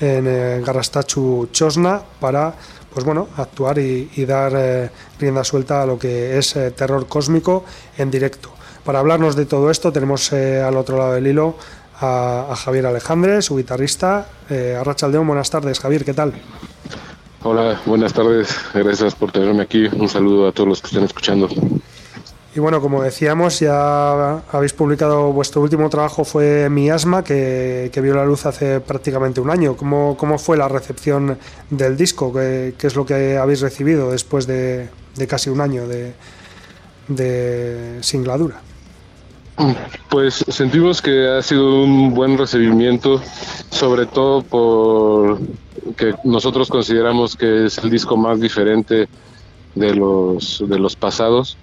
en 0.00 0.26
eh, 0.26 0.62
Garrastachu 0.64 1.48
Chosna 1.52 2.02
para 2.20 2.54
pues 2.94 3.04
bueno, 3.04 3.26
actuar 3.36 3.78
y, 3.78 4.24
dar 4.24 4.52
eh, 4.54 4.90
rienda 5.18 5.42
suelta 5.42 5.82
a 5.82 5.86
lo 5.86 5.98
que 5.98 6.38
es 6.38 6.54
eh, 6.54 6.70
terror 6.70 7.08
cósmico 7.08 7.64
en 7.98 8.08
directo. 8.08 8.50
Para 8.84 9.00
hablarnos 9.00 9.34
de 9.34 9.46
todo 9.46 9.68
esto 9.70 9.90
tenemos 9.90 10.32
eh, 10.32 10.62
al 10.62 10.76
otro 10.76 10.96
lado 10.96 11.14
del 11.14 11.26
hilo 11.26 11.56
a, 12.00 12.46
a 12.50 12.56
Javier 12.56 12.86
Alejandre, 12.86 13.42
su 13.42 13.56
guitarrista. 13.56 14.26
Eh, 14.50 14.76
Arrachaldeón, 14.78 15.26
buenas 15.26 15.50
tardes, 15.50 15.80
Javier, 15.80 16.04
¿qué 16.04 16.14
tal? 16.14 16.32
Hola, 17.42 17.80
buenas 17.84 18.12
tardes. 18.12 18.56
Gracias 18.72 19.14
por 19.14 19.30
tenerme 19.30 19.62
aquí. 19.62 19.86
Un 19.86 20.08
saludo 20.08 20.48
a 20.48 20.52
todos 20.52 20.68
los 20.68 20.80
que 20.80 20.86
estén 20.88 21.04
escuchando. 21.04 21.48
Y 22.56 22.60
bueno, 22.60 22.80
como 22.80 23.02
decíamos, 23.02 23.58
ya 23.58 24.38
habéis 24.52 24.72
publicado 24.72 25.32
vuestro 25.32 25.60
último 25.60 25.90
trabajo 25.90 26.24
fue 26.24 26.70
Mi 26.70 26.88
Asma, 26.88 27.24
que, 27.24 27.90
que 27.92 28.00
vio 28.00 28.14
la 28.14 28.24
luz 28.24 28.46
hace 28.46 28.78
prácticamente 28.80 29.40
un 29.40 29.50
año. 29.50 29.76
¿Cómo, 29.76 30.16
cómo 30.16 30.38
fue 30.38 30.56
la 30.56 30.68
recepción 30.68 31.36
del 31.68 31.96
disco? 31.96 32.32
¿Qué, 32.32 32.74
qué 32.78 32.86
es 32.86 32.94
lo 32.94 33.04
que 33.04 33.36
habéis 33.36 33.60
recibido 33.60 34.12
después 34.12 34.46
de, 34.46 34.88
de 35.16 35.26
casi 35.26 35.50
un 35.50 35.60
año 35.60 35.88
de, 35.88 36.14
de 37.08 37.98
singladura? 38.02 38.62
Pues 40.08 40.44
sentimos 40.48 41.00
que 41.00 41.28
ha 41.28 41.42
sido 41.42 41.82
un 41.82 42.12
buen 42.14 42.36
recibimiento, 42.36 43.20
sobre 43.70 44.06
todo 44.06 44.42
por 44.42 45.38
que 45.96 46.14
nosotros 46.24 46.68
consideramos 46.68 47.36
que 47.36 47.66
es 47.66 47.78
el 47.78 47.90
disco 47.90 48.16
más 48.16 48.40
diferente 48.40 49.08
de 49.74 49.94
los 49.94 50.62
de 50.66 50.78
los 50.78 50.96
pasados. 50.96 51.56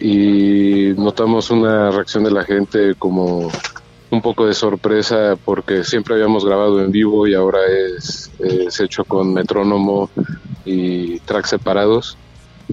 Y 0.00 0.94
notamos 0.96 1.50
una 1.50 1.90
reacción 1.90 2.24
de 2.24 2.32
la 2.32 2.44
gente 2.44 2.94
como 2.96 3.50
un 4.10 4.20
poco 4.20 4.46
de 4.46 4.54
sorpresa 4.54 5.36
porque 5.44 5.84
siempre 5.84 6.14
habíamos 6.14 6.44
grabado 6.44 6.80
en 6.80 6.90
vivo 6.90 7.26
y 7.26 7.34
ahora 7.34 7.60
es, 7.96 8.30
es 8.40 8.80
hecho 8.80 9.04
con 9.04 9.32
metrónomo 9.32 10.10
y 10.64 11.20
tracks 11.20 11.50
separados. 11.50 12.16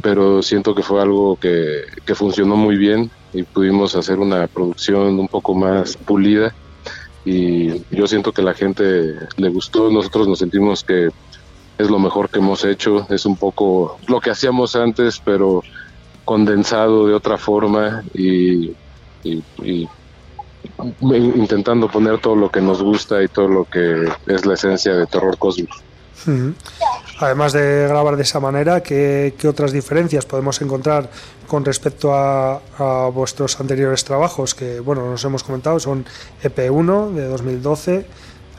Pero 0.02 0.41
siento 0.41 0.74
que 0.74 0.82
fue 0.82 1.02
algo 1.02 1.36
que, 1.36 1.84
que 2.06 2.16
funcionó 2.16 2.56
muy 2.56 2.78
bien 2.78 3.12
y 3.34 3.44
pudimos 3.44 3.96
hacer 3.96 4.20
una 4.20 4.48
producción 4.48 5.20
un 5.20 5.28
poco 5.28 5.54
más 5.54 5.98
pulida 5.98 6.54
y 7.26 7.84
yo 7.92 8.08
siento 8.08 8.32
que 8.32 8.42
la 8.42 8.54
gente 8.54 9.16
le 9.38 9.50
gustó, 9.50 9.90
nosotros 9.92 10.28
nos 10.28 10.40
sentimos 10.40 10.84
que 10.84 11.10
es 11.78 11.90
lo 11.90 12.00
mejor 12.00 12.30
que 12.30 12.40
hemos 12.40 12.66
hecho, 12.66 13.06
es 13.10 13.26
un 13.26 13.36
poco 13.36 14.00
lo 14.08 14.20
que 14.20 14.32
hacíamos 14.32 14.76
antes 14.76 15.22
pero 15.24 15.64
condensado 16.26 17.08
de 17.08 17.14
otra 17.14 17.38
forma 17.38 18.04
y, 18.14 18.76
intentando 21.02 21.88
poner 21.88 22.20
todo 22.20 22.36
lo 22.36 22.50
que 22.50 22.62
nos 22.62 22.82
gusta 22.82 23.24
y 23.24 23.28
todo 23.28 23.48
lo 23.48 23.66
que 23.66 24.08
es 24.28 24.46
la 24.46 24.54
esencia 24.54 24.94
de 24.94 25.08
terror 25.08 25.38
cósmico. 25.38 25.76
Además 27.20 27.52
de 27.52 27.86
grabar 27.90 28.16
de 28.16 28.24
esa 28.24 28.40
manera, 28.40 28.82
¿qué, 28.82 29.34
qué 29.38 29.48
otras 29.50 29.74
diferencias 29.74 30.26
podemos 30.26 30.62
encontrar 30.62 31.10
con 31.48 31.66
respecto 31.66 32.14
a, 32.14 32.62
a 32.78 33.10
vuestros 33.10 33.60
anteriores 33.60 34.06
trabajos? 34.06 34.56
Que, 34.56 34.80
bueno, 34.80 35.10
nos 35.10 35.24
hemos 35.26 35.44
comentado, 35.44 35.80
son 35.82 36.06
EP1 36.44 37.12
de 37.14 37.26
2012, 37.28 38.06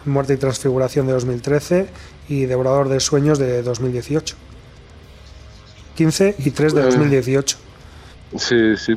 Muerte 0.05 0.35
y 0.35 0.37
Transfiguración 0.37 1.07
de 1.07 1.13
2013 1.15 1.87
y 2.29 2.45
Devorador 2.45 2.89
de 2.91 3.01
Sueños 3.01 3.39
de 3.39 3.63
2018. 3.63 4.37
15 5.97 6.35
y 6.39 6.51
3 6.51 6.75
de 6.75 6.81
Eh. 6.81 6.85
2018. 6.85 7.57
Sí, 8.37 8.77
sí. 8.77 8.93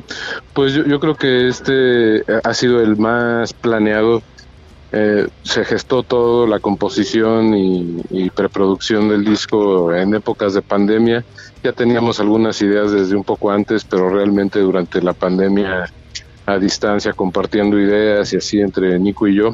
Pues 0.52 0.74
yo, 0.74 0.84
yo 0.84 1.00
creo 1.00 1.16
que 1.16 1.48
este 1.48 2.22
ha 2.44 2.54
sido 2.54 2.80
el 2.80 2.96
más 2.96 3.52
planeado. 3.52 4.22
Eh, 4.96 5.26
se 5.42 5.64
gestó 5.64 6.04
todo, 6.04 6.46
la 6.46 6.60
composición 6.60 7.52
y, 7.56 8.30
preproducción 8.30 9.08
del 9.08 9.24
disco 9.24 9.92
en 9.92 10.14
épocas 10.14 10.54
de 10.54 10.62
pandemia. 10.62 11.24
Ya 11.64 11.72
teníamos 11.72 12.20
algunas 12.20 12.62
ideas 12.62 12.92
desde 12.92 13.16
un 13.16 13.24
poco 13.24 13.50
antes, 13.50 13.82
pero 13.82 14.08
realmente 14.08 14.60
durante 14.60 15.02
la 15.02 15.12
pandemia 15.12 15.90
a 16.46 16.58
distancia, 16.58 17.12
compartiendo 17.12 17.80
ideas 17.80 18.32
y 18.32 18.36
así 18.36 18.60
entre 18.60 18.96
Nico 19.00 19.26
y 19.26 19.34
yo, 19.34 19.50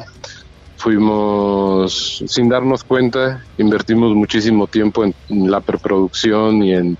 fuimos 0.77 2.23
sin 2.27 2.51
darnos 2.51 2.85
cuenta, 2.85 3.43
invertimos 3.57 4.15
muchísimo 4.15 4.67
tiempo 4.67 5.05
en, 5.05 5.15
en 5.31 5.51
la 5.51 5.61
preproducción 5.61 6.63
y 6.63 6.75
en 6.75 6.99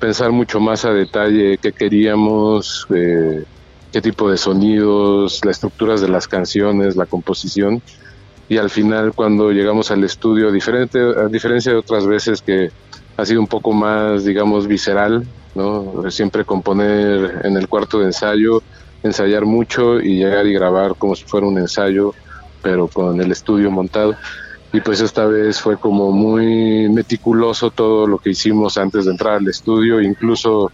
pensar 0.00 0.32
mucho 0.32 0.58
más 0.58 0.84
a 0.84 0.92
detalle 0.92 1.58
qué 1.58 1.72
queríamos, 1.72 2.86
eh, 2.92 3.44
qué 3.92 4.00
tipo 4.00 4.30
de 4.30 4.36
sonidos, 4.36 5.40
las 5.44 5.56
estructuras 5.56 6.00
de 6.00 6.08
las 6.08 6.28
canciones, 6.28 6.96
la 6.96 7.06
composición. 7.06 7.82
Y 8.48 8.58
al 8.58 8.70
final 8.70 9.12
cuando 9.14 9.50
llegamos 9.50 9.90
al 9.90 10.04
estudio, 10.04 10.52
diferente, 10.52 11.00
a 11.00 11.26
diferencia 11.26 11.72
de 11.72 11.78
otras 11.78 12.06
veces 12.06 12.42
que 12.42 12.70
ha 13.16 13.24
sido 13.24 13.40
un 13.40 13.46
poco 13.46 13.72
más, 13.72 14.24
digamos, 14.24 14.66
visceral, 14.66 15.26
¿no? 15.54 16.10
Siempre 16.10 16.44
componer 16.44 17.40
en 17.44 17.56
el 17.56 17.68
cuarto 17.68 17.98
de 17.98 18.06
ensayo, 18.06 18.62
ensayar 19.02 19.46
mucho 19.46 20.00
y 20.00 20.18
llegar 20.18 20.46
y 20.46 20.52
grabar 20.52 20.94
como 20.96 21.16
si 21.16 21.24
fuera 21.24 21.46
un 21.46 21.58
ensayo, 21.58 22.14
pero 22.62 22.88
con 22.88 23.20
el 23.20 23.32
estudio 23.32 23.70
montado 23.70 24.16
y 24.76 24.80
pues 24.82 25.00
esta 25.00 25.24
vez 25.24 25.58
fue 25.58 25.78
como 25.78 26.12
muy 26.12 26.88
meticuloso 26.90 27.70
todo 27.70 28.06
lo 28.06 28.18
que 28.18 28.30
hicimos 28.30 28.76
antes 28.76 29.06
de 29.06 29.12
entrar 29.12 29.36
al 29.36 29.48
estudio, 29.48 30.02
incluso 30.02 30.70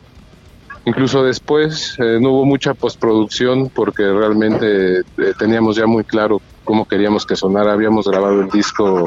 incluso 0.84 1.22
después 1.24 1.96
eh, 1.98 2.18
no 2.20 2.30
hubo 2.32 2.44
mucha 2.44 2.74
postproducción 2.74 3.68
porque 3.68 4.02
realmente 4.02 5.00
eh, 5.00 5.04
teníamos 5.38 5.76
ya 5.76 5.86
muy 5.86 6.04
claro 6.04 6.40
cómo 6.64 6.86
queríamos 6.86 7.26
que 7.26 7.36
sonara, 7.36 7.72
habíamos 7.72 8.06
grabado 8.06 8.40
el 8.40 8.48
disco 8.48 9.06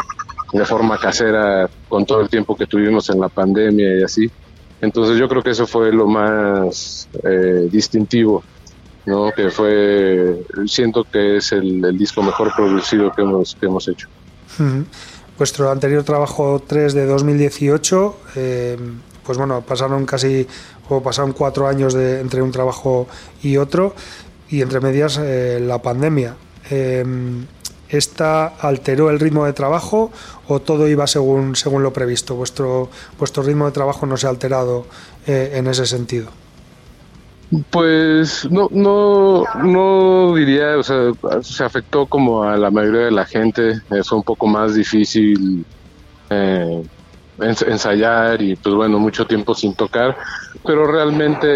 de 0.54 0.66
forma 0.66 0.98
casera 0.98 1.70
con 1.90 2.06
todo 2.06 2.22
el 2.22 2.30
tiempo 2.30 2.56
que 2.56 2.68
tuvimos 2.68 3.10
en 3.10 3.20
la 3.20 3.30
pandemia 3.30 4.00
y 4.00 4.04
así. 4.04 4.32
Entonces 4.82 5.18
yo 5.18 5.28
creo 5.28 5.42
que 5.42 5.52
eso 5.52 5.66
fue 5.66 5.92
lo 5.92 6.08
más 6.08 7.08
eh, 7.24 7.68
distintivo 7.72 8.44
¿no? 9.06 9.32
Que 9.32 9.50
fue, 9.50 10.46
siento 10.66 11.04
que 11.04 11.38
es 11.38 11.52
el, 11.52 11.98
disco 11.98 12.24
mejor 12.24 12.54
producido 12.56 13.12
que 13.12 13.22
hemos, 13.22 13.56
que 13.56 13.66
hemos 13.66 13.88
hecho. 13.88 14.08
Vuestro 15.38 15.70
anterior 15.70 16.04
trabajo 16.04 16.64
3 16.66 16.94
de 16.94 17.06
2018, 17.06 18.18
eh, 18.36 18.78
pues 19.26 19.38
bueno, 19.38 19.62
pasaron 19.62 20.06
casi, 20.06 20.48
o 20.90 21.02
pasaron 21.02 21.34
cuatro 21.34 21.68
años 21.68 21.94
de, 21.94 22.20
entre 22.20 22.42
un 22.42 22.52
trabajo 22.52 23.08
y 23.42 23.58
otro, 23.58 23.96
y 24.50 24.62
entre 24.62 24.80
medias 24.80 25.20
eh, 25.22 25.60
la 25.62 25.82
pandemia. 25.82 26.36
Eh, 26.70 27.04
¿Esta 27.88 28.48
alteró 28.48 29.12
el 29.12 29.20
ritmo 29.20 29.46
de 29.46 29.54
trabajo 29.54 30.12
o 30.48 30.60
todo 30.60 30.88
iba 30.88 31.06
según, 31.06 31.56
según 31.56 31.84
lo 31.84 31.94
previsto? 31.94 32.36
¿Vuestro, 32.36 32.90
vuestro 33.20 33.44
ritmo 33.44 33.66
de 33.66 33.72
trabajo 33.72 34.06
no 34.06 34.18
se 34.18 34.26
ha 34.26 34.32
alterado 34.32 34.86
eh, 35.28 35.52
en 35.54 35.68
ese 35.68 35.86
sentido? 35.86 36.30
Pues 37.70 38.50
no, 38.50 38.68
no, 38.72 39.44
no 39.64 40.34
diría, 40.36 40.78
o 40.78 40.84
sea, 40.84 41.12
se 41.42 41.64
afectó 41.64 42.08
como 42.08 42.44
a 42.44 42.58
la 42.58 42.72
mayoría 42.72 43.02
de 43.02 43.12
la 43.12 43.26
gente, 43.26 43.82
fue 44.04 44.18
un 44.18 44.24
poco 44.24 44.48
más 44.48 44.74
difícil 44.74 45.64
eh, 46.32 46.84
ensayar 47.40 48.42
y 48.42 48.56
pues 48.56 48.76
bueno, 48.76 49.00
mucho 49.00 49.26
tiempo 49.26 49.54
sin 49.56 49.76
tocar, 49.76 50.16
pero 50.64 50.88
realmente 50.88 51.48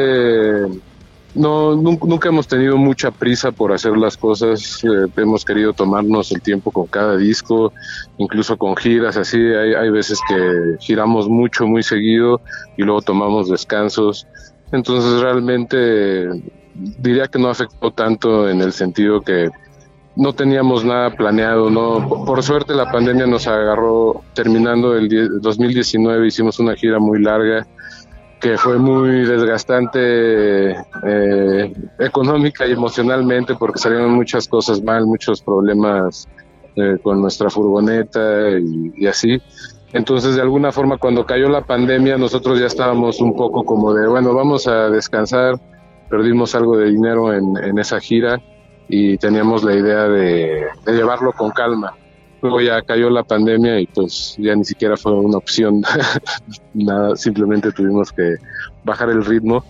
no, 1.34 1.76
nun- 1.76 2.00
nunca 2.08 2.30
hemos 2.30 2.48
tenido 2.48 2.76
mucha 2.78 3.12
prisa 3.12 3.52
por 3.52 3.72
hacer 3.72 3.96
las 3.98 4.18
cosas, 4.18 4.80
eh, 4.84 5.08
hemos 5.18 5.46
querido 5.46 5.74
tomarnos 5.74 6.32
el 6.32 6.42
tiempo 6.42 6.72
con 6.72 6.88
cada 6.88 7.16
disco, 7.18 7.72
incluso 8.18 8.58
con 8.58 8.76
giras, 8.76 9.16
así 9.18 9.38
hay, 9.38 9.74
hay 9.74 9.90
veces 9.92 10.20
que 10.28 10.36
giramos 10.80 11.30
mucho, 11.30 11.66
muy 11.68 11.84
seguido 11.84 12.42
y 12.76 12.84
luego 12.84 13.02
tomamos 13.02 13.50
descansos. 13.50 14.28
Entonces 14.72 15.22
realmente 15.22 16.28
diría 16.74 17.28
que 17.28 17.40
no 17.40 17.50
afectó 17.50 17.92
tanto 17.92 18.50
en 18.50 18.62
el 18.62 18.74
sentido 18.74 19.22
que 19.22 19.50
no 20.20 20.34
teníamos 20.34 20.84
nada 20.84 21.12
planeado, 21.12 21.70
no. 21.70 22.26
Por 22.26 22.44
suerte 22.44 22.74
la 22.76 22.92
pandemia 22.92 23.26
nos 23.26 23.48
agarró 23.48 24.22
terminando 24.34 24.96
el 24.98 25.08
die- 25.08 25.30
2019, 25.40 26.28
hicimos 26.28 26.60
una 26.60 26.76
gira 26.76 27.00
muy 27.00 27.22
larga 27.22 27.66
que 28.42 28.58
fue 28.58 28.78
muy 28.78 29.26
desgastante 29.26 30.72
eh, 30.72 31.74
económica 32.00 32.68
y 32.68 32.72
emocionalmente 32.74 33.56
porque 33.56 33.80
salieron 33.80 34.12
muchas 34.12 34.48
cosas 34.48 34.82
mal, 34.82 35.06
muchos 35.06 35.42
problemas 35.42 36.28
eh, 36.76 36.98
con 37.02 37.22
nuestra 37.22 37.50
furgoneta 37.50 38.50
y, 38.60 39.08
así. 39.08 39.42
Entonces, 39.94 40.36
de 40.36 40.42
alguna 40.42 40.72
forma, 40.74 40.98
cuando 40.98 41.26
cayó 41.26 41.48
la 41.48 41.66
pandemia, 41.66 42.18
nosotros 42.18 42.60
ya 42.60 42.68
estábamos 42.68 43.22
un 43.22 43.36
poco 43.36 43.64
como 43.64 43.94
de, 43.94 44.08
bueno, 44.08 44.34
vamos 44.34 44.68
a 44.68 44.90
descansar, 44.90 45.56
perdimos 46.10 46.56
algo 46.56 46.78
de 46.78 46.90
dinero 46.92 47.34
en 47.34 47.80
esa 47.80 48.00
gira 48.02 48.42
y 48.90 49.18
teníamos 49.18 49.64
la 49.64 49.76
idea 49.76 50.08
de, 50.08 50.66
de 50.86 50.94
llevarlo 50.94 51.32
con 51.32 51.52
calma. 51.52 51.94
Luego 52.42 52.60
ya 52.62 52.82
cayó 52.82 53.10
la 53.10 53.24
pandemia 53.24 53.80
y 53.80 53.88
pues 53.88 54.36
ya 54.38 54.56
ni 54.56 54.66
siquiera 54.66 54.98
fue 54.98 55.14
una 55.14 55.38
opción, 55.38 55.84
nada, 56.74 57.16
simplemente 57.16 57.72
tuvimos 57.72 58.12
que 58.12 58.36
bajar 58.84 59.10
el 59.10 59.24
ritmo, 59.24 59.64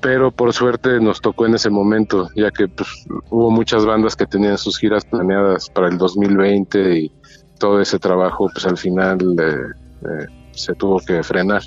pero 0.00 0.30
por 0.30 0.52
suerte 0.52 1.00
nos 1.00 1.20
tocó 1.20 1.46
en 1.46 1.54
ese 1.54 1.70
momento, 1.70 2.28
ya 2.36 2.50
que 2.50 2.68
pues, 2.68 2.88
hubo 3.30 3.50
muchas 3.50 3.84
bandas 3.84 4.16
que 4.16 4.26
tenían 4.26 4.58
sus 4.58 4.78
giras 4.78 5.04
planeadas 5.04 5.68
para 5.70 5.88
el 5.88 5.98
2020 5.98 6.98
y 6.98 7.12
todo 7.58 7.80
ese 7.80 7.98
trabajo 7.98 8.48
pues 8.52 8.66
al 8.66 8.78
final 8.78 9.18
eh, 9.38 9.56
eh, 10.02 10.26
se 10.52 10.74
tuvo 10.74 11.00
que 11.00 11.22
frenar. 11.22 11.62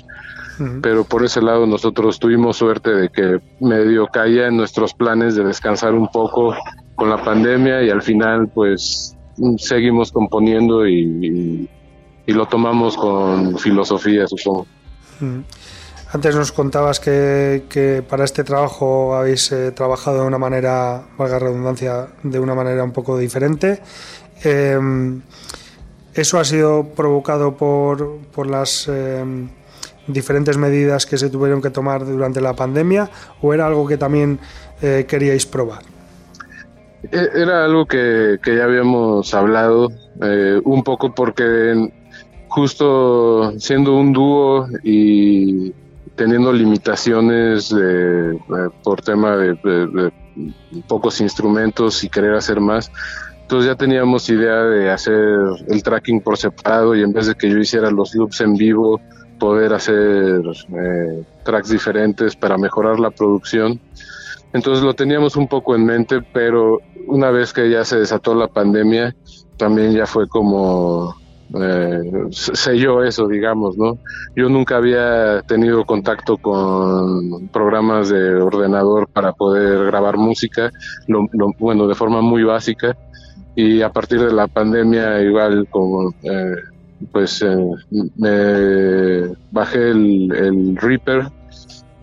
Pero 0.82 1.02
por 1.02 1.24
ese 1.24 1.42
lado 1.42 1.66
nosotros 1.66 2.20
tuvimos 2.20 2.58
suerte 2.58 2.90
de 2.90 3.08
que 3.08 3.40
medio 3.58 4.06
caía 4.06 4.46
en 4.46 4.56
nuestros 4.56 4.94
planes 4.94 5.34
de 5.34 5.42
descansar 5.42 5.94
un 5.94 6.06
poco 6.06 6.54
con 6.94 7.10
la 7.10 7.22
pandemia 7.22 7.82
y 7.82 7.90
al 7.90 8.02
final 8.02 8.48
pues 8.48 9.16
seguimos 9.58 10.12
componiendo 10.12 10.86
y, 10.86 11.68
lo 12.26 12.46
tomamos 12.46 12.96
con 12.96 13.58
filosofía, 13.58 14.26
supongo. 14.26 14.66
Mm. 15.20 15.40
Antes 16.12 16.36
nos 16.36 16.52
contabas 16.52 17.00
que, 17.00 18.02
para 18.08 18.24
este 18.24 18.44
trabajo 18.44 19.14
habéis 19.14 19.50
eh, 19.52 19.72
trabajado 19.72 20.20
de 20.20 20.26
una 20.26 20.38
manera, 20.38 21.02
valga 21.18 21.38
redundancia, 21.38 22.08
de 22.22 22.38
una 22.38 22.54
manera 22.54 22.82
un 22.84 22.92
poco 22.92 23.18
diferente. 23.18 23.82
Eh, 24.44 24.78
¿Eso 26.14 26.38
ha 26.38 26.44
sido 26.44 26.84
provocado 26.94 27.56
por, 27.56 28.18
por 28.32 28.48
las 28.48 28.88
eh, 28.88 29.24
diferentes 30.06 30.56
medidas 30.56 31.06
que 31.06 31.18
se 31.18 31.28
tuvieron 31.28 31.60
que 31.60 31.70
tomar 31.70 32.04
durante 32.04 32.40
la 32.40 32.54
pandemia 32.54 33.10
o 33.42 33.52
era 33.52 33.66
algo 33.66 33.86
que 33.88 33.96
también 33.96 34.38
eh, 34.80 35.06
queríais 35.08 35.44
probar? 35.44 35.82
E- 37.10 37.30
Era 37.34 37.64
algo 37.64 37.86
que, 37.86 38.38
que 38.42 38.56
ya 38.56 38.64
habíamos 38.64 39.32
hablado 39.34 39.88
eh, 40.22 40.60
un 40.64 40.82
poco 40.82 41.14
porque 41.14 41.90
justo 42.48 43.52
siendo 43.58 43.96
un 43.96 44.12
dúo 44.12 44.66
y 44.82 45.72
teniendo 46.14 46.52
limitaciones 46.52 47.68
de- 47.70 48.38
por 48.82 49.02
tema 49.02 49.36
de 49.36 50.10
pocos 50.88 51.20
instrumentos 51.20 52.02
y 52.04 52.08
querer 52.08 52.34
hacer 52.34 52.60
más, 52.60 52.90
entonces 53.42 53.68
ya 53.70 53.76
teníamos 53.76 54.28
idea 54.30 54.62
de 54.62 54.90
hacer 54.90 55.14
el 55.68 55.82
tracking 55.82 56.20
por 56.20 56.36
separado 56.36 56.94
y 56.94 57.02
en 57.02 57.12
vez 57.12 57.26
de 57.26 57.34
que 57.34 57.50
yo 57.50 57.58
hiciera 57.58 57.90
los 57.90 58.14
loops 58.14 58.40
en 58.40 58.54
vivo, 58.54 59.00
poder 59.38 59.74
hacer 59.74 60.40
eh, 60.46 61.24
tracks 61.44 61.68
diferentes 61.68 62.36
para 62.36 62.56
mejorar 62.56 62.98
la 63.00 63.10
producción. 63.10 63.80
Entonces 64.54 64.84
lo 64.84 64.94
teníamos 64.94 65.36
un 65.36 65.48
poco 65.48 65.76
en 65.76 65.86
mente, 65.86 66.20
pero 66.32 66.80
una 67.06 67.30
vez 67.32 67.52
que 67.52 67.70
ya 67.70 67.84
se 67.84 67.98
desató 67.98 68.34
la 68.36 68.48
pandemia, 68.48 69.12
también 69.58 69.92
ya 69.94 70.06
fue 70.06 70.28
como 70.28 71.14
eh, 71.60 72.00
se- 72.32 72.56
selló 72.56 73.04
eso, 73.04 73.28
digamos, 73.28 73.76
¿no? 73.78 73.98
Yo 74.36 74.48
nunca 74.48 74.78
había 74.78 75.42
tenido 75.46 75.84
contacto 75.84 76.38
con 76.38 77.48
programas 77.50 78.08
de 78.10 78.36
ordenador 78.36 79.08
para 79.12 79.32
poder 79.34 79.86
grabar 79.86 80.16
música, 80.18 80.70
lo- 81.08 81.26
bueno, 81.58 81.86
de 81.88 81.94
forma 81.96 82.22
muy 82.22 82.44
básica, 82.44 82.94
y 83.54 83.82
a 83.82 83.90
partir 83.90 84.20
de 84.20 84.32
la 84.32 84.48
pandemia 84.48 85.22
igual 85.22 85.66
como 85.70 86.12
eh, 86.22 86.54
pues 87.12 87.42
eh, 87.42 87.56
me 88.16 89.32
bajé 89.50 89.90
el 89.90 90.76
Reaper 90.76 91.28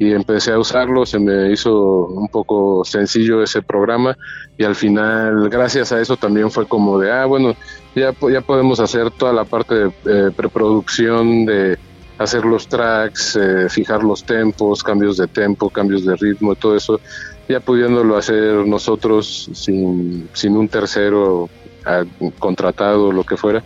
y 0.02 0.14
empecé 0.14 0.52
a 0.52 0.58
usarlo, 0.58 1.06
se 1.06 1.20
me 1.20 1.52
hizo 1.52 2.08
un 2.08 2.28
poco 2.28 2.84
sencillo 2.84 3.44
ese 3.44 3.62
programa 3.62 4.18
y 4.58 4.64
al 4.64 4.74
final 4.74 5.48
gracias 5.48 5.92
a 5.92 6.02
eso 6.02 6.18
también 6.18 6.50
fue 6.50 6.68
como 6.68 6.98
de, 6.98 7.12
ah, 7.12 7.28
bueno, 7.28 7.54
ya, 7.94 8.12
ya 8.32 8.42
podemos 8.42 8.80
hacer 8.80 9.12
toda 9.12 9.32
la 9.32 9.46
parte 9.46 9.76
de 9.76 9.92
eh, 10.06 10.32
preproducción, 10.36 11.46
de 11.46 11.78
hacer 12.18 12.46
los 12.46 12.68
tracks, 12.68 13.36
eh, 13.36 13.70
fijar 13.70 14.04
los 14.04 14.24
tempos, 14.24 14.82
cambios 14.82 15.18
de 15.18 15.28
tempo, 15.28 15.70
cambios 15.70 16.04
de 16.04 16.16
ritmo, 16.16 16.56
todo 16.56 16.76
eso, 16.76 17.00
ya 17.48 17.60
pudiéndolo 17.60 18.18
hacer 18.18 18.66
nosotros 18.66 19.52
sin, 19.54 20.28
sin 20.34 20.58
un 20.58 20.68
tercero 20.68 21.48
ah, 21.86 22.06
contratado 22.40 23.10
o 23.10 23.12
lo 23.12 23.24
que 23.24 23.38
fuera, 23.38 23.64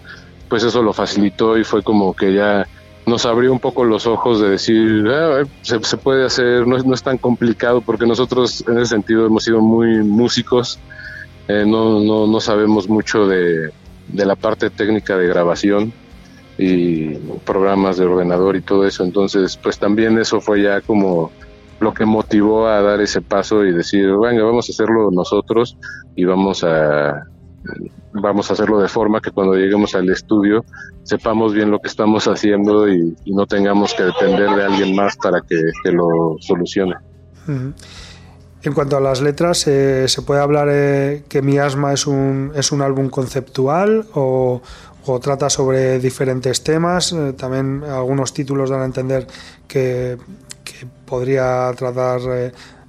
pues 0.50 0.64
eso 0.64 0.84
lo 0.84 0.92
facilitó 0.92 1.58
y 1.58 1.64
fue 1.64 1.82
como 1.82 2.14
que 2.14 2.34
ya 2.34 2.68
nos 3.06 3.26
abrió 3.26 3.52
un 3.52 3.60
poco 3.60 3.84
los 3.84 4.08
ojos 4.08 4.42
de 4.42 4.50
decir, 4.50 5.08
"Ah, 5.10 5.44
se, 5.62 5.80
puede 5.98 6.26
hacer, 6.26 6.68
no 6.68 6.78
es, 6.78 6.86
no 6.86 6.94
es 6.94 7.04
tan 7.04 7.18
complicado, 7.18 7.82
porque 7.82 8.06
nosotros 8.06 8.64
en 8.68 8.80
ese 8.80 8.96
sentido 8.96 9.26
hemos 9.28 9.44
sido 9.44 9.62
muy 9.62 10.04
músicos, 10.04 10.80
eh, 11.48 11.64
no, 11.68 12.00
no, 12.00 12.28
no 12.28 12.40
sabemos 12.40 12.90
mucho 12.90 13.28
de, 13.28 13.72
de 14.08 14.26
la 14.26 14.36
parte 14.36 14.70
técnica 14.70 15.18
de 15.18 15.28
grabación 15.28 15.94
y 16.58 17.16
programas 17.46 17.98
de 17.98 18.06
ordenador 18.06 18.56
y 18.56 18.62
todo 18.62 18.86
eso, 18.86 19.04
entonces 19.04 19.58
pues 19.58 19.78
también 19.78 20.18
eso 20.18 20.42
fue 20.42 20.64
ya 20.64 20.82
como 20.82 21.32
lo 21.80 21.94
que 21.94 22.06
motivó 22.06 22.68
a 22.68 22.82
dar 22.82 23.02
ese 23.02 23.22
paso 23.22 23.66
y 23.66 23.72
decir, 23.74 24.10
venga, 24.18 24.44
vamos 24.44 24.70
a 24.70 24.72
hacerlo 24.72 25.12
nosotros 25.12 25.78
y 26.16 26.24
vamos 26.24 26.64
a 26.64 27.26
vamos 28.22 28.50
a 28.50 28.54
hacerlo 28.54 28.80
de 28.80 28.88
forma 28.88 29.22
que 29.22 29.32
cuando 29.32 29.56
lleguemos 29.56 29.96
al 29.96 30.10
estudio 30.10 30.64
sepamos 31.04 31.54
bien 31.54 31.72
lo 31.72 31.80
que 31.80 31.88
estamos 31.88 32.28
haciendo 32.28 32.88
y, 32.88 33.16
no 33.28 33.46
tengamos 33.46 33.94
que 33.94 34.04
depender 34.04 34.50
de 34.56 34.64
alguien 34.64 34.96
más 34.96 35.16
para 35.18 35.42
que, 35.42 35.58
lo 35.92 36.36
solucione. 36.40 36.96
En 37.48 38.74
cuanto 38.74 38.98
a 38.98 39.00
las 39.00 39.22
letras, 39.22 39.68
eh, 39.68 40.08
¿se 40.08 40.22
puede 40.24 40.42
hablar 40.42 40.68
eh, 40.72 41.24
que 41.30 41.42
Mi 41.42 41.60
Asma 41.60 41.94
es 41.94 42.08
un, 42.08 42.52
es 42.56 42.72
un 42.72 42.82
álbum 42.82 43.10
conceptual 43.10 44.06
o, 44.16 44.62
o 45.06 45.20
trata 45.20 45.52
sobre 45.52 46.00
diferentes 46.00 46.64
temas? 46.64 47.14
Eh, 47.14 47.34
también 47.34 47.84
algunos 47.84 48.34
títulos 48.34 48.72
dan 48.72 48.82
a 48.82 48.86
entender 48.86 49.28
que, 49.68 50.18
podría 51.06 51.72
tratar 51.78 52.20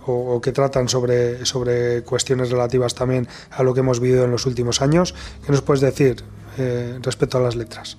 o, 0.06 0.34
o 0.34 0.40
que 0.40 0.52
tratan 0.52 0.88
sobre, 0.88 1.44
sobre 1.44 2.02
cuestiones 2.02 2.50
relativas 2.50 2.94
también 2.94 3.26
a 3.50 3.62
lo 3.62 3.74
que 3.74 3.80
hemos 3.80 4.00
vivido 4.00 4.24
en 4.24 4.30
los 4.30 4.46
últimos 4.46 4.80
años. 4.82 5.14
¿Qué 5.44 5.52
nos 5.52 5.62
puedes 5.62 5.80
decir 5.80 6.16
eh, 6.58 6.98
respecto 7.02 7.38
a 7.38 7.40
las 7.40 7.56
letras? 7.56 7.98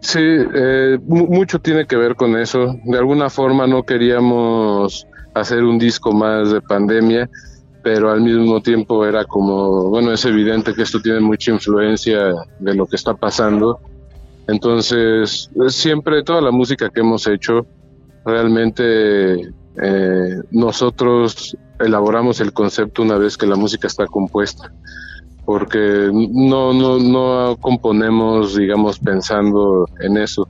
Sí, 0.00 0.20
eh, 0.20 0.98
mu- 1.06 1.26
mucho 1.26 1.58
tiene 1.60 1.86
que 1.86 1.96
ver 1.96 2.14
con 2.16 2.36
eso. 2.36 2.74
De 2.84 2.98
alguna 2.98 3.30
forma 3.30 3.66
no 3.66 3.82
queríamos 3.82 5.06
hacer 5.34 5.62
un 5.62 5.78
disco 5.78 6.12
más 6.12 6.52
de 6.52 6.60
pandemia 6.60 7.28
pero 7.82 8.10
al 8.10 8.22
mismo 8.22 8.62
tiempo 8.62 9.04
era 9.04 9.26
como, 9.26 9.90
bueno, 9.90 10.10
es 10.10 10.24
evidente 10.24 10.72
que 10.72 10.80
esto 10.80 11.02
tiene 11.02 11.20
mucha 11.20 11.50
influencia 11.50 12.32
de 12.58 12.74
lo 12.74 12.86
que 12.86 12.96
está 12.96 13.12
pasando. 13.12 13.78
Entonces, 14.48 15.50
siempre 15.68 16.22
toda 16.22 16.40
la 16.40 16.50
música 16.50 16.88
que 16.88 17.00
hemos 17.00 17.26
hecho, 17.26 17.66
realmente 18.24 19.52
eh, 19.82 20.40
nosotros 20.50 21.56
elaboramos 21.78 22.40
el 22.40 22.52
concepto 22.52 23.02
una 23.02 23.18
vez 23.18 23.36
que 23.36 23.46
la 23.46 23.56
música 23.56 23.86
está 23.86 24.06
compuesta, 24.06 24.72
porque 25.44 26.10
no, 26.12 26.72
no, 26.72 26.98
no 26.98 27.56
componemos, 27.60 28.56
digamos, 28.56 28.98
pensando 28.98 29.88
en 30.00 30.16
eso. 30.16 30.48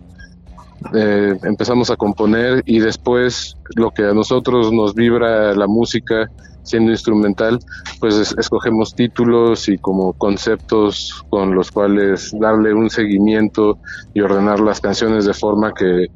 Eh, 0.92 1.38
empezamos 1.44 1.90
a 1.90 1.96
componer 1.96 2.62
y 2.66 2.78
después 2.78 3.56
lo 3.74 3.90
que 3.90 4.04
a 4.04 4.12
nosotros 4.12 4.70
nos 4.70 4.94
vibra 4.94 5.54
la 5.54 5.66
música 5.66 6.30
siendo 6.62 6.90
instrumental, 6.90 7.58
pues 8.00 8.34
escogemos 8.38 8.94
títulos 8.94 9.68
y 9.68 9.78
como 9.78 10.12
conceptos 10.14 11.24
con 11.30 11.54
los 11.54 11.70
cuales 11.70 12.34
darle 12.38 12.74
un 12.74 12.90
seguimiento 12.90 13.78
y 14.12 14.20
ordenar 14.20 14.60
las 14.60 14.80
canciones 14.80 15.24
de 15.24 15.34
forma 15.34 15.72
que, 15.72 16.06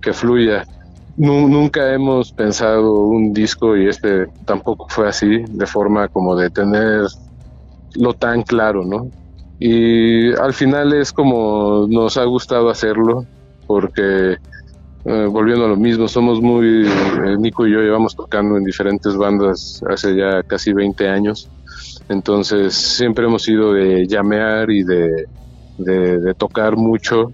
que 0.00 0.12
fluya 0.12 0.64
nunca 1.16 1.92
hemos 1.92 2.32
pensado 2.32 3.00
un 3.00 3.32
disco 3.32 3.76
y 3.76 3.88
este 3.88 4.26
tampoco 4.44 4.86
fue 4.88 5.08
así, 5.08 5.44
de 5.48 5.66
forma 5.66 6.08
como 6.08 6.36
de 6.36 6.50
tener 6.50 7.06
lo 7.94 8.14
tan 8.14 8.42
claro, 8.42 8.84
¿no? 8.84 9.10
Y 9.58 10.32
al 10.34 10.52
final 10.52 10.92
es 10.92 11.12
como 11.12 11.86
nos 11.88 12.16
ha 12.16 12.24
gustado 12.24 12.70
hacerlo, 12.70 13.24
porque 13.66 14.36
eh, 15.04 15.26
volviendo 15.30 15.66
a 15.66 15.68
lo 15.68 15.76
mismo, 15.76 16.08
somos 16.08 16.40
muy, 16.40 16.86
eh, 16.86 17.36
Nico 17.38 17.66
y 17.66 17.72
yo 17.72 17.80
llevamos 17.80 18.16
tocando 18.16 18.56
en 18.56 18.64
diferentes 18.64 19.16
bandas 19.16 19.82
hace 19.88 20.16
ya 20.16 20.42
casi 20.42 20.72
20 20.72 21.08
años, 21.08 21.48
entonces 22.08 22.74
siempre 22.74 23.26
hemos 23.26 23.46
ido 23.48 23.72
de 23.72 24.06
llamear 24.06 24.70
y 24.70 24.82
de, 24.82 25.26
de 25.78 26.34
tocar 26.34 26.76
mucho 26.76 27.32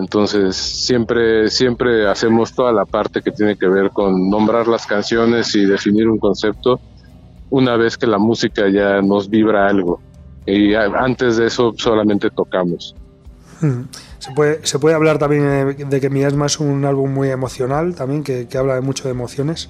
entonces 0.00 0.56
siempre, 0.56 1.50
siempre 1.50 2.08
hacemos 2.08 2.52
toda 2.54 2.72
la 2.72 2.84
parte 2.84 3.22
que 3.22 3.30
tiene 3.30 3.56
que 3.56 3.68
ver 3.68 3.90
con 3.90 4.28
nombrar 4.28 4.66
las 4.66 4.86
canciones 4.86 5.54
y 5.54 5.66
definir 5.66 6.08
un 6.08 6.18
concepto 6.18 6.80
una 7.50 7.76
vez 7.76 7.96
que 7.96 8.06
la 8.06 8.18
música 8.18 8.68
ya 8.68 9.02
nos 9.02 9.28
vibra 9.28 9.68
algo. 9.68 10.00
Y 10.46 10.74
antes 10.74 11.36
de 11.36 11.46
eso 11.46 11.74
solamente 11.76 12.30
tocamos. 12.30 12.94
Hmm. 13.60 13.82
Se 14.18 14.32
puede, 14.32 14.66
se 14.66 14.78
puede 14.78 14.94
hablar 14.94 15.18
también 15.18 15.76
de 15.88 16.00
que 16.00 16.10
Miasma 16.10 16.46
es 16.46 16.60
un 16.60 16.84
álbum 16.84 17.12
muy 17.12 17.28
emocional 17.28 17.94
también, 17.94 18.22
que, 18.22 18.46
habla 18.56 18.74
de 18.74 18.80
mucho 18.80 19.04
de 19.04 19.10
emociones. 19.10 19.68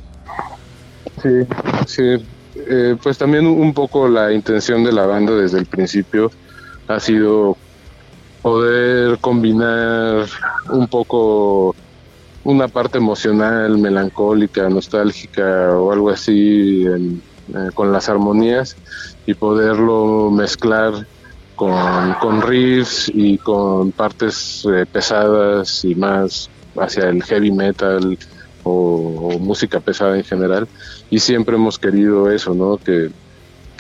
Sí, 1.22 1.46
sí. 1.86 2.26
Eh, 2.56 2.96
pues 3.02 3.16
también 3.16 3.46
un 3.46 3.72
poco 3.72 4.08
la 4.08 4.32
intención 4.32 4.84
de 4.84 4.92
la 4.92 5.06
banda 5.06 5.34
desde 5.34 5.58
el 5.58 5.66
principio 5.66 6.30
ha 6.88 7.00
sido 7.00 7.56
poder 8.42 9.18
combinar 9.18 10.26
un 10.70 10.86
poco 10.88 11.74
una 12.44 12.68
parte 12.68 12.98
emocional, 12.98 13.78
melancólica, 13.78 14.68
nostálgica 14.68 15.78
o 15.78 15.92
algo 15.92 16.10
así 16.10 16.84
eh, 16.86 17.70
con 17.74 17.92
las 17.92 18.08
armonías 18.08 18.76
y 19.26 19.34
poderlo 19.34 20.30
mezclar 20.30 21.06
con, 21.54 22.14
con 22.20 22.40
riffs 22.40 23.10
y 23.14 23.36
con 23.38 23.92
partes 23.92 24.66
eh, 24.72 24.86
pesadas 24.90 25.84
y 25.84 25.94
más 25.94 26.48
hacia 26.76 27.08
el 27.08 27.22
heavy 27.22 27.50
metal 27.50 28.18
o, 28.62 29.38
música 29.38 29.80
pesada 29.80 30.16
en 30.16 30.24
general. 30.24 30.68
Y 31.10 31.18
siempre 31.18 31.56
hemos 31.56 31.78
querido 31.78 32.30
eso, 32.30 32.54
¿no? 32.54 32.78
Que, 32.78 33.10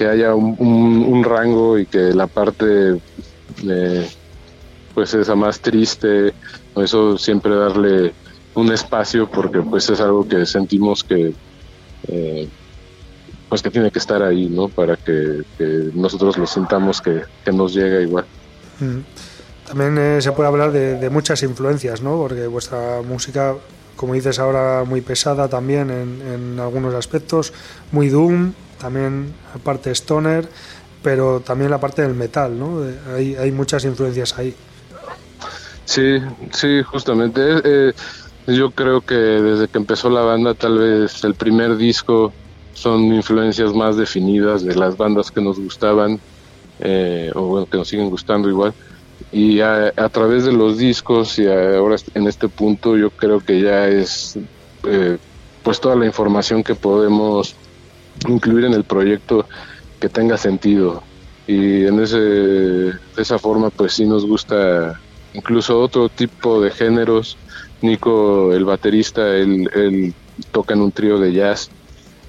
haya 0.00 0.34
un, 0.34 1.22
rango 1.22 1.78
y 1.78 1.84
que 1.84 2.14
la 2.14 2.26
parte 2.26 2.98
pues 4.94 5.14
esa 5.14 5.34
más 5.34 5.60
triste, 5.60 6.32
eso 6.76 7.18
siempre 7.18 7.54
darle 7.54 8.12
un 8.54 8.72
espacio 8.72 9.28
porque 9.30 9.60
pues 9.60 9.88
es 9.90 10.00
algo 10.00 10.26
que 10.26 10.44
sentimos 10.46 11.04
que 11.04 11.34
eh, 12.08 12.48
pues 13.48 13.62
que 13.62 13.70
tiene 13.70 13.90
que 13.90 13.98
estar 13.98 14.22
ahí, 14.22 14.48
¿no? 14.48 14.68
Para 14.68 14.96
que, 14.96 15.42
nosotros 15.92 16.38
lo 16.38 16.46
sintamos 16.46 17.02
que, 17.02 17.22
nos 17.52 17.74
llega 17.74 18.00
igual. 18.00 18.24
Mm. 18.78 19.00
También 19.66 19.98
eh, 19.98 20.22
se 20.22 20.32
puede 20.32 20.48
hablar 20.48 20.70
de, 20.70 21.10
muchas 21.10 21.42
influencias, 21.42 22.00
¿no? 22.00 22.16
Porque 22.16 22.46
vuestra 22.46 23.02
música, 23.02 23.56
como 23.96 24.14
dices 24.14 24.38
ahora, 24.38 24.84
muy 24.84 25.00
pesada 25.00 25.48
también 25.48 25.90
en, 25.90 26.22
en 26.32 26.60
algunos 26.60 26.94
aspectos, 26.94 27.52
muy 27.90 28.08
doom, 28.08 28.52
también 28.80 29.34
aparte 29.52 29.90
stoner, 29.90 30.48
pero 31.02 31.40
también 31.40 31.72
la 31.72 31.78
parte 31.78 32.02
del 32.02 32.14
metal, 32.14 32.56
¿no? 32.56 32.82
Hay, 33.16 33.34
hay 33.34 33.50
muchas 33.50 33.84
influencias 33.84 34.38
ahí. 34.38 34.54
Sí, 35.90 36.20
sí, 36.52 36.84
justamente. 36.84 37.40
Eh, 37.64 37.92
yo 38.46 38.70
creo 38.70 39.00
que 39.00 39.16
desde 39.16 39.66
que 39.66 39.76
empezó 39.76 40.08
la 40.08 40.20
banda, 40.20 40.54
tal 40.54 40.78
vez 40.78 41.24
el 41.24 41.34
primer 41.34 41.76
disco 41.76 42.32
son 42.74 43.12
influencias 43.12 43.74
más 43.74 43.96
definidas 43.96 44.62
de 44.62 44.76
las 44.76 44.96
bandas 44.96 45.32
que 45.32 45.40
nos 45.40 45.58
gustaban, 45.58 46.20
eh, 46.78 47.32
o 47.34 47.42
bueno, 47.42 47.66
que 47.66 47.76
nos 47.76 47.88
siguen 47.88 48.08
gustando 48.08 48.48
igual. 48.48 48.72
Y 49.32 49.58
a, 49.62 49.92
través 50.12 50.44
de 50.44 50.52
los 50.52 50.78
discos 50.78 51.40
y 51.40 51.48
ahora 51.48 51.96
en 52.14 52.28
este 52.28 52.46
punto 52.46 52.96
yo 52.96 53.10
creo 53.10 53.40
que 53.40 53.60
ya 53.60 53.88
es 53.88 54.38
eh, 54.84 55.18
pues 55.64 55.80
toda 55.80 55.96
la 55.96 56.06
información 56.06 56.62
que 56.62 56.76
podemos 56.76 57.56
incluir 58.28 58.66
en 58.66 58.74
el 58.74 58.84
proyecto 58.84 59.44
que 59.98 60.08
tenga 60.08 60.36
sentido. 60.36 61.02
Y 61.48 61.84
en 61.84 61.98
ese, 61.98 62.20
de 62.20 62.92
esa 63.16 63.40
forma 63.40 63.70
pues 63.70 63.94
sí 63.94 64.04
nos 64.06 64.24
gusta 64.24 65.00
incluso 65.34 65.80
otro 65.80 66.08
tipo 66.08 66.60
de 66.60 66.70
géneros. 66.70 67.36
Nico, 67.82 68.52
el 68.52 68.64
baterista, 68.64 69.26
él, 69.36 70.14
toca 70.52 70.74
en 70.74 70.82
un 70.82 70.92
trío 70.92 71.18
de 71.18 71.32
jazz, 71.32 71.70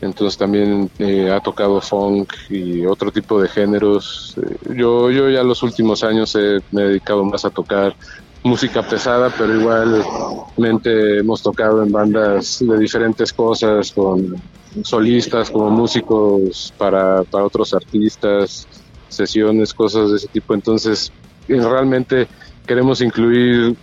entonces 0.02 0.38
también 0.38 0.90
eh, 0.98 1.30
ha 1.30 1.40
tocado 1.40 1.80
funk 1.82 2.34
y 2.50 2.86
otro 2.86 3.12
tipo 3.12 3.42
de 3.42 3.50
géneros. 3.50 4.36
Eh, 4.38 4.76
yo, 4.76 5.12
yo 5.12 5.30
ya 5.30 5.44
los 5.44 5.62
últimos 5.64 6.04
años 6.04 6.36
me 6.72 6.82
he 6.82 6.88
dedicado 6.88 7.24
más 7.26 7.44
a 7.46 7.50
tocar 7.50 7.96
música 8.44 8.82
pesada, 8.82 9.30
pero 9.38 9.56
igualmente 9.56 11.20
hemos 11.20 11.42
tocado 11.44 11.84
en 11.84 11.92
bandas 11.92 12.58
de 12.60 12.78
diferentes 12.80 13.32
cosas, 13.34 13.92
con 13.92 14.42
solistas, 14.84 15.50
como 15.50 15.70
músicos 15.70 16.74
para, 16.78 17.24
para 17.24 17.46
otros 17.46 17.74
artistas, 17.74 18.68
sesiones, 19.10 19.74
cosas 19.74 20.10
de 20.12 20.18
ese 20.18 20.28
tipo. 20.28 20.54
Entonces, 20.54 21.12
realmente 21.48 22.28
queremos 22.66 23.02
incluir 23.02 23.76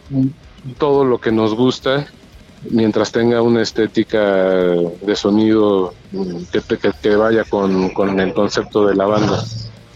todo 0.79 1.05
lo 1.05 1.19
que 1.19 1.33
nos 1.33 1.55
gusta 1.55 2.07
mientras 2.71 3.13
tenga 3.13 3.41
una 3.43 3.63
estética 3.63 4.19
de 4.21 5.17
sonido 5.17 5.95
que, 6.53 6.61
que, 7.01 7.17
vaya 7.17 7.45
con, 7.45 8.21
el 8.21 8.35
concepto 8.35 8.87
de 8.87 8.95
la 8.97 9.07
banda. 9.07 9.43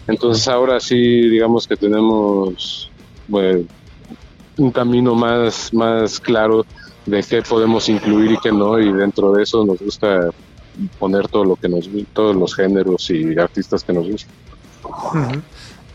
Entonces 0.07 0.47
ahora 0.47 0.79
sí, 0.79 0.95
digamos 1.29 1.67
que 1.67 1.75
tenemos 1.75 2.89
un 3.29 4.71
camino 4.71 5.15
más, 5.15 5.73
más 5.73 6.19
claro 6.19 6.65
de 7.05 7.21
qué 7.23 7.41
podemos 7.41 7.89
incluir 7.89 8.31
y 8.31 8.37
qué 8.37 8.51
no, 8.51 8.79
y 8.79 8.91
dentro 8.93 9.33
de 9.33 9.43
eso 9.43 9.65
nos 9.65 9.79
gusta 9.79 10.29
poner 10.99 11.27
todo 11.27 11.45
lo 11.45 11.55
que 11.55 11.69
nos 11.69 11.89
todos 12.13 12.35
los 12.35 12.55
géneros 12.55 13.09
y 13.09 13.37
artistas 13.37 13.83
que 13.83 13.93
nos 13.93 14.09
gustan. 14.09 14.33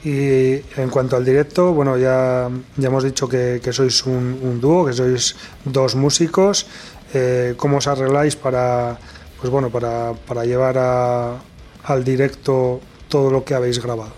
Y 0.05 0.55
en 0.76 0.90
cuanto 0.90 1.16
al 1.16 1.24
directo, 1.24 1.72
bueno, 1.72 1.96
ya, 1.99 2.49
ya 2.76 2.88
hemos 2.88 3.03
dicho 3.03 3.28
que, 3.28 3.61
sois 3.72 4.07
un, 4.07 4.61
dúo, 4.61 4.86
que 4.86 4.92
sois 4.92 5.34
dos 5.64 5.94
músicos. 5.94 6.66
Eh, 7.14 7.55
¿Cómo 7.57 7.78
os 7.78 7.86
arregláis 7.86 8.36
para, 8.36 8.99
pues 9.40 9.51
bueno, 9.51 9.70
para, 9.70 10.12
para 10.26 10.44
llevar 10.44 10.78
al 10.78 12.05
directo 12.05 12.80
todo 13.09 13.30
lo 13.30 13.44
que 13.44 13.55
habéis 13.55 13.82
grabado? 13.82 14.12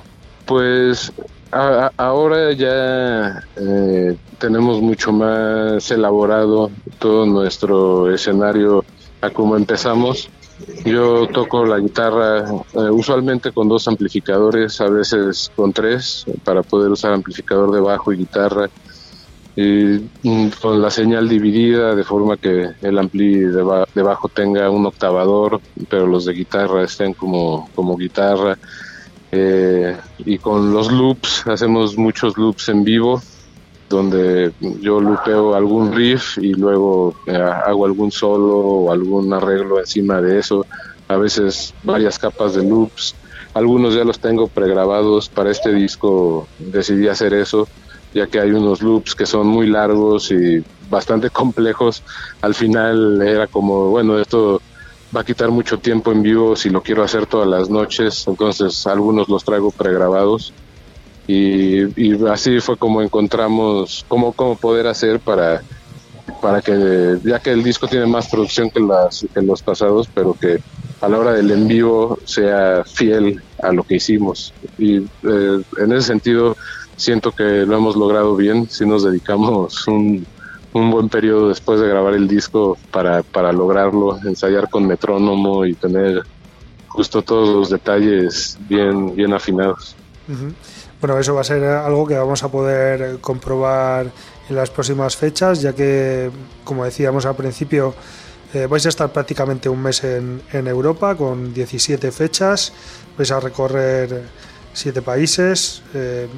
Pues 0.45 1.13
ahora 1.51 2.53
ya 2.53 3.43
eh, 3.57 4.17
tenemos 4.39 4.81
mucho 4.81 5.13
más 5.13 5.91
elaborado 5.91 6.71
todo 6.99 7.27
nuestro 7.27 8.13
escenario 8.13 8.85
a 9.21 9.31
cómo 9.31 9.57
empezamos 9.57 10.29
yo 10.85 11.27
toco 11.29 11.65
la 11.65 11.79
guitarra 11.79 12.45
eh, 12.75 12.91
usualmente 12.91 13.53
con 13.53 13.69
dos 13.69 13.87
amplificadores, 13.89 14.81
a 14.81 14.89
veces 14.89 15.51
con 15.55 15.73
tres, 15.73 16.25
para 16.45 16.63
poder 16.63 16.91
usar 16.91 17.13
amplificador 17.13 17.73
de 17.73 17.81
bajo 17.81 18.13
y 18.13 18.19
guitarra. 18.19 18.69
Y 19.57 20.09
mm, 20.23 20.49
con 20.61 20.81
la 20.81 20.91
señal 20.91 21.29
dividida 21.29 21.95
de 21.95 22.05
forma 22.05 22.37
que 22.37 22.71
el 22.81 22.99
ampli 22.99 23.35
de, 23.41 23.63
bajo 23.63 24.29
tenga 24.29 24.71
un 24.71 24.87
octavador, 24.87 25.61
pero 25.89 26.07
los 26.07 26.25
de 26.25 26.33
guitarra 26.33 26.85
estén 26.85 27.15
como, 27.15 27.69
como 27.75 27.97
guitarra. 27.97 28.57
Eh, 29.33 29.97
y 30.19 30.39
con 30.39 30.73
los 30.73 30.91
loops, 30.91 31.47
hacemos 31.47 31.97
muchos 31.97 32.37
loops 32.37 32.69
en 32.69 32.85
vivo 32.85 33.23
donde 33.91 34.53
yo 34.81 35.01
lupeo 35.01 35.55
algún 35.55 35.93
riff 35.93 36.39
y 36.39 36.55
luego 36.55 37.15
eh, 37.27 37.37
hago 37.37 37.85
algún 37.85 38.13
solo 38.13 38.57
o 38.57 38.93
algún 38.93 39.33
arreglo 39.35 39.81
encima 39.81 40.23
de 40.23 40.39
eso 40.39 40.65
a 41.11 41.17
veces 41.17 41.75
varias 41.83 42.19
capas 42.19 42.55
de 42.55 42.63
loops. 42.63 43.17
Algunos 43.53 43.95
ya 43.95 44.05
los 44.05 44.21
tengo 44.21 44.47
pregrabados 44.47 45.29
para 45.29 45.51
este 45.51 45.73
disco, 45.73 46.47
decidí 46.61 47.09
hacer 47.09 47.35
eso, 47.35 47.67
ya 48.15 48.29
que 48.29 48.39
hay 48.39 48.53
unos 48.53 48.81
loops 48.81 49.17
que 49.17 49.27
son 49.27 49.49
muy 49.49 49.67
largos 49.67 50.31
y 50.31 50.63
bastante 50.89 51.31
complejos. 51.41 52.05
Al 52.43 52.55
final 52.55 53.21
era 53.23 53.49
como, 53.49 53.91
bueno, 53.91 54.21
esto 54.21 54.63
va 55.15 55.23
a 55.23 55.25
quitar 55.25 55.51
mucho 55.51 55.79
tiempo 55.79 56.13
en 56.13 56.23
vivo 56.23 56.55
si 56.55 56.71
lo 56.71 56.81
quiero 56.81 57.03
hacer 57.03 57.27
todas 57.27 57.49
las 57.49 57.69
noches, 57.69 58.29
entonces 58.29 58.87
algunos 58.87 59.29
los 59.29 59.43
traigo 59.43 59.73
pregrabados 59.73 60.53
y, 61.31 62.27
así 62.29 62.61
fue 62.61 62.77
como 62.77 63.03
encontramos 63.03 64.05
cómo, 64.09 64.33
cómo 64.33 64.57
poder 64.57 64.87
hacer 64.87 65.21
para, 65.21 65.63
para 66.41 66.61
que, 66.61 67.19
ya 67.25 67.39
que 67.39 67.53
el 67.53 67.63
disco 67.63 67.87
tiene 67.87 68.07
más 68.07 68.29
producción 68.29 68.71
que, 68.71 68.81
las, 68.81 69.27
que 69.33 69.43
los 69.43 69.63
pasados, 69.63 70.09
pero 70.13 70.35
que 70.35 70.61
a 71.01 71.09
la 71.09 71.19
hora 71.19 71.33
del 71.33 71.51
en 71.51 71.69
vivo 71.69 72.19
sea 72.25 72.85
fiel 72.85 73.43
a 73.63 73.73
lo 73.73 73.85
que 73.85 73.97
hicimos. 73.97 74.53
Y 74.79 74.99
eh, 74.99 75.63
en 75.79 75.93
ese 75.93 76.09
sentido 76.09 76.57
siento 76.97 77.33
que 77.33 77.65
lo 77.67 77.77
hemos 77.77 77.97
logrado 77.97 78.37
bien, 78.37 78.69
si 78.69 78.85
nos 78.85 79.05
dedicamos 79.05 79.87
un, 79.89 80.27
un 80.73 80.91
buen 80.91 81.09
periodo 81.09 81.49
después 81.49 81.81
de 81.81 81.89
grabar 81.89 82.15
el 82.15 82.29
disco 82.29 82.77
para, 82.91 83.23
para 83.23 83.53
lograrlo, 83.53 84.19
ensayar 84.25 84.69
con 84.69 84.87
metrónomo 84.87 85.65
y 85.65 85.75
tener 85.75 86.23
justo 86.89 87.23
todos 87.23 87.49
los 87.49 87.71
detalles 87.71 88.59
bien, 88.69 89.15
bien 89.15 89.33
afinados. 89.33 89.97
Bueno, 91.01 91.19
eso 91.19 91.35
va 91.35 91.41
a 91.41 91.45
ser 91.45 91.65
algo 91.65 92.07
que 92.07 92.15
vamos 92.15 92.43
a 92.43 92.49
poder 92.49 93.21
comprobar 93.21 94.11
en 94.51 94.57
las 94.57 94.69
próximas 94.69 95.17
fechas, 95.17 95.63
ya 95.63 95.73
que, 95.73 96.31
como 96.63 96.85
decíamos 96.85 97.25
al 97.25 97.37
principio, 97.37 97.95
eh, 98.53 98.67
vais 98.67 98.85
a 98.85 98.91
estar 98.91 99.11
prácticamente 99.11 99.71
un 99.71 99.81
mes 99.81 100.05
en, 100.05 100.43
Europa 100.53 101.15
con 101.15 101.55
17 101.55 102.11
fechas, 102.13 102.75
vais 103.17 103.31
a 103.31 103.41
recorrer 103.41 104.25
7 104.75 105.01
países. 105.01 105.83
Eh, 105.95 106.29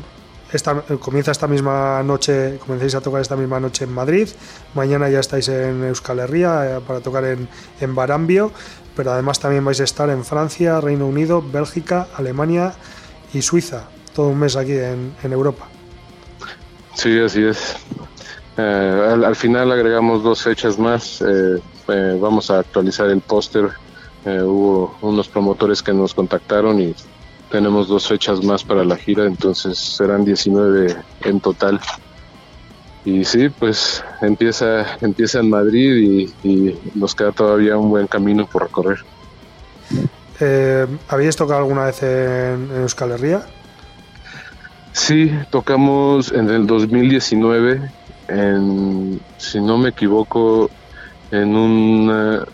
esta, 0.53 0.83
comienza 1.01 1.33
esta 1.33 1.49
misma 1.49 2.03
noche, 2.05 2.59
comenzáis 2.65 2.95
a 2.95 3.01
tocar 3.01 3.23
esta 3.23 3.35
misma 3.35 3.59
noche 3.59 3.85
en 3.85 3.93
Madrid, 3.93 4.29
mañana 4.75 5.09
ya 5.09 5.21
estáis 5.21 5.49
en 5.49 5.83
Euskal 5.85 6.21
Herria 6.21 6.77
eh, 6.77 6.81
para 6.87 7.01
tocar 7.01 7.25
en, 7.25 7.49
en 7.81 7.95
Barambio, 7.95 8.53
pero 8.95 9.11
además 9.11 9.41
también 9.41 9.65
vais 9.65 9.81
a 9.81 9.85
estar 9.85 10.09
en 10.11 10.25
Francia, 10.25 10.81
Reino 10.81 11.09
Unido, 11.09 11.43
Bélgica, 11.43 12.07
Alemania 12.15 12.75
y 13.33 13.41
Suiza, 13.41 13.89
todo 14.15 14.29
un 14.29 14.39
mes 14.39 14.57
aquí 14.57 14.73
en, 14.73 15.15
en 15.23 15.33
Europa. 15.33 15.69
Sí, 16.95 17.19
así 17.19 17.43
es. 17.45 17.77
Eh, 18.57 19.09
al, 19.13 19.25
al, 19.25 19.37
final 19.37 19.73
agregamos 19.73 20.23
dos 20.23 20.43
fechas 20.43 20.79
más. 20.79 21.23
Eh, 21.23 21.59
eh, 21.89 22.19
vamos 22.21 22.51
a 22.51 22.59
actualizar 22.59 23.09
el 23.09 23.21
póster. 23.21 23.71
hubo 24.25 24.95
unos 25.01 25.29
promotores 25.29 25.83
que 25.83 25.93
nos 25.93 26.15
contactaron 26.15 26.81
y 26.81 26.95
tenemos 27.51 27.89
dos 27.89 28.07
fechas 28.07 28.43
más 28.45 28.63
para 28.63 28.85
la 28.85 28.97
gira, 28.97 29.25
entonces 29.25 29.79
serán 29.79 30.25
19 30.25 30.97
en 31.23 31.41
total. 31.41 31.81
Y 33.05 33.25
sí, 33.25 33.49
pues 33.49 34.05
empieza, 34.21 34.97
empieza 35.01 35.41
en 35.41 35.51
Madrid 35.51 36.31
y, 36.45 36.49
y 36.49 36.79
nos 36.95 37.17
queda 37.17 37.33
todavía 37.33 37.77
un 37.77 37.91
buen 37.91 38.07
camino 38.07 38.47
por 38.47 38.63
recorrer. 38.63 38.99
¿Habíais 41.09 41.37
tocado 41.37 41.61
alguna 41.61 41.85
vez 41.85 42.03
en, 42.03 42.71
en 42.71 42.83
Euskal 42.83 43.13
Herria? 43.13 43.47
Sí, 44.93 45.33
tocamos 45.51 46.33
en 46.33 46.51
el 46.51 46.67
2019 46.67 47.81
en, 48.29 49.21
si 49.39 49.61
no 49.61 49.79
me 49.79 49.91
equivoco, 49.91 50.71
en 51.31 51.57
un, 51.57 52.11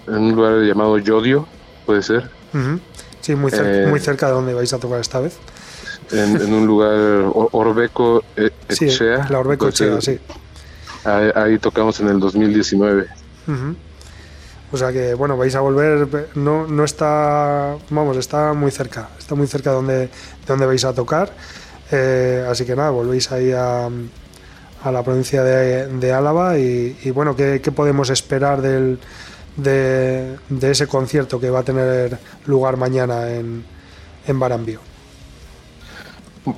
en 0.07 0.15
un 0.19 0.33
lugar 0.35 0.63
llamado 0.63 0.99
Yodio, 0.99 1.47
puede 1.87 2.03
ser. 2.03 2.31
Uh 2.55 2.59
-huh. 2.59 2.81
Sí, 3.21 3.35
muy 3.35 3.51
cerca, 3.51 3.83
eh, 3.83 3.87
muy 3.87 4.01
cerca 4.01 4.27
de 4.27 4.33
donde 4.33 4.55
vais 4.55 4.73
a 4.73 4.79
tocar 4.79 5.01
esta 5.01 5.21
vez. 5.21 5.37
En, 6.13 6.41
en 6.41 6.55
un 6.55 6.67
lugar, 6.67 7.31
Orbeco 7.35 8.25
Echea. 8.69 9.27
Sí, 9.27 9.33
la 9.33 9.39
Orbeco 9.41 9.69
Echea, 9.69 10.01
sí. 10.01 10.19
Ahí, 11.05 11.31
ahí, 11.35 11.59
tocamos 11.59 12.01
en 12.01 12.09
el 12.09 12.19
2019. 12.21 13.03
Uh 13.03 13.51
-huh. 13.51 13.77
O 14.71 14.77
sea 14.77 14.93
que, 14.93 15.15
bueno, 15.15 15.37
vais 15.37 15.55
a 15.55 15.61
volver, 15.61 16.29
no, 16.35 16.67
no 16.67 16.85
está, 16.85 17.77
vamos, 17.91 18.17
está 18.17 18.53
muy 18.53 18.71
cerca, 18.71 19.09
está 19.19 19.35
muy 19.35 19.47
cerca 19.47 19.71
de 19.71 19.77
donde, 19.77 19.95
de 19.95 20.11
donde 20.47 20.67
vais 20.67 20.85
a 20.85 20.93
tocar. 20.93 21.31
Eh, 21.91 22.47
así 22.49 22.65
que 22.65 22.77
nada, 22.77 22.91
volvéis 22.91 23.31
ahí 23.33 23.53
a, 23.53 23.89
la 24.91 25.03
provincia 25.03 25.43
de, 25.43 26.13
Álava 26.13 26.59
y, 26.59 27.11
bueno, 27.11 27.35
¿qué, 27.37 27.61
¿qué, 27.63 27.73
podemos 27.73 28.11
esperar 28.11 28.63
del, 28.63 28.99
de, 29.57 30.39
ese 30.63 30.87
concierto 30.87 31.41
que 31.41 31.51
va 31.51 31.61
a 31.61 31.63
tener 31.63 32.19
lugar 32.47 32.77
mañana 32.77 33.31
en, 33.31 33.65
en 34.27 34.41
Barambio? 34.41 34.81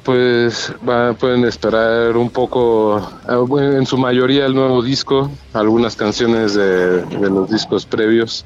Pues 0.04 0.72
pueden 1.18 1.44
esperar 1.44 2.16
un 2.16 2.30
poco, 2.30 3.10
en 3.58 3.86
su 3.86 3.98
mayoría 3.98 4.46
el 4.46 4.54
nuevo 4.54 4.82
disco, 4.82 5.30
algunas 5.52 5.96
canciones 5.96 6.54
de 6.54 7.04
los 7.10 7.50
discos 7.50 7.86
previos 7.86 8.44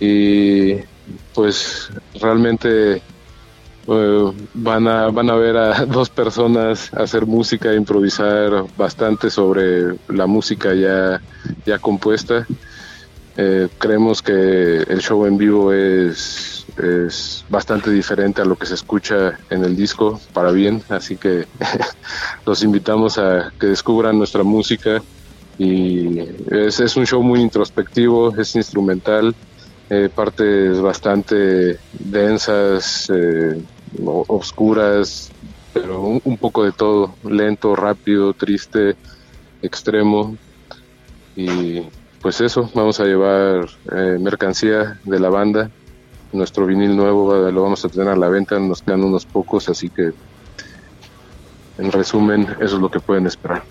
y 0.00 0.74
pues 1.34 1.90
realmente 2.20 3.02
Uh, 3.90 4.32
van, 4.54 4.86
a, 4.86 5.10
van 5.10 5.28
a 5.30 5.34
ver 5.34 5.56
a 5.56 5.84
dos 5.86 6.08
personas 6.10 6.94
hacer 6.94 7.26
música, 7.26 7.74
improvisar 7.74 8.64
bastante 8.76 9.30
sobre 9.30 9.96
la 10.06 10.28
música 10.28 10.72
ya, 10.74 11.20
ya 11.66 11.76
compuesta. 11.80 12.46
Eh, 13.36 13.66
creemos 13.78 14.22
que 14.22 14.82
el 14.82 15.00
show 15.00 15.26
en 15.26 15.36
vivo 15.36 15.72
es, 15.72 16.66
es 16.80 17.44
bastante 17.48 17.90
diferente 17.90 18.40
a 18.40 18.44
lo 18.44 18.54
que 18.54 18.66
se 18.66 18.74
escucha 18.74 19.40
en 19.50 19.64
el 19.64 19.74
disco, 19.74 20.20
para 20.32 20.52
bien, 20.52 20.84
así 20.88 21.16
que 21.16 21.48
los 22.46 22.62
invitamos 22.62 23.18
a 23.18 23.52
que 23.58 23.66
descubran 23.66 24.16
nuestra 24.18 24.44
música 24.44 25.02
y 25.58 26.20
es, 26.48 26.78
es 26.78 26.94
un 26.94 27.06
show 27.06 27.24
muy 27.24 27.40
introspectivo, 27.40 28.36
es 28.36 28.54
instrumental, 28.54 29.34
eh, 29.92 30.08
partes 30.14 30.80
bastante 30.80 31.76
densas, 31.98 33.10
eh, 33.12 33.60
oscuras, 34.04 35.30
pero 35.72 36.00
un, 36.02 36.36
poco 36.36 36.64
de 36.64 36.72
todo, 36.72 37.14
lento, 37.24 37.76
rápido, 37.76 38.32
triste, 38.32 38.96
extremo. 39.62 40.36
Y 41.36 41.82
pues 42.20 42.40
eso, 42.40 42.70
vamos 42.74 43.00
a 43.00 43.04
llevar 43.04 43.66
eh, 43.92 44.18
mercancía 44.20 44.98
de 45.04 45.20
la 45.20 45.30
banda. 45.30 45.70
Nuestro 46.32 46.66
vinil 46.66 46.96
nuevo 46.96 47.34
lo 47.50 47.62
vamos 47.62 47.84
a 47.84 47.88
tener 47.88 48.08
a 48.08 48.16
la 48.16 48.28
venta, 48.28 48.58
nos 48.58 48.82
quedan 48.82 49.02
unos 49.02 49.26
pocos, 49.26 49.68
así 49.68 49.88
que 49.88 50.12
en 51.78 51.90
resumen, 51.90 52.42
eso 52.60 52.76
es 52.76 52.80
lo 52.80 52.90
que 52.90 53.00
pueden 53.00 53.26
esperar. 53.26 53.62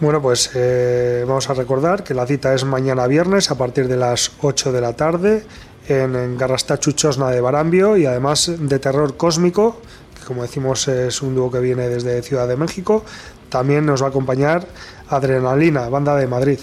Bueno, 0.00 0.22
pues 0.22 0.50
eh, 0.54 1.24
vamos 1.28 1.50
a 1.50 1.54
recordar 1.54 2.02
que 2.02 2.14
la 2.14 2.26
cita 2.26 2.54
es 2.54 2.64
mañana 2.64 3.06
viernes 3.06 3.50
a 3.50 3.58
partir 3.58 3.86
de 3.86 3.98
las 3.98 4.32
8 4.40 4.72
de 4.72 4.80
la 4.80 4.94
tarde 4.94 5.44
en, 5.90 6.16
en 6.16 6.38
Garrastachu 6.38 6.92
Chosna 6.92 7.30
de 7.30 7.40
Barambio 7.40 7.96
y 7.96 8.06
además 8.06 8.50
de 8.58 8.78
terror 8.78 9.16
cósmico, 9.16 9.80
que 10.18 10.24
como 10.24 10.42
decimos 10.42 10.88
es 10.88 11.22
un 11.22 11.34
dúo 11.34 11.50
que 11.50 11.60
viene 11.60 11.88
desde 11.88 12.22
Ciudad 12.22 12.48
de 12.48 12.56
México. 12.56 13.04
También 13.48 13.84
nos 13.84 14.02
va 14.02 14.06
a 14.06 14.10
acompañar 14.10 14.66
Adrenalina, 15.08 15.88
banda 15.88 16.16
de 16.16 16.26
Madrid. 16.26 16.58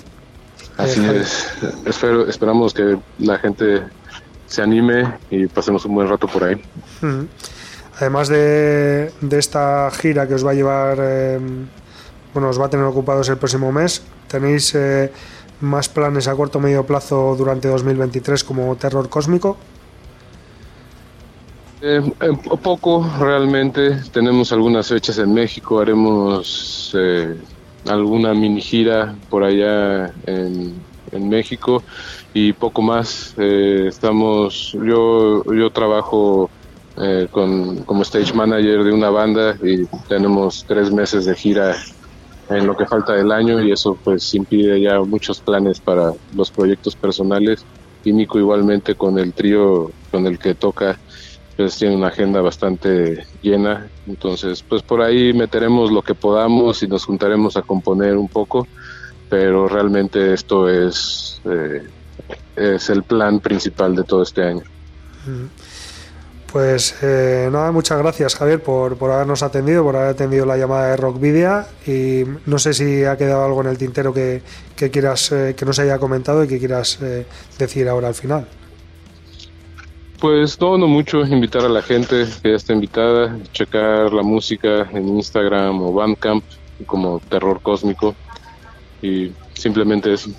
Así 0.77 1.03
eh, 1.03 1.21
es. 1.21 1.49
Espero, 1.85 2.27
esperamos 2.27 2.73
que 2.73 2.97
la 3.19 3.37
gente 3.39 3.83
se 4.47 4.61
anime 4.61 5.17
y 5.29 5.47
pasemos 5.47 5.85
un 5.85 5.95
buen 5.95 6.07
rato 6.07 6.27
por 6.27 6.43
ahí. 6.43 6.55
Uh 7.01 7.05
-huh. 7.05 7.27
Además 7.99 8.27
de, 8.29 9.11
de, 9.21 9.39
esta 9.39 9.89
gira 9.91 10.27
que 10.27 10.35
os 10.35 10.45
va 10.45 10.51
a 10.51 10.53
llevar... 10.53 10.97
Eh, 11.01 11.39
bueno, 12.33 12.49
os 12.49 12.61
va 12.61 12.67
a 12.67 12.69
tener 12.69 12.85
ocupados 12.85 13.27
el 13.29 13.37
próximo 13.37 13.71
mes. 13.71 14.03
¿Tenéis 14.27 14.75
eh, 14.75 15.11
más 15.61 15.89
planes 15.89 16.27
a 16.27 16.35
corto 16.35 16.59
o 16.59 16.61
medio 16.61 16.85
plazo 16.85 17.35
durante 17.37 17.67
2023 17.67 18.43
como 18.43 18.75
Terror 18.75 19.09
Cósmico? 19.09 19.57
Eh, 21.81 22.01
eh, 22.21 22.57
poco 22.61 23.07
realmente. 23.19 24.01
Tenemos 24.11 24.51
algunas 24.51 24.87
fechas 24.87 25.17
en 25.19 25.33
México. 25.33 25.79
Haremos 25.79 26.91
eh, 26.97 27.35
alguna 27.87 28.33
mini 28.33 28.61
gira 28.61 29.15
por 29.29 29.43
allá 29.43 30.11
en, 30.25 30.73
en 31.11 31.29
México 31.29 31.83
y 32.33 32.53
poco 32.53 32.81
más. 32.81 33.33
Estamos, 33.37 34.75
yo, 34.83 35.43
yo 35.53 35.69
trabajo 35.71 36.49
con, 37.31 37.83
como 37.83 38.01
stage 38.01 38.33
manager 38.33 38.83
de 38.83 38.91
una 38.91 39.11
banda 39.11 39.55
y 39.61 39.85
tenemos 40.07 40.65
tres 40.67 40.91
meses 40.91 41.25
de 41.25 41.35
gira 41.35 41.75
en 42.49 42.67
lo 42.67 42.75
que 42.75 42.85
falta 42.85 43.13
del 43.13 43.31
año 43.31 43.61
y 43.61 43.71
eso 43.71 43.97
pues 44.03 44.33
impide 44.33 44.79
ya 44.79 44.99
muchos 45.01 45.39
planes 45.39 45.79
para 45.79 46.13
los 46.35 46.51
proyectos 46.51 46.95
personales. 46.95 47.65
Y 48.03 48.13
Nico 48.13 48.39
igualmente 48.39 48.95
con 48.95 49.19
el 49.19 49.33
trío 49.33 49.91
con 50.11 50.25
el 50.27 50.39
que 50.39 50.55
toca 50.55 50.97
pues 51.57 51.77
tiene 51.77 51.95
una 51.95 52.07
agenda 52.07 52.41
bastante 52.41 53.25
llena. 53.41 53.87
Entonces 54.07 54.63
pues 54.63 54.81
por 54.81 55.01
ahí 55.01 55.33
meteremos 55.33 55.91
lo 55.91 56.01
que 56.01 56.15
podamos 56.15 56.81
y 56.83 56.87
nos 56.87 57.05
juntaremos 57.05 57.57
a 57.57 57.61
componer 57.61 58.17
un 58.17 58.27
poco 58.27 58.67
pero 59.29 59.67
realmente 59.67 60.33
esto 60.33 60.69
es 60.69 61.41
eh, 61.45 61.85
es 62.55 62.89
el 62.89 63.03
plan 63.03 63.39
principal 63.39 63.95
de 63.95 64.03
todo 64.03 64.23
este 64.23 64.43
año 64.43 64.63
Pues 66.51 66.95
eh, 67.03 67.49
nada, 67.51 67.71
muchas 67.71 67.97
gracias 67.97 68.35
Javier 68.35 68.63
por, 68.63 68.97
por, 68.97 69.11
habernos 69.11 69.43
atendido, 69.43 69.83
por 69.83 69.97
haber 69.97 70.09
atendido 70.09 70.45
la 70.45 70.55
llamada 70.55 70.91
de 70.91 70.97
Rockvidia 70.97 71.67
y 71.85 72.23
no 72.45 72.57
sé 72.57 72.73
si 72.73 73.03
ha 73.03 73.17
quedado 73.17 73.43
algo 73.43 73.61
en 73.61 73.67
el 73.67 73.77
tintero 73.77 74.13
que, 74.13 74.41
que 74.75 74.89
quieras 74.89 75.31
eh, 75.33 75.55
que 75.57 75.65
nos 75.65 75.77
haya 75.79 75.99
comentado 75.99 76.43
y 76.43 76.47
que 76.47 76.57
quieras 76.57 76.99
eh, 77.01 77.25
decir 77.59 77.89
ahora 77.89 78.07
al 78.07 78.15
final. 78.15 78.47
Pues 80.19 80.59
no, 80.59 80.77
no 80.77 80.87
mucho, 80.87 81.21
invitar 81.25 81.65
a 81.65 81.69
la 81.69 81.81
gente 81.81 82.25
que 82.41 82.49
ya 82.49 82.55
está 82.55 82.73
invitada, 82.73 83.37
checar 83.51 84.13
la 84.13 84.23
música 84.23 84.87
en 84.91 85.09
Instagram 85.09 85.81
o 85.81 85.93
Bandcamp 85.93 86.43
como 86.85 87.19
Terror 87.29 87.61
Cósmico 87.61 88.15
y 89.01 89.31
simplemente 89.53 90.13
eso. 90.13 90.31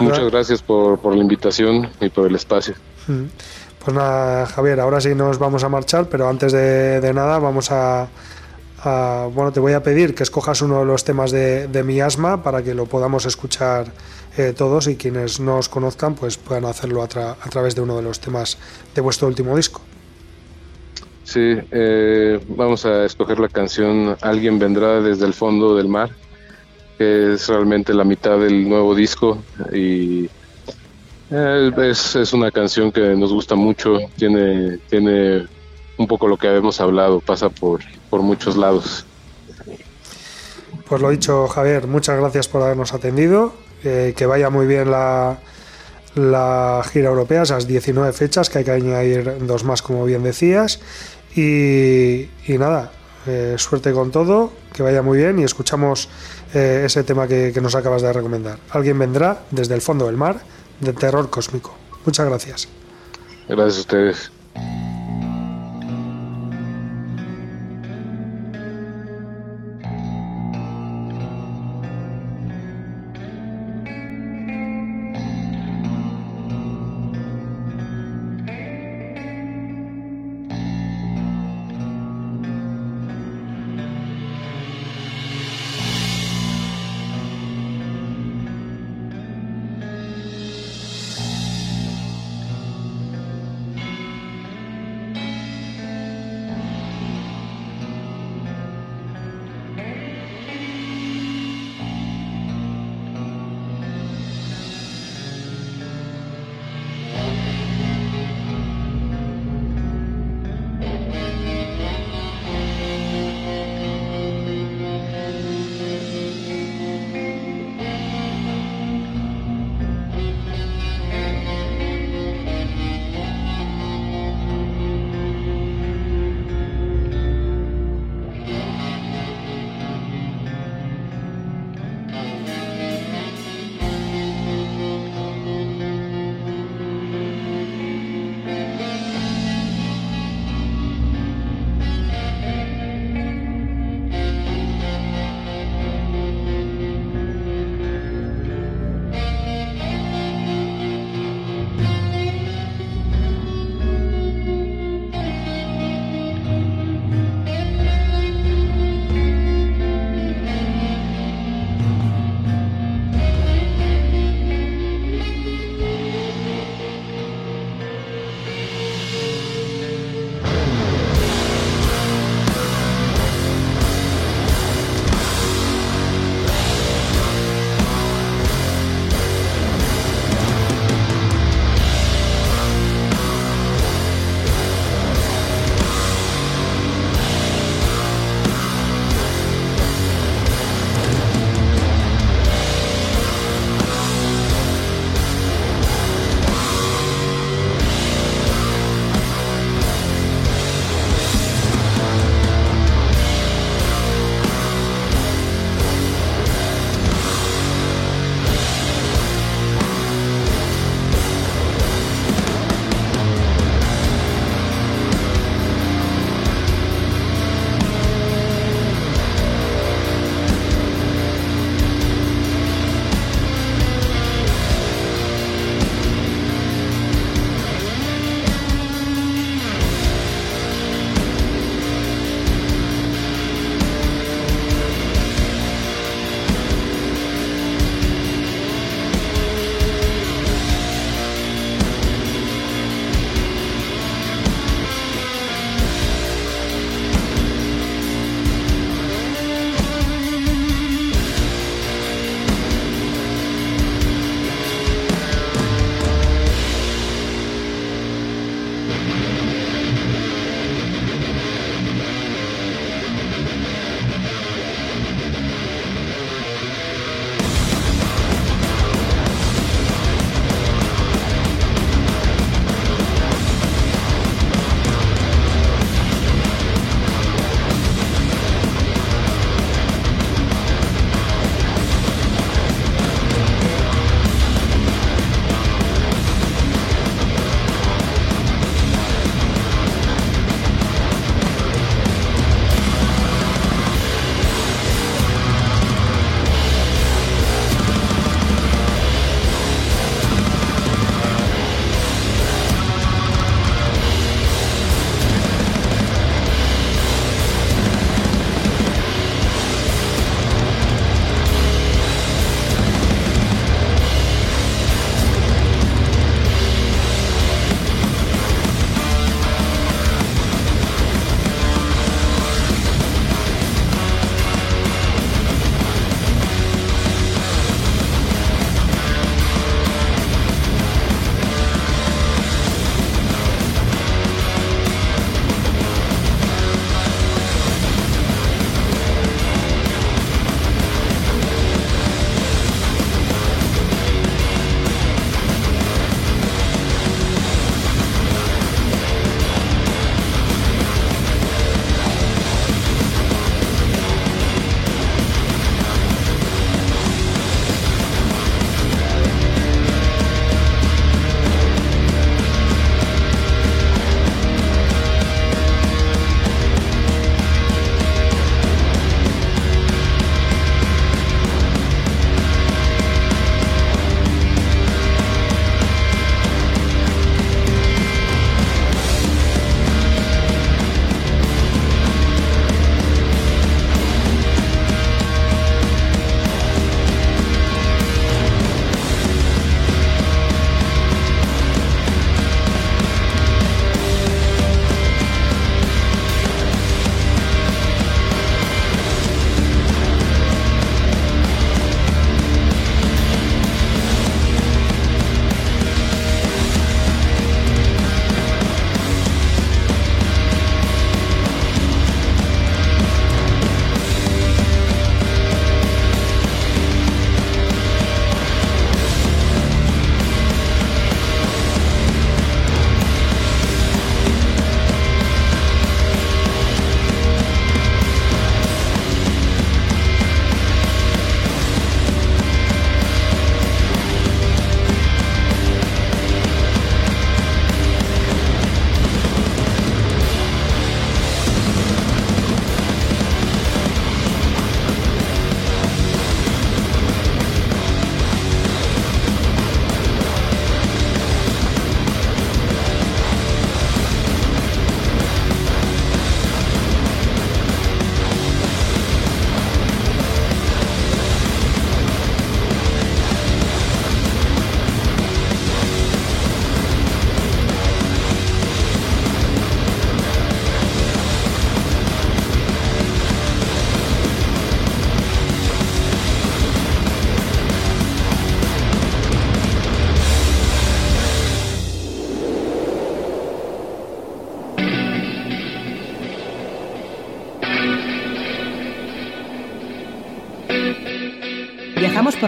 Muchas 0.00 0.30
gracias 0.30 0.62
por, 0.62 0.98
por, 0.98 1.14
la 1.14 1.22
invitación 1.22 1.90
y 2.00 2.08
por 2.08 2.26
el 2.26 2.34
espacio. 2.34 2.74
Pues 3.84 3.94
nada, 3.94 4.46
Javier, 4.46 4.80
ahora 4.80 4.98
sí 4.98 5.14
nos 5.14 5.38
vamos 5.38 5.62
a 5.62 5.68
marchar, 5.68 6.08
pero 6.08 6.26
antes 6.26 6.52
de, 6.52 7.12
nada 7.14 7.38
vamos 7.38 7.70
a, 7.70 8.08
Bueno, 9.34 9.52
te 9.52 9.60
voy 9.60 9.74
a 9.74 9.82
pedir 9.82 10.14
que 10.14 10.22
escojas 10.22 10.62
uno 10.62 10.78
de 10.78 10.86
los 10.86 11.04
temas 11.04 11.30
de, 11.30 11.68
de 11.68 11.82
mi 11.82 12.00
asma 12.00 12.42
para 12.42 12.62
que 12.62 12.72
lo 12.72 12.86
podamos 12.86 13.26
escuchar 13.26 13.92
eh, 14.36 14.52
todos 14.56 14.88
y 14.88 14.96
quienes 14.96 15.38
no 15.38 15.58
os 15.58 15.68
conozcan 15.68 16.14
pues 16.14 16.38
puedan 16.38 16.64
hacerlo 16.64 17.02
a, 17.02 17.08
través 17.08 17.74
de 17.74 17.82
uno 17.82 17.96
de 17.96 18.02
los 18.02 18.20
temas 18.20 18.58
de 18.94 19.00
vuestro 19.00 19.28
último 19.28 19.54
disco. 19.54 19.80
Sí, 21.22 21.56
eh, 21.70 22.40
vamos 22.48 22.84
a 22.84 23.04
escoger 23.04 23.38
la 23.38 23.48
canción 23.48 24.16
Alguien 24.22 24.58
vendrá 24.58 25.00
desde 25.00 25.26
el 25.26 25.34
fondo 25.34 25.76
del 25.76 25.88
mar, 25.88 26.10
que 26.98 27.34
es 27.34 27.48
realmente 27.48 27.92
la 27.92 28.04
mitad 28.04 28.38
del 28.38 28.68
nuevo 28.68 28.94
disco 28.94 29.38
y 29.72 30.28
eh, 31.30 31.70
es, 31.78 32.16
es, 32.16 32.32
una 32.32 32.50
canción 32.50 32.92
que 32.92 33.00
nos 33.16 33.32
gusta 33.32 33.54
mucho, 33.54 33.98
tiene, 34.16 34.78
tiene 34.88 35.46
un 35.96 36.06
poco 36.06 36.28
lo 36.28 36.36
que 36.36 36.48
habíamos 36.48 36.80
hablado, 36.80 37.20
pasa 37.20 37.48
por, 37.48 37.80
por 38.10 38.22
muchos 38.22 38.56
lados. 38.56 39.06
Pues 40.88 41.00
lo 41.00 41.10
dicho, 41.10 41.48
Javier, 41.48 41.86
muchas 41.86 42.18
gracias 42.18 42.48
por 42.48 42.62
habernos 42.62 42.92
atendido, 42.92 43.54
eh, 43.84 44.12
que 44.16 44.26
vaya 44.26 44.50
muy 44.50 44.66
bien 44.66 44.90
la, 44.90 45.38
la 46.14 46.82
gira 46.92 47.08
europea, 47.08 47.42
esas 47.42 47.66
19 47.66 48.12
fechas, 48.12 48.50
que 48.50 48.58
hay 48.58 48.64
que 48.64 48.72
añadir 48.72 49.46
dos 49.46 49.64
más, 49.64 49.80
como 49.80 50.04
bien 50.04 50.22
decías, 50.22 50.80
y, 51.34 52.28
y 52.46 52.58
nada, 52.58 52.92
eh, 53.26 53.54
suerte 53.56 53.92
con 53.92 54.10
todo, 54.10 54.52
que 54.74 54.82
vaya 54.82 55.00
muy 55.00 55.18
bien 55.18 55.38
y 55.38 55.44
escuchamos 55.44 56.08
ese 56.52 57.02
tema 57.02 57.26
que, 57.26 57.50
que 57.52 57.60
nos 57.60 57.74
acabas 57.74 58.02
de 58.02 58.12
recomendar. 58.12 58.58
Alguien 58.70 58.96
vendrá 58.96 59.40
desde 59.50 59.74
el 59.74 59.80
fondo 59.80 60.06
del 60.06 60.16
mar 60.16 60.36
de 60.80 60.92
terror 60.92 61.30
cósmico. 61.30 61.74
Muchas 62.04 62.26
gracias. 62.26 62.68
Gracias 63.48 63.76
a 63.76 63.80
ustedes. 63.80 64.30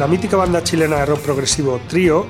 La 0.00 0.06
mítica 0.06 0.38
banda 0.38 0.64
chilena 0.64 0.96
de 0.96 1.04
rock 1.04 1.20
progresivo 1.20 1.78
Trío, 1.86 2.24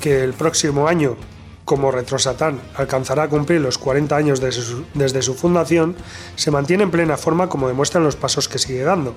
que 0.00 0.24
el 0.24 0.32
próximo 0.32 0.88
año, 0.88 1.18
como 1.66 1.90
Retro 1.90 2.18
Satán, 2.18 2.62
alcanzará 2.76 3.24
a 3.24 3.28
cumplir 3.28 3.60
los 3.60 3.76
40 3.76 4.16
años 4.16 4.40
desde 4.40 5.20
su, 5.20 5.34
fundación, 5.34 5.96
se 6.34 6.50
mantiene 6.50 6.84
en 6.84 6.90
plena 6.90 7.18
forma 7.18 7.50
como 7.50 7.68
demuestran 7.68 8.04
los 8.04 8.16
pasos 8.16 8.48
que 8.48 8.58
sigue 8.58 8.84
dando. 8.84 9.14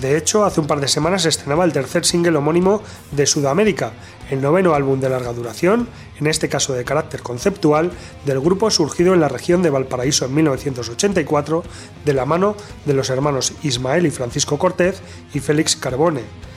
De 0.00 0.16
hecho, 0.16 0.46
hace 0.46 0.62
un 0.62 0.66
par 0.66 0.80
de 0.80 0.88
semanas 0.88 1.24
se 1.24 1.28
estrenaba 1.28 1.66
el 1.66 1.74
tercer 1.74 2.06
single 2.06 2.38
homónimo 2.38 2.82
de 3.10 3.26
Sudamérica, 3.26 3.92
el 4.30 4.40
noveno 4.40 4.72
álbum 4.72 4.98
de 4.98 5.10
larga 5.10 5.34
duración, 5.34 5.86
en 6.18 6.28
este 6.28 6.48
caso 6.48 6.72
de 6.72 6.84
carácter 6.84 7.20
conceptual, 7.20 7.90
del 8.24 8.40
grupo 8.40 8.70
surgido 8.70 9.12
en 9.12 9.20
la 9.20 9.28
región 9.28 9.62
de 9.62 9.68
Valparaíso 9.68 10.24
en 10.24 10.34
1984, 10.34 11.62
de 12.06 12.14
la 12.14 12.24
mano 12.24 12.56
de 12.86 12.94
los 12.94 13.10
hermanos 13.10 13.52
Ismael 13.62 14.06
y 14.06 14.10
Francisco 14.10 14.58
Cortez 14.58 15.02
y 15.34 15.40
Félix 15.40 15.76
Carbone. 15.76 16.47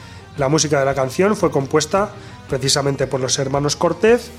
La 0.41 0.49
música 0.49 0.79
de 0.79 0.85
la 0.85 0.95
canción 0.95 1.37
fue 1.37 1.51
compuesta 1.51 2.09
precisamente 2.49 3.05
por 3.05 3.19
los 3.19 3.37
hermanos 3.37 3.75
Cortez, 3.75 4.31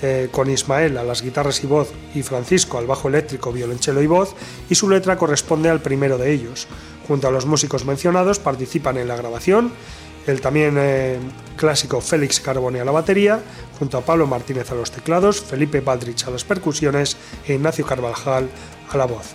eh, 0.00 0.30
con 0.32 0.48
Ismael 0.48 0.96
a 0.96 1.04
las 1.04 1.20
guitarras 1.20 1.62
y 1.62 1.66
voz 1.66 1.92
y 2.14 2.22
Francisco 2.22 2.78
al 2.78 2.86
bajo 2.86 3.08
eléctrico, 3.08 3.52
violonchelo 3.52 4.00
y 4.00 4.06
voz, 4.06 4.34
y 4.70 4.74
su 4.74 4.88
letra 4.88 5.18
corresponde 5.18 5.68
al 5.68 5.82
primero 5.82 6.16
de 6.16 6.32
ellos. 6.32 6.66
Junto 7.06 7.28
a 7.28 7.30
los 7.30 7.44
músicos 7.44 7.84
mencionados 7.84 8.38
participan 8.38 8.96
en 8.96 9.08
la 9.08 9.16
grabación 9.16 9.70
el 10.26 10.40
también 10.40 10.76
eh, 10.78 11.18
clásico 11.58 12.00
Félix 12.00 12.40
Carbone 12.40 12.80
a 12.80 12.84
la 12.86 12.92
batería, 12.92 13.40
junto 13.78 13.98
a 13.98 14.00
Pablo 14.00 14.26
Martínez 14.26 14.72
a 14.72 14.76
los 14.76 14.90
teclados, 14.90 15.42
Felipe 15.42 15.82
Baldrich 15.82 16.26
a 16.26 16.30
las 16.30 16.44
percusiones 16.44 17.18
e 17.46 17.52
Ignacio 17.52 17.84
Carvajal 17.84 18.48
a 18.90 18.96
la 18.96 19.04
voz. 19.04 19.34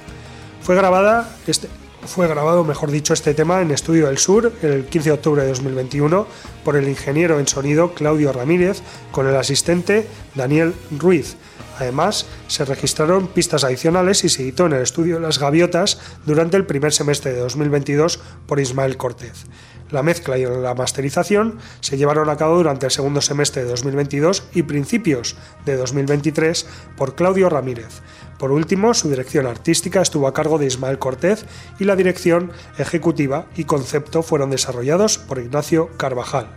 Fue 0.63 0.73
grabada 0.73 1.35
este, 1.45 1.69
fue 2.07 2.27
grabado, 2.27 2.63
mejor 2.63 2.91
dicho, 2.91 3.13
este 3.13 3.33
tema 3.33 3.61
en 3.61 3.71
Estudio 3.71 4.07
del 4.07 4.17
Sur 4.17 4.53
el 4.61 4.85
15 4.85 5.09
de 5.09 5.13
octubre 5.13 5.41
de 5.41 5.49
2021 5.49 6.27
por 6.63 6.75
el 6.75 6.87
ingeniero 6.87 7.39
en 7.39 7.47
sonido 7.47 7.93
Claudio 7.93 8.31
Ramírez 8.31 8.81
con 9.11 9.27
el 9.27 9.35
asistente 9.35 10.07
Daniel 10.35 10.73
Ruiz. 10.97 11.35
Además, 11.79 12.25
se 12.47 12.63
registraron 12.63 13.27
pistas 13.27 13.63
adicionales 13.63 14.23
y 14.23 14.29
se 14.29 14.43
editó 14.43 14.65
en 14.65 14.73
el 14.73 14.81
estudio 14.81 15.19
Las 15.19 15.39
Gaviotas 15.39 15.99
durante 16.25 16.57
el 16.57 16.65
primer 16.65 16.93
semestre 16.93 17.33
de 17.33 17.39
2022 17.39 18.19
por 18.47 18.59
Ismael 18.59 18.97
Cortez. 18.97 19.45
La 19.91 20.01
mezcla 20.01 20.37
y 20.37 20.45
la 20.45 20.73
masterización 20.73 21.59
se 21.79 21.97
llevaron 21.97 22.29
a 22.29 22.37
cabo 22.37 22.57
durante 22.57 22.87
el 22.87 22.91
segundo 22.91 23.21
semestre 23.21 23.63
de 23.63 23.69
2022 23.69 24.47
y 24.53 24.63
principios 24.63 25.35
de 25.65 25.75
2023 25.75 26.65
por 26.97 27.15
Claudio 27.15 27.49
Ramírez. 27.49 28.01
Por 28.37 28.51
último, 28.51 28.93
su 28.93 29.09
dirección 29.09 29.45
artística 29.45 30.01
estuvo 30.01 30.27
a 30.27 30.33
cargo 30.33 30.57
de 30.57 30.65
Ismael 30.65 30.99
Cortez 30.99 31.45
y 31.79 31.85
la 31.85 31.95
dirección 31.95 32.51
ejecutiva 32.77 33.45
y 33.55 33.63
concepto 33.63 34.23
fueron 34.23 34.49
desarrollados 34.49 35.17
por 35.17 35.39
Ignacio 35.39 35.89
Carvajal. 35.97 36.47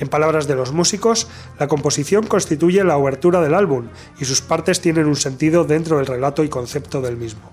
En 0.00 0.08
palabras 0.08 0.48
de 0.48 0.56
los 0.56 0.72
músicos, 0.72 1.28
la 1.60 1.68
composición 1.68 2.26
constituye 2.26 2.82
la 2.82 2.96
obertura 2.96 3.40
del 3.40 3.54
álbum 3.54 3.86
y 4.18 4.24
sus 4.24 4.40
partes 4.40 4.80
tienen 4.80 5.06
un 5.06 5.16
sentido 5.16 5.64
dentro 5.64 5.98
del 5.98 6.06
relato 6.06 6.42
y 6.42 6.48
concepto 6.48 7.00
del 7.00 7.16
mismo. 7.16 7.52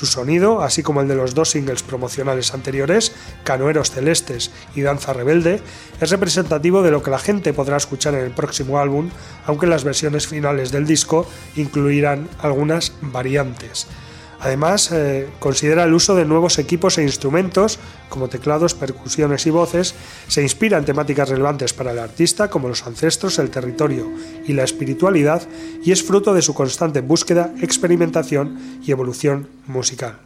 Su 0.00 0.06
sonido, 0.06 0.62
así 0.62 0.82
como 0.82 1.02
el 1.02 1.08
de 1.08 1.14
los 1.14 1.34
dos 1.34 1.50
singles 1.50 1.82
promocionales 1.82 2.54
anteriores, 2.54 3.12
Canoeros 3.44 3.90
Celestes 3.90 4.50
y 4.74 4.80
Danza 4.80 5.12
Rebelde, 5.12 5.60
es 6.00 6.08
representativo 6.08 6.80
de 6.80 6.90
lo 6.90 7.02
que 7.02 7.10
la 7.10 7.18
gente 7.18 7.52
podrá 7.52 7.76
escuchar 7.76 8.14
en 8.14 8.24
el 8.24 8.30
próximo 8.30 8.78
álbum, 8.78 9.10
aunque 9.44 9.66
las 9.66 9.84
versiones 9.84 10.26
finales 10.26 10.72
del 10.72 10.86
disco 10.86 11.26
incluirán 11.54 12.30
algunas 12.38 12.94
variantes. 13.02 13.88
Además, 14.40 14.90
eh, 14.90 15.28
considera 15.38 15.84
el 15.84 15.92
uso 15.92 16.14
de 16.14 16.24
nuevos 16.24 16.58
equipos 16.58 16.96
e 16.96 17.02
instrumentos, 17.02 17.78
como 18.08 18.28
teclados, 18.28 18.74
percusiones 18.74 19.46
y 19.46 19.50
voces, 19.50 19.94
se 20.28 20.42
inspira 20.42 20.78
en 20.78 20.86
temáticas 20.86 21.28
relevantes 21.28 21.74
para 21.74 21.92
el 21.92 21.98
artista, 21.98 22.48
como 22.48 22.68
los 22.68 22.86
ancestros, 22.86 23.38
el 23.38 23.50
territorio 23.50 24.10
y 24.46 24.54
la 24.54 24.64
espiritualidad, 24.64 25.42
y 25.84 25.92
es 25.92 26.02
fruto 26.02 26.32
de 26.32 26.40
su 26.40 26.54
constante 26.54 27.02
búsqueda, 27.02 27.52
experimentación 27.60 28.80
y 28.82 28.92
evolución 28.92 29.46
musical. 29.66 30.18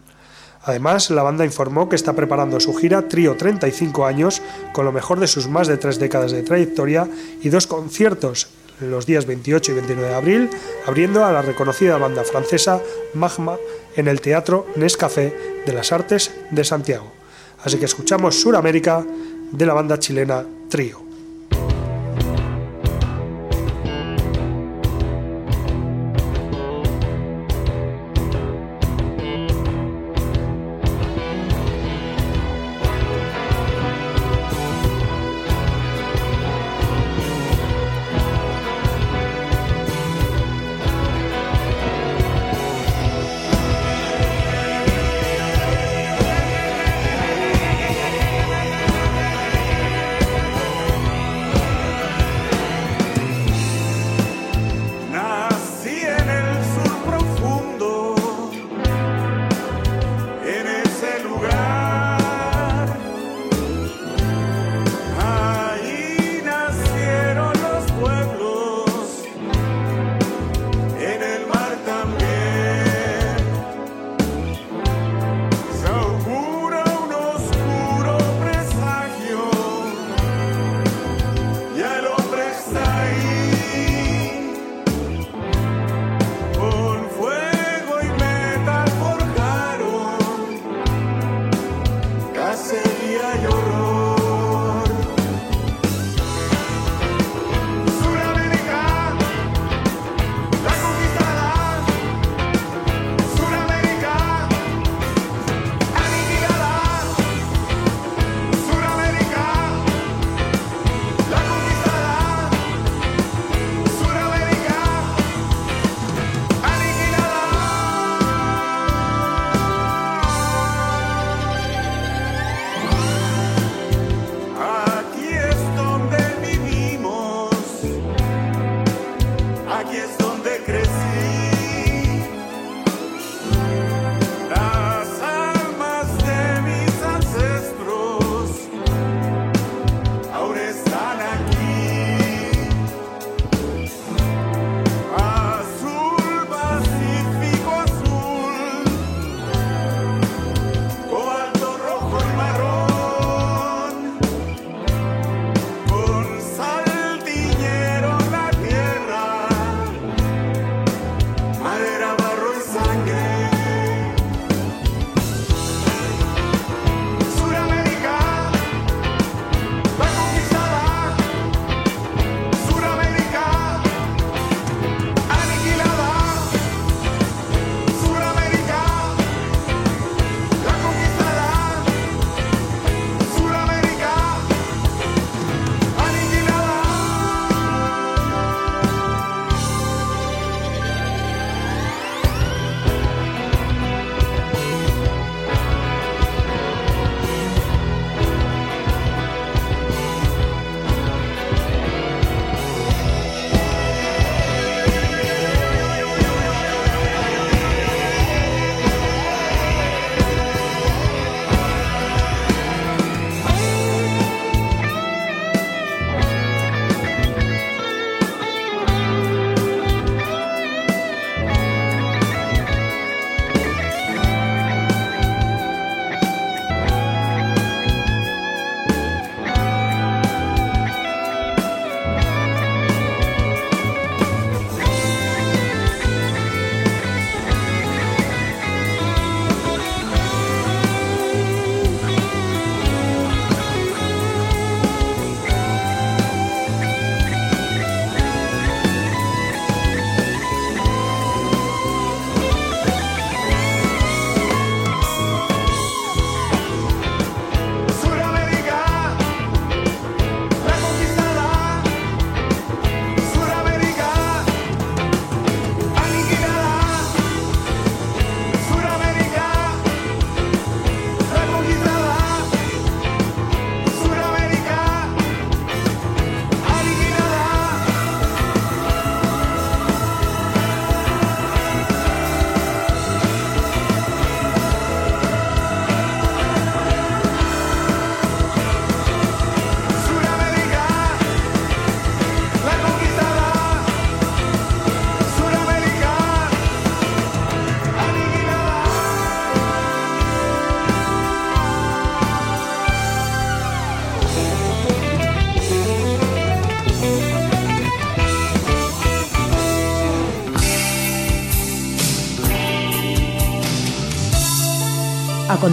Además, 0.63 1.11
la 1.11 1.23
banda 1.23 1.45
informó 1.45 1.89
que 1.89 1.97
está 1.97 2.15
preparando 2.15 2.61
su 2.61 2.73
gira 2.75 3.09
Trío 3.09 3.37
35 3.37 4.07
años, 4.07 4.41
con 4.73 4.85
lo 4.85 4.93
mejor 4.93 5.19
de 5.19 5.27
sus 5.27 5.49
más 5.49 5.67
de 5.67 5.77
tres 5.77 5.99
décadas 5.99 6.31
de 6.31 6.43
trayectoria 6.43 7.09
y 7.43 7.49
dos 7.49 7.67
conciertos 7.67 8.49
los 8.81 9.07
días 9.07 9.27
28 9.27 9.73
y 9.73 9.75
29 9.75 10.09
de 10.09 10.15
abril, 10.15 10.51
abriendo 10.87 11.25
a 11.25 11.33
la 11.33 11.43
reconocida 11.43 11.97
banda 11.99 12.25
francesa 12.25 12.81
Magma 13.15 13.57
en 13.97 14.09
el 14.09 14.21
Teatro 14.21 14.67
Nescafé 14.77 15.63
de 15.67 15.73
las 15.73 15.93
Artes 15.93 16.33
de 16.51 16.65
Santiago. 16.65 17.13
Así 17.63 17.79
que 17.79 17.87
escuchamos 17.87 18.41
Suramérica 18.41 19.05
de 19.53 19.67
la 19.67 19.75
banda 19.75 19.99
chilena 19.99 20.45
Trío. 20.69 21.04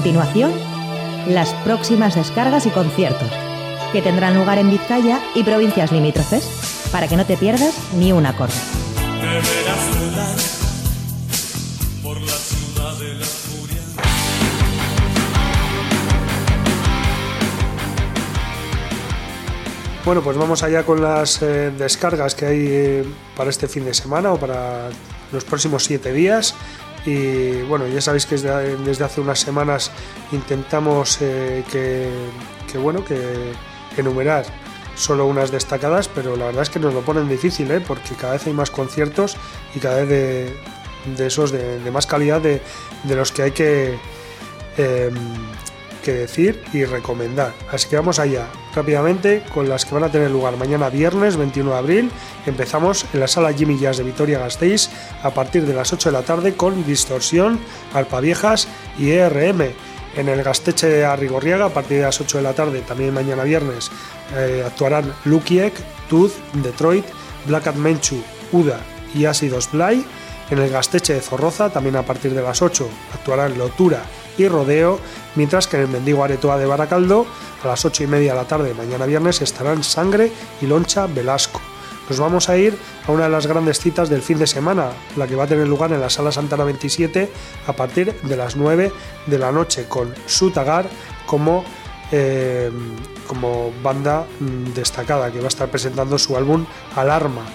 Continuación, 0.01 0.51
las 1.27 1.53
próximas 1.63 2.15
descargas 2.15 2.65
y 2.65 2.71
conciertos, 2.71 3.29
que 3.93 4.01
tendrán 4.01 4.35
lugar 4.35 4.57
en 4.57 4.71
Vizcaya 4.71 5.21
y 5.35 5.43
provincias 5.43 5.91
limítrofes, 5.91 6.89
para 6.91 7.07
que 7.07 7.15
no 7.15 7.23
te 7.23 7.37
pierdas 7.37 7.77
ni 7.99 8.11
un 8.11 8.25
acorde. 8.25 8.55
Bueno, 20.03 20.23
pues 20.23 20.35
vamos 20.35 20.63
allá 20.63 20.83
con 20.83 20.99
las 20.99 21.43
eh, 21.43 21.71
descargas 21.77 22.33
que 22.33 22.47
hay 22.47 22.65
eh, 22.67 23.05
para 23.37 23.51
este 23.51 23.67
fin 23.67 23.85
de 23.85 23.93
semana 23.93 24.33
o 24.33 24.39
para 24.39 24.89
los 25.31 25.45
próximos 25.45 25.83
siete 25.83 26.11
días. 26.11 26.55
Y 27.05 27.61
bueno, 27.63 27.87
ya 27.87 27.99
sabéis 28.01 28.25
que 28.25 28.35
desde, 28.35 29.03
hace 29.03 29.21
unas 29.21 29.39
semanas 29.39 29.91
intentamos 30.31 31.17
eh, 31.21 31.63
que, 31.71 32.77
bueno, 32.77 33.03
que 33.03 33.53
enumerar 33.97 34.45
solo 34.95 35.25
unas 35.25 35.51
destacadas, 35.51 36.07
pero 36.07 36.35
la 36.35 36.45
verdad 36.45 36.63
es 36.63 36.69
que 36.69 36.79
nos 36.79 36.93
lo 36.93 37.01
ponen 37.01 37.27
difícil, 37.27 37.71
¿eh? 37.71 37.81
porque 37.81 38.13
cada 38.15 38.33
vez 38.33 38.45
hay 38.45 38.53
más 38.53 38.69
conciertos 38.69 39.35
y 39.73 39.79
cada 39.79 40.03
vez 40.03 40.53
de, 41.17 41.25
esos 41.25 41.51
de, 41.51 41.79
de 41.79 41.91
más 41.91 42.05
calidad 42.05 42.39
de, 42.39 42.61
de 43.03 43.15
los 43.15 43.31
que 43.31 43.41
hay 43.41 43.51
que, 43.51 43.97
em, 44.77 45.15
que 46.01 46.13
decir 46.13 46.61
y 46.73 46.85
recomendar. 46.85 47.53
Así 47.71 47.87
que 47.87 47.95
vamos 47.95 48.19
allá 48.19 48.47
rápidamente 48.75 49.43
con 49.53 49.69
las 49.69 49.85
que 49.85 49.93
van 49.93 50.03
a 50.03 50.11
tener 50.11 50.31
lugar 50.31 50.57
mañana 50.57 50.89
viernes 50.89 51.37
21 51.37 51.71
de 51.71 51.77
abril. 51.77 52.11
Empezamos 52.45 53.05
en 53.13 53.19
la 53.19 53.27
sala 53.27 53.53
Jimmy 53.53 53.79
Jazz 53.79 53.97
de 53.97 54.03
Vitoria 54.03 54.39
Gasteiz 54.39 54.89
a 55.23 55.31
partir 55.31 55.65
de 55.65 55.73
las 55.73 55.93
8 55.93 56.09
de 56.09 56.13
la 56.13 56.23
tarde 56.23 56.53
con 56.53 56.85
Distorsión, 56.85 57.59
Viejas 58.21 58.67
y 58.97 59.11
ERM. 59.11 59.73
En 60.15 60.27
el 60.27 60.43
Gasteche 60.43 60.87
de 60.87 61.05
Arrigorriaga 61.05 61.65
a 61.65 61.69
partir 61.69 61.97
de 61.97 62.03
las 62.03 62.19
8 62.19 62.37
de 62.37 62.43
la 62.43 62.53
tarde, 62.53 62.81
también 62.81 63.13
mañana 63.13 63.43
viernes, 63.43 63.89
eh, 64.35 64.63
actuarán 64.65 65.13
Lukiek, 65.23 65.73
Tooth, 66.09 66.33
Detroit, 66.55 67.05
Black 67.45 67.67
At 67.67 67.75
Menchu, 67.75 68.21
Uda 68.51 68.81
y 69.15 69.25
Ácidos 69.25 69.71
Blay. 69.71 70.05
En 70.49 70.59
el 70.59 70.69
Gasteche 70.69 71.13
de 71.13 71.21
Zorroza, 71.21 71.69
también 71.69 71.95
a 71.95 72.01
partir 72.01 72.33
de 72.33 72.41
las 72.41 72.61
8, 72.61 72.89
actuarán 73.13 73.57
Lotura 73.57 74.03
y 74.37 74.47
Rodeo, 74.47 74.99
mientras 75.35 75.67
que 75.67 75.77
en 75.77 75.83
el 75.83 75.87
Mendigo 75.89 76.23
Aretoa 76.23 76.57
de 76.57 76.65
Baracaldo, 76.65 77.25
a 77.63 77.67
las 77.67 77.85
8 77.85 78.03
y 78.03 78.07
media 78.07 78.33
de 78.33 78.39
la 78.39 78.47
tarde, 78.47 78.73
mañana 78.73 79.05
viernes, 79.05 79.41
estarán 79.41 79.83
Sangre 79.83 80.31
y 80.61 80.67
Loncha 80.67 81.07
Velasco. 81.07 81.61
Nos 82.09 82.19
vamos 82.19 82.49
a 82.49 82.57
ir 82.57 82.77
a 83.07 83.11
una 83.13 83.23
de 83.23 83.29
las 83.29 83.47
grandes 83.47 83.79
citas 83.79 84.09
del 84.09 84.21
fin 84.21 84.37
de 84.37 84.45
semana, 84.45 84.89
la 85.15 85.27
que 85.27 85.35
va 85.35 85.45
a 85.45 85.47
tener 85.47 85.67
lugar 85.67 85.93
en 85.93 86.01
la 86.01 86.09
Sala 86.09 86.31
Santana 86.31 86.65
27 86.65 87.31
a 87.67 87.73
partir 87.73 88.13
de 88.21 88.35
las 88.35 88.57
9 88.57 88.91
de 89.27 89.37
la 89.37 89.51
noche, 89.51 89.85
con 89.87 90.13
Sutagar 90.25 90.89
como, 91.25 91.63
eh, 92.11 92.69
como 93.27 93.71
banda 93.81 94.25
mm, 94.39 94.73
destacada, 94.73 95.31
que 95.31 95.39
va 95.39 95.45
a 95.45 95.47
estar 95.47 95.69
presentando 95.69 96.17
su 96.17 96.35
álbum 96.35 96.65
Alarma. 96.97 97.45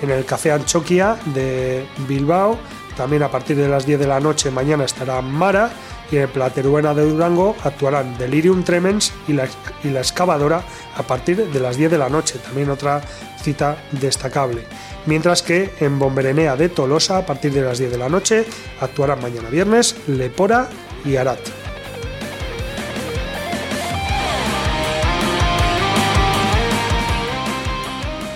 En 0.00 0.10
el 0.10 0.24
Café 0.24 0.52
Anchoquia 0.52 1.18
de 1.26 1.86
Bilbao, 2.08 2.58
también 2.96 3.22
a 3.22 3.30
partir 3.30 3.56
de 3.56 3.68
las 3.68 3.84
10 3.84 3.98
de 4.00 4.06
la 4.06 4.20
noche 4.20 4.50
mañana 4.50 4.84
estará 4.84 5.20
Mara 5.20 5.70
y 6.10 6.18
en 6.18 6.28
Plateruena 6.28 6.94
de 6.94 7.08
Durango 7.08 7.56
actuarán 7.64 8.16
Delirium 8.18 8.62
Tremens 8.62 9.12
y 9.28 9.32
la, 9.32 9.48
y 9.82 9.90
la 9.90 10.00
Excavadora 10.00 10.62
a 10.96 11.02
partir 11.02 11.46
de 11.46 11.60
las 11.60 11.76
10 11.76 11.90
de 11.90 11.98
la 11.98 12.08
noche, 12.08 12.38
también 12.38 12.70
otra 12.70 13.00
cita 13.40 13.76
destacable. 13.92 14.62
Mientras 15.06 15.42
que 15.42 15.70
en 15.80 15.98
Bomberenea 15.98 16.56
de 16.56 16.68
Tolosa, 16.68 17.18
a 17.18 17.26
partir 17.26 17.52
de 17.52 17.62
las 17.62 17.78
10 17.78 17.92
de 17.92 17.98
la 17.98 18.08
noche, 18.08 18.44
actuarán 18.80 19.22
mañana 19.22 19.48
viernes 19.48 19.96
Lepora 20.08 20.68
y 21.04 21.16
Arat. 21.16 21.38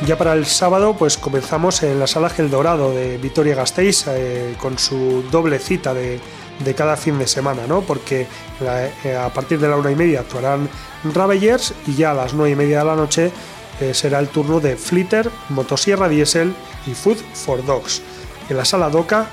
Ya 0.07 0.17
para 0.17 0.33
el 0.33 0.47
sábado, 0.47 0.97
pues 0.99 1.19
comenzamos 1.19 1.83
en 1.83 2.01
la 2.01 2.07
sala 2.07 2.31
Gel 2.31 2.51
Dorado 2.51 2.93
de 2.93 3.19
Vitoria 3.19 3.55
Gasteiz 3.55 4.07
eh, 4.09 4.55
con 4.59 4.79
su 4.79 5.23
doble 5.31 5.59
cita 5.59 5.93
de, 5.93 6.19
de 6.65 6.75
cada 6.75 6.97
fin 6.97 7.19
de 7.19 7.27
semana, 7.27 7.67
¿no? 7.67 7.83
Porque 7.83 8.27
eh, 8.61 9.17
a 9.17 9.29
partir 9.31 9.59
de 9.59 9.69
la 9.69 9.77
una 9.77 9.91
y 9.91 9.97
media 9.97 10.21
actuarán 10.21 10.69
Ravagers 11.05 11.75
y 11.87 11.95
ya 11.95 12.13
a 12.13 12.15
las 12.15 12.35
nueve 12.35 12.53
y 12.53 12.57
media 12.57 12.81
de 12.81 12.85
la 12.85 12.97
noche 12.97 13.33
eh, 13.81 13.95
será 13.95 14.19
el 14.19 14.29
turno 14.29 14.61
de 14.61 14.77
Flitter, 14.77 15.31
Motosierra 15.49 16.09
Diesel 16.09 16.55
y 16.87 16.95
Food 16.95 17.19
for 17.35 17.65
Dogs. 17.65 18.03
En 18.49 18.57
la 18.57 18.65
sala 18.65 18.91
Doca 18.91 19.29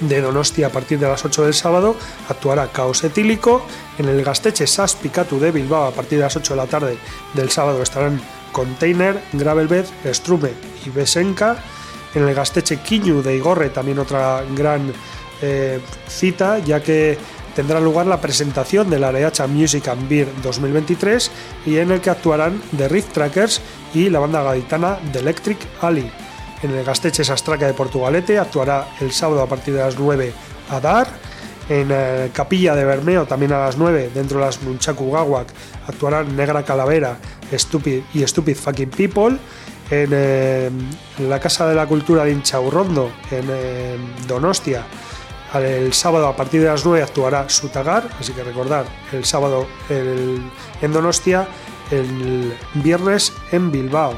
de 0.00 0.20
Donostia 0.20 0.66
a 0.66 0.70
partir 0.70 0.98
de 0.98 1.06
las 1.06 1.24
8 1.24 1.44
del 1.44 1.54
sábado 1.54 1.96
actuará 2.28 2.68
Caos 2.68 3.04
Etílico. 3.04 3.64
En 3.98 4.08
el 4.08 4.22
Gasteche 4.24 4.66
Sas 4.66 4.94
Picatu 4.96 5.38
de 5.38 5.52
Bilbao 5.52 5.86
a 5.86 5.92
partir 5.92 6.18
de 6.18 6.24
las 6.24 6.36
8 6.36 6.54
de 6.54 6.56
la 6.56 6.66
tarde 6.66 6.98
del 7.32 7.50
sábado 7.50 7.82
estarán 7.82 8.20
Container, 8.52 9.22
Gravelbed, 9.32 9.86
Strume 10.12 10.50
y 10.84 10.90
Besenka. 10.90 11.56
En 12.14 12.26
el 12.26 12.34
Gasteche 12.34 12.78
Quiñu 12.78 13.22
de 13.22 13.36
Igorre 13.36 13.70
también 13.70 13.98
otra 13.98 14.44
gran 14.54 14.92
eh, 15.46 15.80
cita, 16.08 16.58
ya 16.58 16.82
que 16.82 17.18
tendrá 17.54 17.80
lugar 17.80 18.06
la 18.06 18.20
presentación 18.20 18.88
del 18.88 19.04
Areacha 19.04 19.46
Music 19.46 19.88
and 19.88 20.08
Beer 20.08 20.28
2023 20.42 21.30
y 21.66 21.76
en 21.76 21.90
el 21.90 22.00
que 22.00 22.10
actuarán 22.10 22.60
The 22.76 22.88
Riff 22.88 23.12
Trackers 23.12 23.60
y 23.92 24.08
la 24.08 24.20
banda 24.20 24.42
gaditana 24.42 24.98
The 25.12 25.18
Electric 25.20 25.58
Alley. 25.82 26.10
En 26.62 26.70
el 26.70 26.82
Gasteche 26.84 27.24
Sastraca 27.24 27.66
de 27.66 27.74
Portugalete 27.74 28.38
actuará 28.38 28.88
el 29.00 29.12
sábado 29.12 29.42
a 29.42 29.46
partir 29.46 29.74
de 29.74 29.80
las 29.80 29.98
9 29.98 30.32
Adar. 30.70 31.06
En 31.68 31.88
eh, 31.90 32.30
Capilla 32.32 32.74
de 32.74 32.84
Bermeo 32.84 33.26
también 33.26 33.52
a 33.52 33.58
las 33.58 33.76
9 33.76 34.10
dentro 34.14 34.38
de 34.38 34.46
las 34.46 34.62
Nunchaku 34.62 35.10
Gawak 35.10 35.48
actuarán 35.86 36.34
Negra 36.36 36.62
Calavera 36.62 37.18
Stupid 37.52 38.02
y 38.14 38.26
Stupid 38.26 38.56
Fucking 38.56 38.90
People. 38.90 39.38
En, 39.90 40.08
eh, 40.12 40.70
la 41.18 41.38
Casa 41.38 41.68
de 41.68 41.74
la 41.74 41.86
Cultura 41.86 42.24
de 42.24 42.32
Inchaurrondo 42.32 43.12
en 43.30 43.46
Donostia 44.26 44.84
el 45.62 45.92
sábado 45.92 46.26
a 46.28 46.36
partir 46.36 46.60
de 46.62 46.68
las 46.68 46.84
9 46.84 47.02
actuará 47.02 47.48
Sutagar, 47.48 48.08
así 48.18 48.32
que 48.32 48.42
recordar, 48.42 48.86
el 49.12 49.24
sábado 49.24 49.66
el- 49.88 50.42
en 50.82 50.92
Donostia, 50.92 51.46
el 51.90 52.56
viernes 52.74 53.32
en 53.52 53.70
Bilbao. 53.70 54.14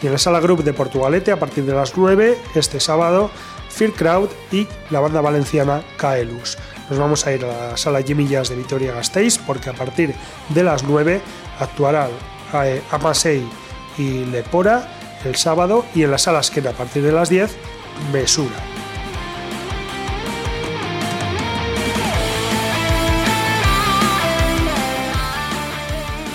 Y 0.00 0.06
en 0.06 0.12
la 0.12 0.18
sala 0.18 0.38
Group 0.40 0.62
de 0.62 0.72
Portugalete 0.72 1.32
a 1.32 1.38
partir 1.38 1.64
de 1.64 1.74
las 1.74 1.96
9, 1.96 2.38
este 2.54 2.78
sábado, 2.80 3.30
Fear 3.70 3.92
Crowd 3.92 4.28
y 4.52 4.66
la 4.90 5.00
banda 5.00 5.20
valenciana 5.20 5.82
Kaelus. 5.96 6.56
Nos 6.88 6.98
vamos 6.98 7.26
a 7.26 7.32
ir 7.32 7.44
a 7.44 7.70
la 7.70 7.76
sala 7.76 8.00
Jimmy 8.02 8.26
Jazz 8.26 8.48
de 8.48 8.56
Vitoria 8.56 8.92
Gasteiz 8.94 9.38
porque 9.38 9.70
a 9.70 9.74
partir 9.74 10.14
de 10.48 10.62
las 10.62 10.84
9 10.84 11.20
actuará 11.60 12.08
eh, 12.64 12.80
Amasei 12.90 13.46
y 13.98 14.24
Lepora 14.24 14.88
el 15.24 15.36
sábado 15.36 15.84
y 15.94 16.04
en 16.04 16.12
la 16.12 16.18
sala 16.18 16.40
Esquena 16.40 16.70
a 16.70 16.72
partir 16.72 17.02
de 17.02 17.12
las 17.12 17.28
10, 17.28 17.50
Besura. 18.12 18.77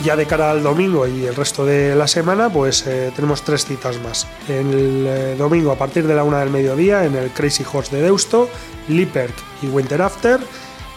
Ya 0.03 0.15
de 0.17 0.25
cara 0.25 0.51
al 0.51 0.61
domingo 0.61 1.07
y 1.07 1.25
el 1.25 1.35
resto 1.35 1.65
de 1.65 1.95
la 1.95 2.07
semana, 2.07 2.49
pues 2.49 2.85
eh, 2.85 3.11
tenemos 3.15 3.43
tres 3.43 3.65
citas 3.65 4.01
más. 4.01 4.27
El 4.49 5.05
eh, 5.07 5.35
domingo 5.37 5.71
a 5.71 5.77
partir 5.77 6.05
de 6.05 6.13
la 6.13 6.23
una 6.23 6.39
del 6.39 6.49
mediodía 6.49 7.05
en 7.05 7.15
el 7.15 7.31
Crazy 7.31 7.63
Horse 7.71 7.95
de 7.95 8.01
Deusto, 8.01 8.49
Lippert 8.89 9.33
y 9.61 9.67
Winter 9.67 10.01
After. 10.01 10.41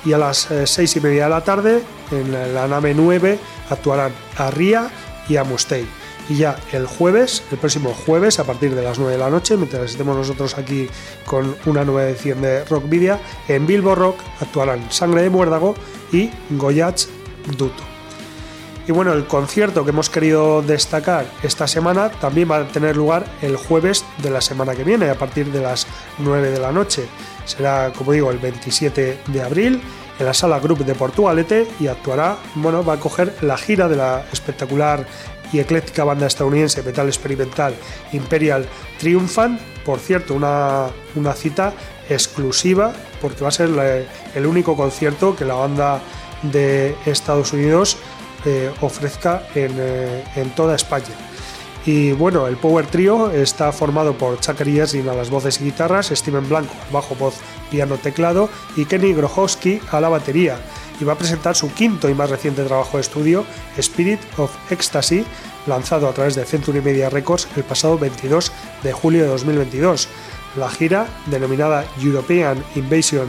Y 0.04 0.12
a 0.12 0.18
las 0.18 0.50
eh, 0.50 0.66
seis 0.66 0.96
y 0.96 1.00
media 1.00 1.24
de 1.24 1.30
la 1.30 1.44
tarde 1.44 1.82
en 2.10 2.54
la, 2.54 2.66
nave 2.66 2.94
9 2.94 3.38
actuarán 3.70 4.12
Arria 4.36 4.90
y 5.28 5.36
Amustei. 5.36 5.86
Y 6.28 6.38
ya 6.38 6.56
el 6.72 6.86
jueves, 6.86 7.44
el 7.52 7.58
próximo 7.58 7.94
jueves, 7.94 8.40
a 8.40 8.44
partir 8.44 8.74
de 8.74 8.82
las 8.82 8.98
9 8.98 9.12
de 9.12 9.18
la 9.18 9.30
noche, 9.30 9.56
mientras 9.56 9.90
estemos 9.90 10.16
nosotros 10.16 10.58
aquí 10.58 10.88
con 11.24 11.56
una 11.66 11.84
nueva 11.84 12.08
edición 12.08 12.42
de 12.42 12.64
Rock 12.64 12.84
en 13.48 13.66
Bilbo 13.66 13.94
Rock 13.94 14.18
actuarán 14.40 14.90
Sangre 14.90 15.22
de 15.22 15.30
Muérdago 15.30 15.76
y 16.12 16.30
Goyach 16.50 17.06
Duto. 17.56 17.85
Y 18.88 18.92
bueno, 18.92 19.12
el 19.12 19.26
concierto 19.26 19.84
que 19.84 19.90
hemos 19.90 20.08
querido 20.08 20.62
destacar 20.62 21.26
esta 21.42 21.66
semana 21.66 22.08
también 22.08 22.48
va 22.48 22.58
a 22.58 22.68
tener 22.68 22.96
lugar 22.96 23.24
el 23.42 23.56
jueves 23.56 24.04
de 24.18 24.30
la 24.30 24.40
semana 24.40 24.76
que 24.76 24.84
viene, 24.84 25.10
a 25.10 25.16
partir 25.16 25.50
de 25.50 25.60
las 25.60 25.88
9 26.18 26.50
de 26.52 26.60
la 26.60 26.70
noche. 26.70 27.08
Será, 27.46 27.92
como 27.92 28.12
digo, 28.12 28.30
el 28.30 28.38
27 28.38 29.18
de 29.26 29.42
abril 29.42 29.82
en 30.20 30.26
la 30.26 30.32
sala 30.32 30.60
Group 30.60 30.84
de 30.84 30.94
Portugalete 30.94 31.66
y 31.80 31.88
actuará, 31.88 32.36
bueno, 32.54 32.84
va 32.84 32.94
a 32.94 33.00
coger 33.00 33.34
la 33.40 33.56
gira 33.58 33.88
de 33.88 33.96
la 33.96 34.24
espectacular 34.32 35.04
y 35.52 35.58
ecléctica 35.58 36.04
banda 36.04 36.28
estadounidense 36.28 36.82
metal 36.84 37.08
experimental 37.08 37.74
Imperial 38.12 38.66
Triumphant. 38.98 39.60
Por 39.84 39.98
cierto, 39.98 40.34
una, 40.34 40.86
una 41.16 41.32
cita 41.32 41.72
exclusiva 42.08 42.92
porque 43.20 43.42
va 43.42 43.48
a 43.48 43.52
ser 43.52 43.68
el 44.34 44.46
único 44.46 44.76
concierto 44.76 45.34
que 45.34 45.44
la 45.44 45.54
banda 45.54 46.00
de 46.42 46.94
Estados 47.06 47.52
Unidos 47.52 47.98
ofrezca 48.80 49.42
en, 49.54 49.72
eh, 49.78 50.24
en 50.36 50.50
toda 50.50 50.76
España. 50.76 51.14
Y 51.86 52.10
bueno, 52.10 52.48
el 52.48 52.56
Power 52.56 52.84
Trio 52.86 53.30
está 53.30 53.70
formado 53.70 54.18
por 54.18 54.40
Chakari 54.40 54.72
Yesin 54.72 55.08
a 55.08 55.14
las 55.14 55.30
voces 55.30 55.60
y 55.60 55.64
guitarras, 55.64 56.08
Steven 56.08 56.48
Blanco 56.48 56.74
al 56.84 56.92
bajo, 56.92 57.14
voz, 57.14 57.36
piano, 57.70 57.96
teclado 57.96 58.48
y 58.76 58.86
Kenny 58.86 59.14
Grochowski 59.14 59.80
a 59.92 60.00
la 60.00 60.08
batería. 60.08 60.58
y 60.98 61.04
va 61.04 61.12
a 61.12 61.18
presentar 61.18 61.54
su 61.54 61.72
quinto 61.74 62.08
y 62.08 62.14
más 62.14 62.30
reciente 62.30 62.64
trabajo 62.64 62.96
de 62.96 63.02
estudio, 63.02 63.44
Spirit 63.76 64.18
of 64.38 64.50
Ecstasy, 64.70 65.26
lanzado 65.66 66.08
a 66.08 66.12
través 66.12 66.34
de 66.34 66.44
Century 66.46 66.80
Media 66.80 67.10
Records 67.10 67.46
el 67.54 67.64
pasado 67.64 67.98
22 67.98 68.50
de 68.82 68.92
julio 68.92 69.22
de 69.24 69.28
2022. 69.28 70.08
La 70.56 70.70
gira, 70.70 71.06
denominada 71.26 71.84
European 72.02 72.64
Invasion 72.76 73.28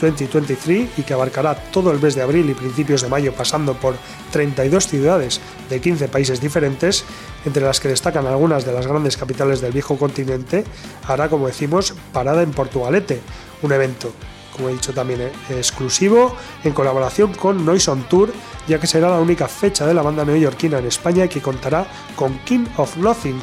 2023 0.00 0.98
y 0.98 1.02
que 1.02 1.14
abarcará 1.14 1.54
todo 1.70 1.90
el 1.90 2.00
mes 2.00 2.14
de 2.14 2.22
abril 2.22 2.48
y 2.50 2.54
principios 2.54 3.02
de 3.02 3.08
mayo 3.08 3.32
pasando 3.32 3.74
por 3.74 3.96
32 4.32 4.86
ciudades 4.86 5.40
de 5.68 5.80
15 5.80 6.08
países 6.08 6.40
diferentes, 6.40 7.04
entre 7.44 7.62
las 7.62 7.80
que 7.80 7.88
destacan 7.88 8.26
algunas 8.26 8.64
de 8.64 8.72
las 8.72 8.86
grandes 8.86 9.16
capitales 9.16 9.60
del 9.60 9.72
viejo 9.72 9.96
continente, 9.96 10.64
hará, 11.06 11.28
como 11.28 11.46
decimos, 11.46 11.94
parada 12.12 12.42
en 12.42 12.50
Portugalete, 12.50 13.20
un 13.62 13.72
evento, 13.72 14.12
como 14.56 14.68
he 14.68 14.72
dicho 14.72 14.92
también, 14.92 15.20
eh, 15.20 15.32
exclusivo 15.50 16.34
en 16.64 16.72
colaboración 16.72 17.34
con 17.34 17.64
Noise 17.64 17.90
on 17.90 18.02
Tour, 18.08 18.32
ya 18.66 18.80
que 18.80 18.86
será 18.86 19.10
la 19.10 19.20
única 19.20 19.48
fecha 19.48 19.86
de 19.86 19.94
la 19.94 20.02
banda 20.02 20.24
neoyorquina 20.24 20.78
en 20.78 20.86
España 20.86 21.28
que 21.28 21.42
contará 21.42 21.86
con 22.16 22.38
King 22.40 22.66
of 22.76 22.96
Nothing 22.96 23.40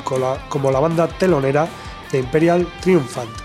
como 0.50 0.72
la 0.72 0.80
banda 0.80 1.08
telonera 1.08 1.68
de 2.12 2.20
Imperial 2.20 2.68
Triumphant. 2.82 3.43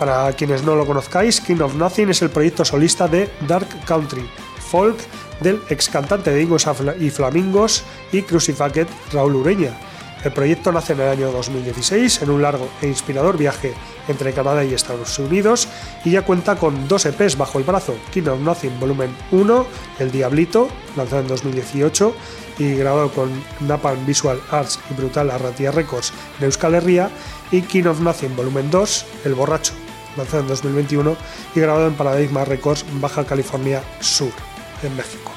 Para 0.00 0.32
quienes 0.32 0.62
no 0.62 0.76
lo 0.76 0.86
conozcáis, 0.86 1.42
King 1.42 1.60
of 1.60 1.74
Nothing 1.74 2.08
es 2.08 2.22
el 2.22 2.30
proyecto 2.30 2.64
solista 2.64 3.06
de 3.06 3.28
Dark 3.46 3.68
Country, 3.84 4.26
folk 4.58 4.96
del 5.40 5.60
ex 5.68 5.90
cantante 5.90 6.30
de 6.30 6.40
Ingos 6.40 6.66
y 6.98 7.10
Flamingos 7.10 7.84
y 8.10 8.22
Crucifaket 8.22 8.88
Raúl 9.12 9.36
Ureña. 9.36 9.78
El 10.24 10.32
proyecto 10.32 10.72
nace 10.72 10.94
en 10.94 11.00
el 11.00 11.08
año 11.08 11.30
2016 11.30 12.22
en 12.22 12.30
un 12.30 12.40
largo 12.40 12.70
e 12.80 12.86
inspirador 12.86 13.36
viaje 13.36 13.74
entre 14.08 14.32
Canadá 14.32 14.64
y 14.64 14.72
Estados 14.72 15.18
Unidos 15.18 15.68
y 16.02 16.12
ya 16.12 16.22
cuenta 16.22 16.56
con 16.56 16.88
dos 16.88 17.04
EPs 17.04 17.36
bajo 17.36 17.58
el 17.58 17.64
brazo, 17.64 17.94
King 18.10 18.28
of 18.28 18.40
Nothing 18.40 18.80
Volumen 18.80 19.14
1, 19.32 19.66
El 19.98 20.10
Diablito, 20.10 20.68
lanzado 20.96 21.20
en 21.20 21.28
2018 21.28 22.14
y 22.58 22.74
grabado 22.74 23.10
con 23.10 23.30
Napalm 23.60 24.06
Visual 24.06 24.40
Arts 24.50 24.80
y 24.90 24.94
Brutal 24.94 25.30
Arratia 25.30 25.72
Records 25.72 26.10
de 26.38 26.46
Euskal 26.46 26.74
Herria, 26.74 27.10
y 27.50 27.60
King 27.60 27.84
of 27.84 28.00
Nothing 28.00 28.34
Volumen 28.34 28.70
2, 28.70 29.06
El 29.24 29.34
Borracho, 29.34 29.74
lanzado 30.16 30.42
en 30.42 30.48
2021 30.48 31.16
y 31.54 31.60
grabado 31.60 31.86
en 31.86 31.94
Paradigma 31.94 32.44
Records, 32.44 32.84
Baja 33.00 33.24
California 33.24 33.82
Sur, 34.00 34.32
en 34.82 34.96
México. 34.96 35.32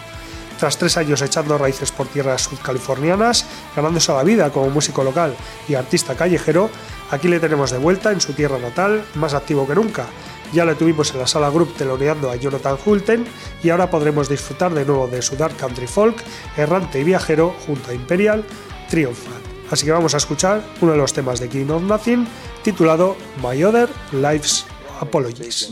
Tras 0.60 0.78
tres 0.78 0.96
años 0.96 1.22
echando 1.22 1.58
raíces 1.58 1.92
por 1.92 2.08
tierras 2.08 2.44
sudcalifornianas, 2.44 3.46
ganándose 3.76 4.14
la 4.14 4.24
vida 4.24 4.50
como 4.50 4.70
músico 4.70 5.04
local 5.04 5.36
y 5.68 5.76
artista 5.76 6.16
callejero, 6.16 6.70
aquí 7.12 7.28
le 7.28 7.40
tenemos 7.40 7.72
de 7.72 7.80
vuelta 7.80 8.12
en 8.12 8.22
su 8.22 8.34
tierra 8.34 8.58
natal, 8.60 9.04
más 9.16 9.34
activo 9.34 9.68
que 9.68 9.76
nunca. 9.76 10.06
Ya 10.54 10.64
le 10.64 10.76
tuvimos 10.76 11.12
en 11.12 11.20
la 11.20 11.28
sala 11.28 11.50
group 11.50 11.76
teloneando 11.76 12.30
a 12.30 12.36
Jonathan 12.36 12.78
Hulten 12.86 13.26
y 13.64 13.72
ahora 13.72 13.90
podremos 13.90 14.30
disfrutar 14.30 14.74
de 14.74 14.86
nuevo 14.86 15.08
de 15.08 15.22
su 15.22 15.36
dark 15.36 15.58
country 15.58 15.88
folk, 15.88 16.24
errante 16.56 17.00
y 17.00 17.04
viajero 17.04 17.56
junto 17.66 17.92
a 17.92 17.94
Imperial, 17.94 18.46
Triumphant. 18.90 19.43
Así 19.72 19.86
que 19.86 19.92
vamos 19.92 20.14
a 20.14 20.18
escuchar 20.18 20.64
uno 20.82 20.92
de 20.92 20.98
los 20.98 21.14
temas 21.14 21.40
de 21.40 21.50
King 21.50 21.70
of 21.70 21.84
Nothing 21.84 22.28
titulado 22.64 23.16
My 23.42 23.64
Other 23.64 23.90
Life's 24.12 24.66
Apologies. 25.00 25.70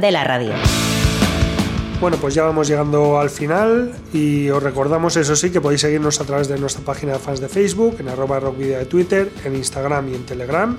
Radio. 0.00 0.52
Bueno, 2.00 2.16
pues 2.18 2.34
ya 2.34 2.44
vamos 2.44 2.68
llegando 2.68 3.18
al 3.18 3.28
final 3.28 3.92
y 4.12 4.48
os 4.50 4.62
recordamos, 4.62 5.16
eso 5.16 5.34
sí, 5.34 5.50
que 5.50 5.60
podéis 5.60 5.80
seguirnos 5.80 6.20
a 6.20 6.24
través 6.24 6.46
de 6.46 6.56
nuestra 6.56 6.84
página 6.84 7.14
de 7.14 7.18
fans 7.18 7.40
de 7.40 7.48
Facebook, 7.48 7.96
en 7.98 8.08
arroba 8.08 8.38
rockvideo 8.38 8.78
de 8.78 8.86
Twitter, 8.86 9.28
en 9.44 9.56
Instagram 9.56 10.08
y 10.08 10.14
en 10.14 10.24
Telegram, 10.24 10.78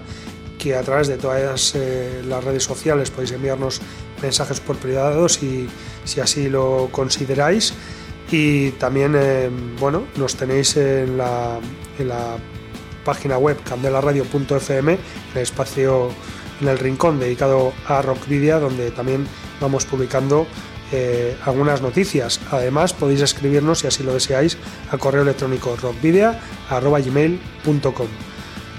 que 0.58 0.76
a 0.76 0.82
través 0.82 1.10
de 1.10 1.18
todas 1.18 1.76
eh, 1.76 2.22
las 2.26 2.42
redes 2.42 2.64
sociales 2.64 3.12
podéis 3.12 3.34
enviarnos 3.34 3.82
mensajes 4.22 4.62
por 4.62 4.78
privado 4.78 5.28
si, 5.28 5.68
si 6.06 6.22
así 6.22 6.50
lo 6.50 6.88
consideráis. 6.92 7.74
Y 8.32 8.72
también, 8.72 9.16
eh, 9.18 9.50
bueno, 9.80 10.04
nos 10.16 10.36
tenéis 10.36 10.78
en 10.78 11.18
la, 11.18 11.60
en 11.98 12.08
la 12.08 12.38
página 13.04 13.38
web 13.38 13.58
candelaradio.fm, 13.68 14.94
en 14.94 15.00
el 15.36 15.42
espacio, 15.42 16.10
en 16.62 16.68
el 16.68 16.80
rincón 16.80 17.20
dedicado 17.20 17.74
a 17.88 18.02
Rockvidia, 18.02 18.60
donde 18.60 18.92
también 18.92 19.26
vamos 19.60 19.86
publicando 19.86 20.48
eh, 20.92 21.38
algunas 21.46 21.82
noticias. 21.82 22.40
Además, 22.52 22.94
podéis 22.94 23.22
escribirnos, 23.22 23.80
si 23.80 23.88
así 23.88 24.04
lo 24.04 24.14
deseáis, 24.14 24.58
a 24.92 24.98
correo 24.98 25.22
electrónico 25.22 25.76
rockvidia.gmail.com. 25.76 28.08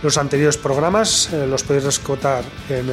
Los 0.02 0.16
anteriores 0.16 0.56
programas 0.56 1.30
eh, 1.32 1.46
los 1.46 1.62
podéis 1.62 1.84
rescotar 1.84 2.42
en 2.68 2.86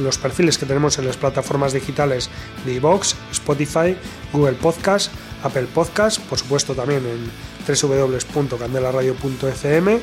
los 0.00 0.18
perfiles 0.18 0.58
que 0.58 0.66
tenemos 0.66 0.98
en 0.98 1.06
las 1.06 1.16
plataformas 1.16 1.72
digitales 1.72 2.28
de 2.64 2.74
iVoox, 2.74 3.14
Spotify, 3.30 3.96
Google 4.32 4.54
Podcast, 4.54 5.12
Apple 5.44 5.68
Podcast, 5.72 6.18
por 6.22 6.36
supuesto 6.38 6.74
también 6.74 7.04
en 7.06 7.30
www.candelaradio.fm, 7.66 10.00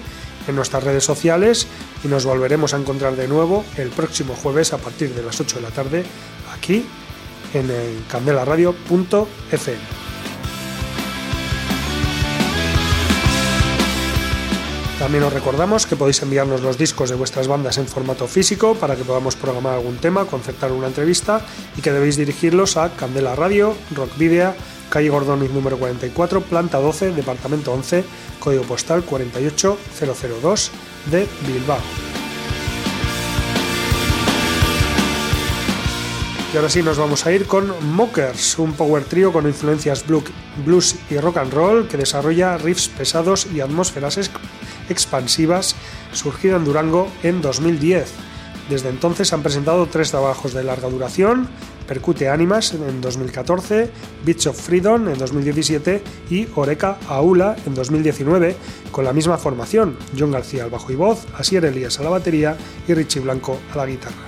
en 0.48 0.56
nuestras 0.56 0.84
redes 0.84 1.04
sociales 1.04 1.68
y 2.04 2.08
nos 2.08 2.26
volveremos 2.26 2.74
a 2.74 2.78
encontrar 2.78 3.16
de 3.16 3.28
nuevo 3.28 3.64
el 3.78 3.90
próximo 3.90 4.36
jueves 4.36 4.74
a 4.74 4.78
partir 4.78 5.14
de 5.14 5.24
las 5.24 5.40
8 5.40 5.58
de 5.58 5.62
la 5.62 5.70
tarde 5.70 6.04
aquí 6.54 6.86
en 7.54 7.70
el 7.70 8.04
candelaradio.fm. 8.10 10.04
También 15.00 15.24
os 15.26 15.34
recordamos 15.34 15.86
que 15.86 15.98
podéis 15.98 16.22
enviarnos 16.22 16.62
los 16.62 16.78
discos 16.78 17.10
de 17.10 17.16
vuestras 17.16 17.48
bandas 17.50 17.78
en 17.78 17.88
formato 17.88 18.26
físico 18.26 18.76
para 18.76 18.96
que 18.96 19.04
podamos 19.04 19.36
programar 19.36 19.74
algún 19.74 19.98
tema, 19.98 20.26
concertar 20.26 20.72
una 20.72 20.88
entrevista 20.88 21.42
y 21.78 21.82
que 21.82 21.92
debéis 21.92 22.16
dirigirlos 22.16 22.78
a 22.78 22.90
Candela 22.96 23.36
Radio, 23.36 23.76
Rock 23.94 24.18
Video, 24.18 24.54
calle 24.90 25.10
Gordoniz 25.10 25.52
número 25.52 25.78
44, 25.78 26.42
planta 26.42 26.80
12, 26.80 27.12
departamento 27.12 27.74
11, 27.74 28.06
código 28.40 28.64
postal 28.64 29.04
48002 29.04 30.72
de 31.08 31.28
Bilbao. 31.48 31.80
Y 36.54 36.56
ahora 36.56 36.70
sí 36.70 36.84
nos 36.84 37.00
vamos 37.00 37.26
a 37.26 37.32
ir 37.32 37.48
con 37.48 37.74
Mockers, 37.96 38.60
un 38.60 38.74
power 38.74 39.04
trio 39.06 39.34
con 39.34 39.48
influencias 39.48 40.06
blues 40.08 40.96
y 41.10 41.18
rock 41.18 41.38
and 41.38 41.52
roll 41.52 41.88
que 41.88 41.98
desarrolla 41.98 42.60
riffs 42.60 42.90
pesados 42.90 43.48
y 43.52 43.60
atmósferas 43.60 44.30
expansivas 44.88 45.76
surgida 46.12 46.58
en 46.58 46.66
Durango 46.66 47.12
en 47.24 47.42
2010. 47.42 48.33
Desde 48.74 48.90
entonces 48.90 49.32
han 49.34 49.44
presentado 49.44 49.86
tres 49.86 50.10
trabajos 50.10 50.52
de 50.52 50.64
larga 50.64 50.90
duración, 50.90 51.48
Percute 51.88 52.28
Animas 52.28 52.74
en 52.74 53.02
2014, 53.02 53.92
Beach 54.26 54.48
of 54.48 54.60
Freedom 54.60 55.10
en 55.10 55.20
2017 55.20 56.02
y 56.32 56.48
Oreca 56.56 56.98
Aula 57.08 57.56
en 57.68 57.76
2019, 57.76 58.56
con 58.92 59.06
la 59.06 59.14
misma 59.14 59.38
formación, 59.38 59.96
John 60.18 60.32
García 60.32 60.64
al 60.64 60.72
bajo 60.72 60.92
y 60.92 60.96
voz, 60.96 61.28
Asier 61.38 61.66
Elías 61.66 62.00
a 62.00 62.04
la 62.04 62.10
batería 62.10 62.58
y 62.88 62.96
Richie 62.96 63.20
Blanco 63.20 63.60
a 63.72 63.78
la 63.78 63.86
guitarra. 63.86 64.26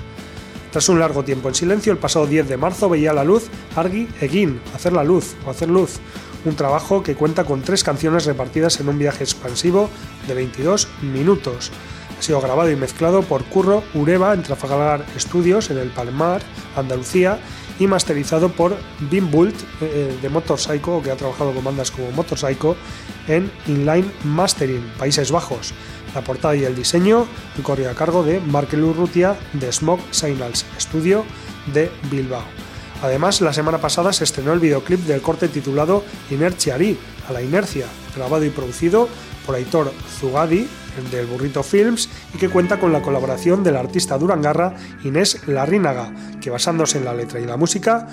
Tras 0.71 0.89
un 0.89 0.99
largo 0.99 1.23
tiempo 1.23 1.47
en 1.47 1.55
silencio, 1.55 1.91
el 1.91 1.97
pasado 1.97 2.27
10 2.27 2.47
de 2.47 2.57
marzo 2.57 2.87
veía 2.87 3.13
la 3.13 3.23
luz 3.23 3.47
Argi 3.75 4.07
Egin, 4.21 4.61
Hacer 4.75 4.93
la 4.93 5.03
Luz 5.03 5.33
o 5.47 5.49
Hacer 5.49 5.71
Luz, 5.71 5.93
un 6.45 6.55
trabajo 6.55 7.01
que 7.01 7.15
cuenta 7.15 7.45
con 7.45 7.63
tres 7.63 7.83
canciones 7.83 8.25
repartidas 8.25 8.79
en 8.79 8.89
un 8.89 8.99
viaje 8.99 9.23
expansivo 9.23 9.89
de 10.27 10.35
22 10.35 10.87
minutos. 11.01 11.71
Ha 12.17 12.21
sido 12.21 12.41
grabado 12.41 12.71
y 12.71 12.75
mezclado 12.75 13.21
por 13.21 13.43
Curro 13.45 13.83
Ureva 13.93 14.33
en 14.33 14.43
Trafalgar 14.43 15.05
Studios 15.17 15.69
en 15.69 15.77
el 15.77 15.89
Palmar, 15.89 16.41
Andalucía, 16.75 17.39
y 17.79 17.87
masterizado 17.87 18.49
por 18.49 18.75
Bim 19.11 19.29
Bult 19.29 19.55
eh, 19.81 20.17
de 20.21 20.29
Motorpsycho, 20.29 21.01
que 21.03 21.11
ha 21.11 21.15
trabajado 21.15 21.51
con 21.51 21.63
bandas 21.63 21.91
como 21.91 22.11
Motorpsycho, 22.11 22.75
en 23.27 23.51
Inline 23.67 24.09
Mastering, 24.23 24.91
Países 24.97 25.31
Bajos. 25.31 25.73
La 26.13 26.21
portada 26.21 26.55
y 26.55 26.63
el 26.63 26.75
diseño 26.75 27.27
corrió 27.63 27.89
a 27.89 27.93
cargo 27.93 28.23
de 28.23 28.39
Markel 28.39 28.83
Urrutia 28.83 29.35
de 29.53 29.71
Smoke 29.71 30.01
Signals 30.11 30.65
Studio 30.79 31.25
de 31.73 31.91
Bilbao. 32.09 32.43
Además, 33.01 33.41
la 33.41 33.51
semana 33.51 33.79
pasada 33.79 34.13
se 34.13 34.23
estrenó 34.23 34.53
el 34.53 34.59
videoclip 34.59 35.01
del 35.01 35.21
corte 35.21 35.49
titulado 35.49 36.03
Inerciari, 36.31 36.97
a 37.27 37.33
la 37.33 37.41
inercia, 37.41 37.87
grabado 38.15 38.45
y 38.45 38.49
producido 38.49 39.09
por 39.45 39.55
Aitor 39.55 39.91
Zugadi, 40.19 40.67
del 41.11 41.25
Burrito 41.25 41.63
Films, 41.63 42.09
y 42.33 42.37
que 42.37 42.49
cuenta 42.49 42.79
con 42.79 42.91
la 42.91 43.01
colaboración 43.01 43.63
del 43.63 43.75
artista 43.75 44.17
durangarra 44.17 44.75
Inés 45.03 45.47
Larrínaga, 45.47 46.13
que 46.41 46.49
basándose 46.49 46.97
en 46.97 47.05
la 47.05 47.13
letra 47.13 47.39
y 47.39 47.45
la 47.45 47.57
música, 47.57 48.07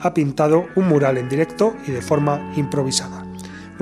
ha 0.00 0.14
pintado 0.14 0.66
un 0.74 0.88
mural 0.88 1.18
en 1.18 1.28
directo 1.28 1.74
y 1.86 1.92
de 1.92 2.02
forma 2.02 2.52
improvisada 2.56 3.24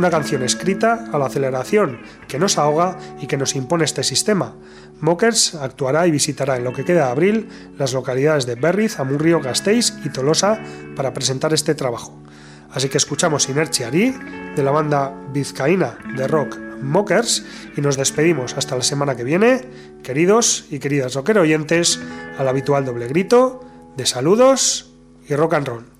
una 0.00 0.10
canción 0.10 0.42
escrita 0.42 1.04
a 1.12 1.18
la 1.18 1.26
aceleración 1.26 2.00
que 2.26 2.38
nos 2.38 2.56
ahoga 2.56 2.96
y 3.20 3.26
que 3.26 3.36
nos 3.36 3.54
impone 3.54 3.84
este 3.84 4.02
sistema. 4.02 4.54
Mockers 5.00 5.54
actuará 5.56 6.06
y 6.06 6.10
visitará 6.10 6.56
en 6.56 6.64
lo 6.64 6.72
que 6.72 6.86
queda 6.86 7.04
de 7.04 7.10
abril 7.10 7.48
las 7.76 7.92
localidades 7.92 8.46
de 8.46 8.54
Berriz, 8.54 8.98
Amurrio, 8.98 9.40
Gasteiz 9.40 9.92
y 10.02 10.08
Tolosa 10.08 10.58
para 10.96 11.12
presentar 11.12 11.52
este 11.52 11.74
trabajo. 11.74 12.18
Así 12.70 12.88
que 12.88 12.96
escuchamos 12.96 13.48
Inercia 13.50 13.88
Ari 13.88 14.14
de 14.56 14.62
la 14.62 14.70
banda 14.70 15.12
vizcaína 15.34 15.98
de 16.16 16.26
rock 16.26 16.69
Mockers 16.82 17.44
y 17.76 17.80
nos 17.80 17.96
despedimos 17.96 18.56
hasta 18.56 18.76
la 18.76 18.82
semana 18.82 19.16
que 19.16 19.24
viene, 19.24 19.62
queridos 20.02 20.66
y 20.70 20.78
queridas 20.78 21.14
rocker 21.14 21.38
oyentes, 21.38 22.00
al 22.38 22.48
habitual 22.48 22.84
doble 22.84 23.08
grito 23.08 23.64
de 23.96 24.06
saludos 24.06 24.92
y 25.28 25.34
rock 25.34 25.54
and 25.54 25.68
roll. 25.68 25.99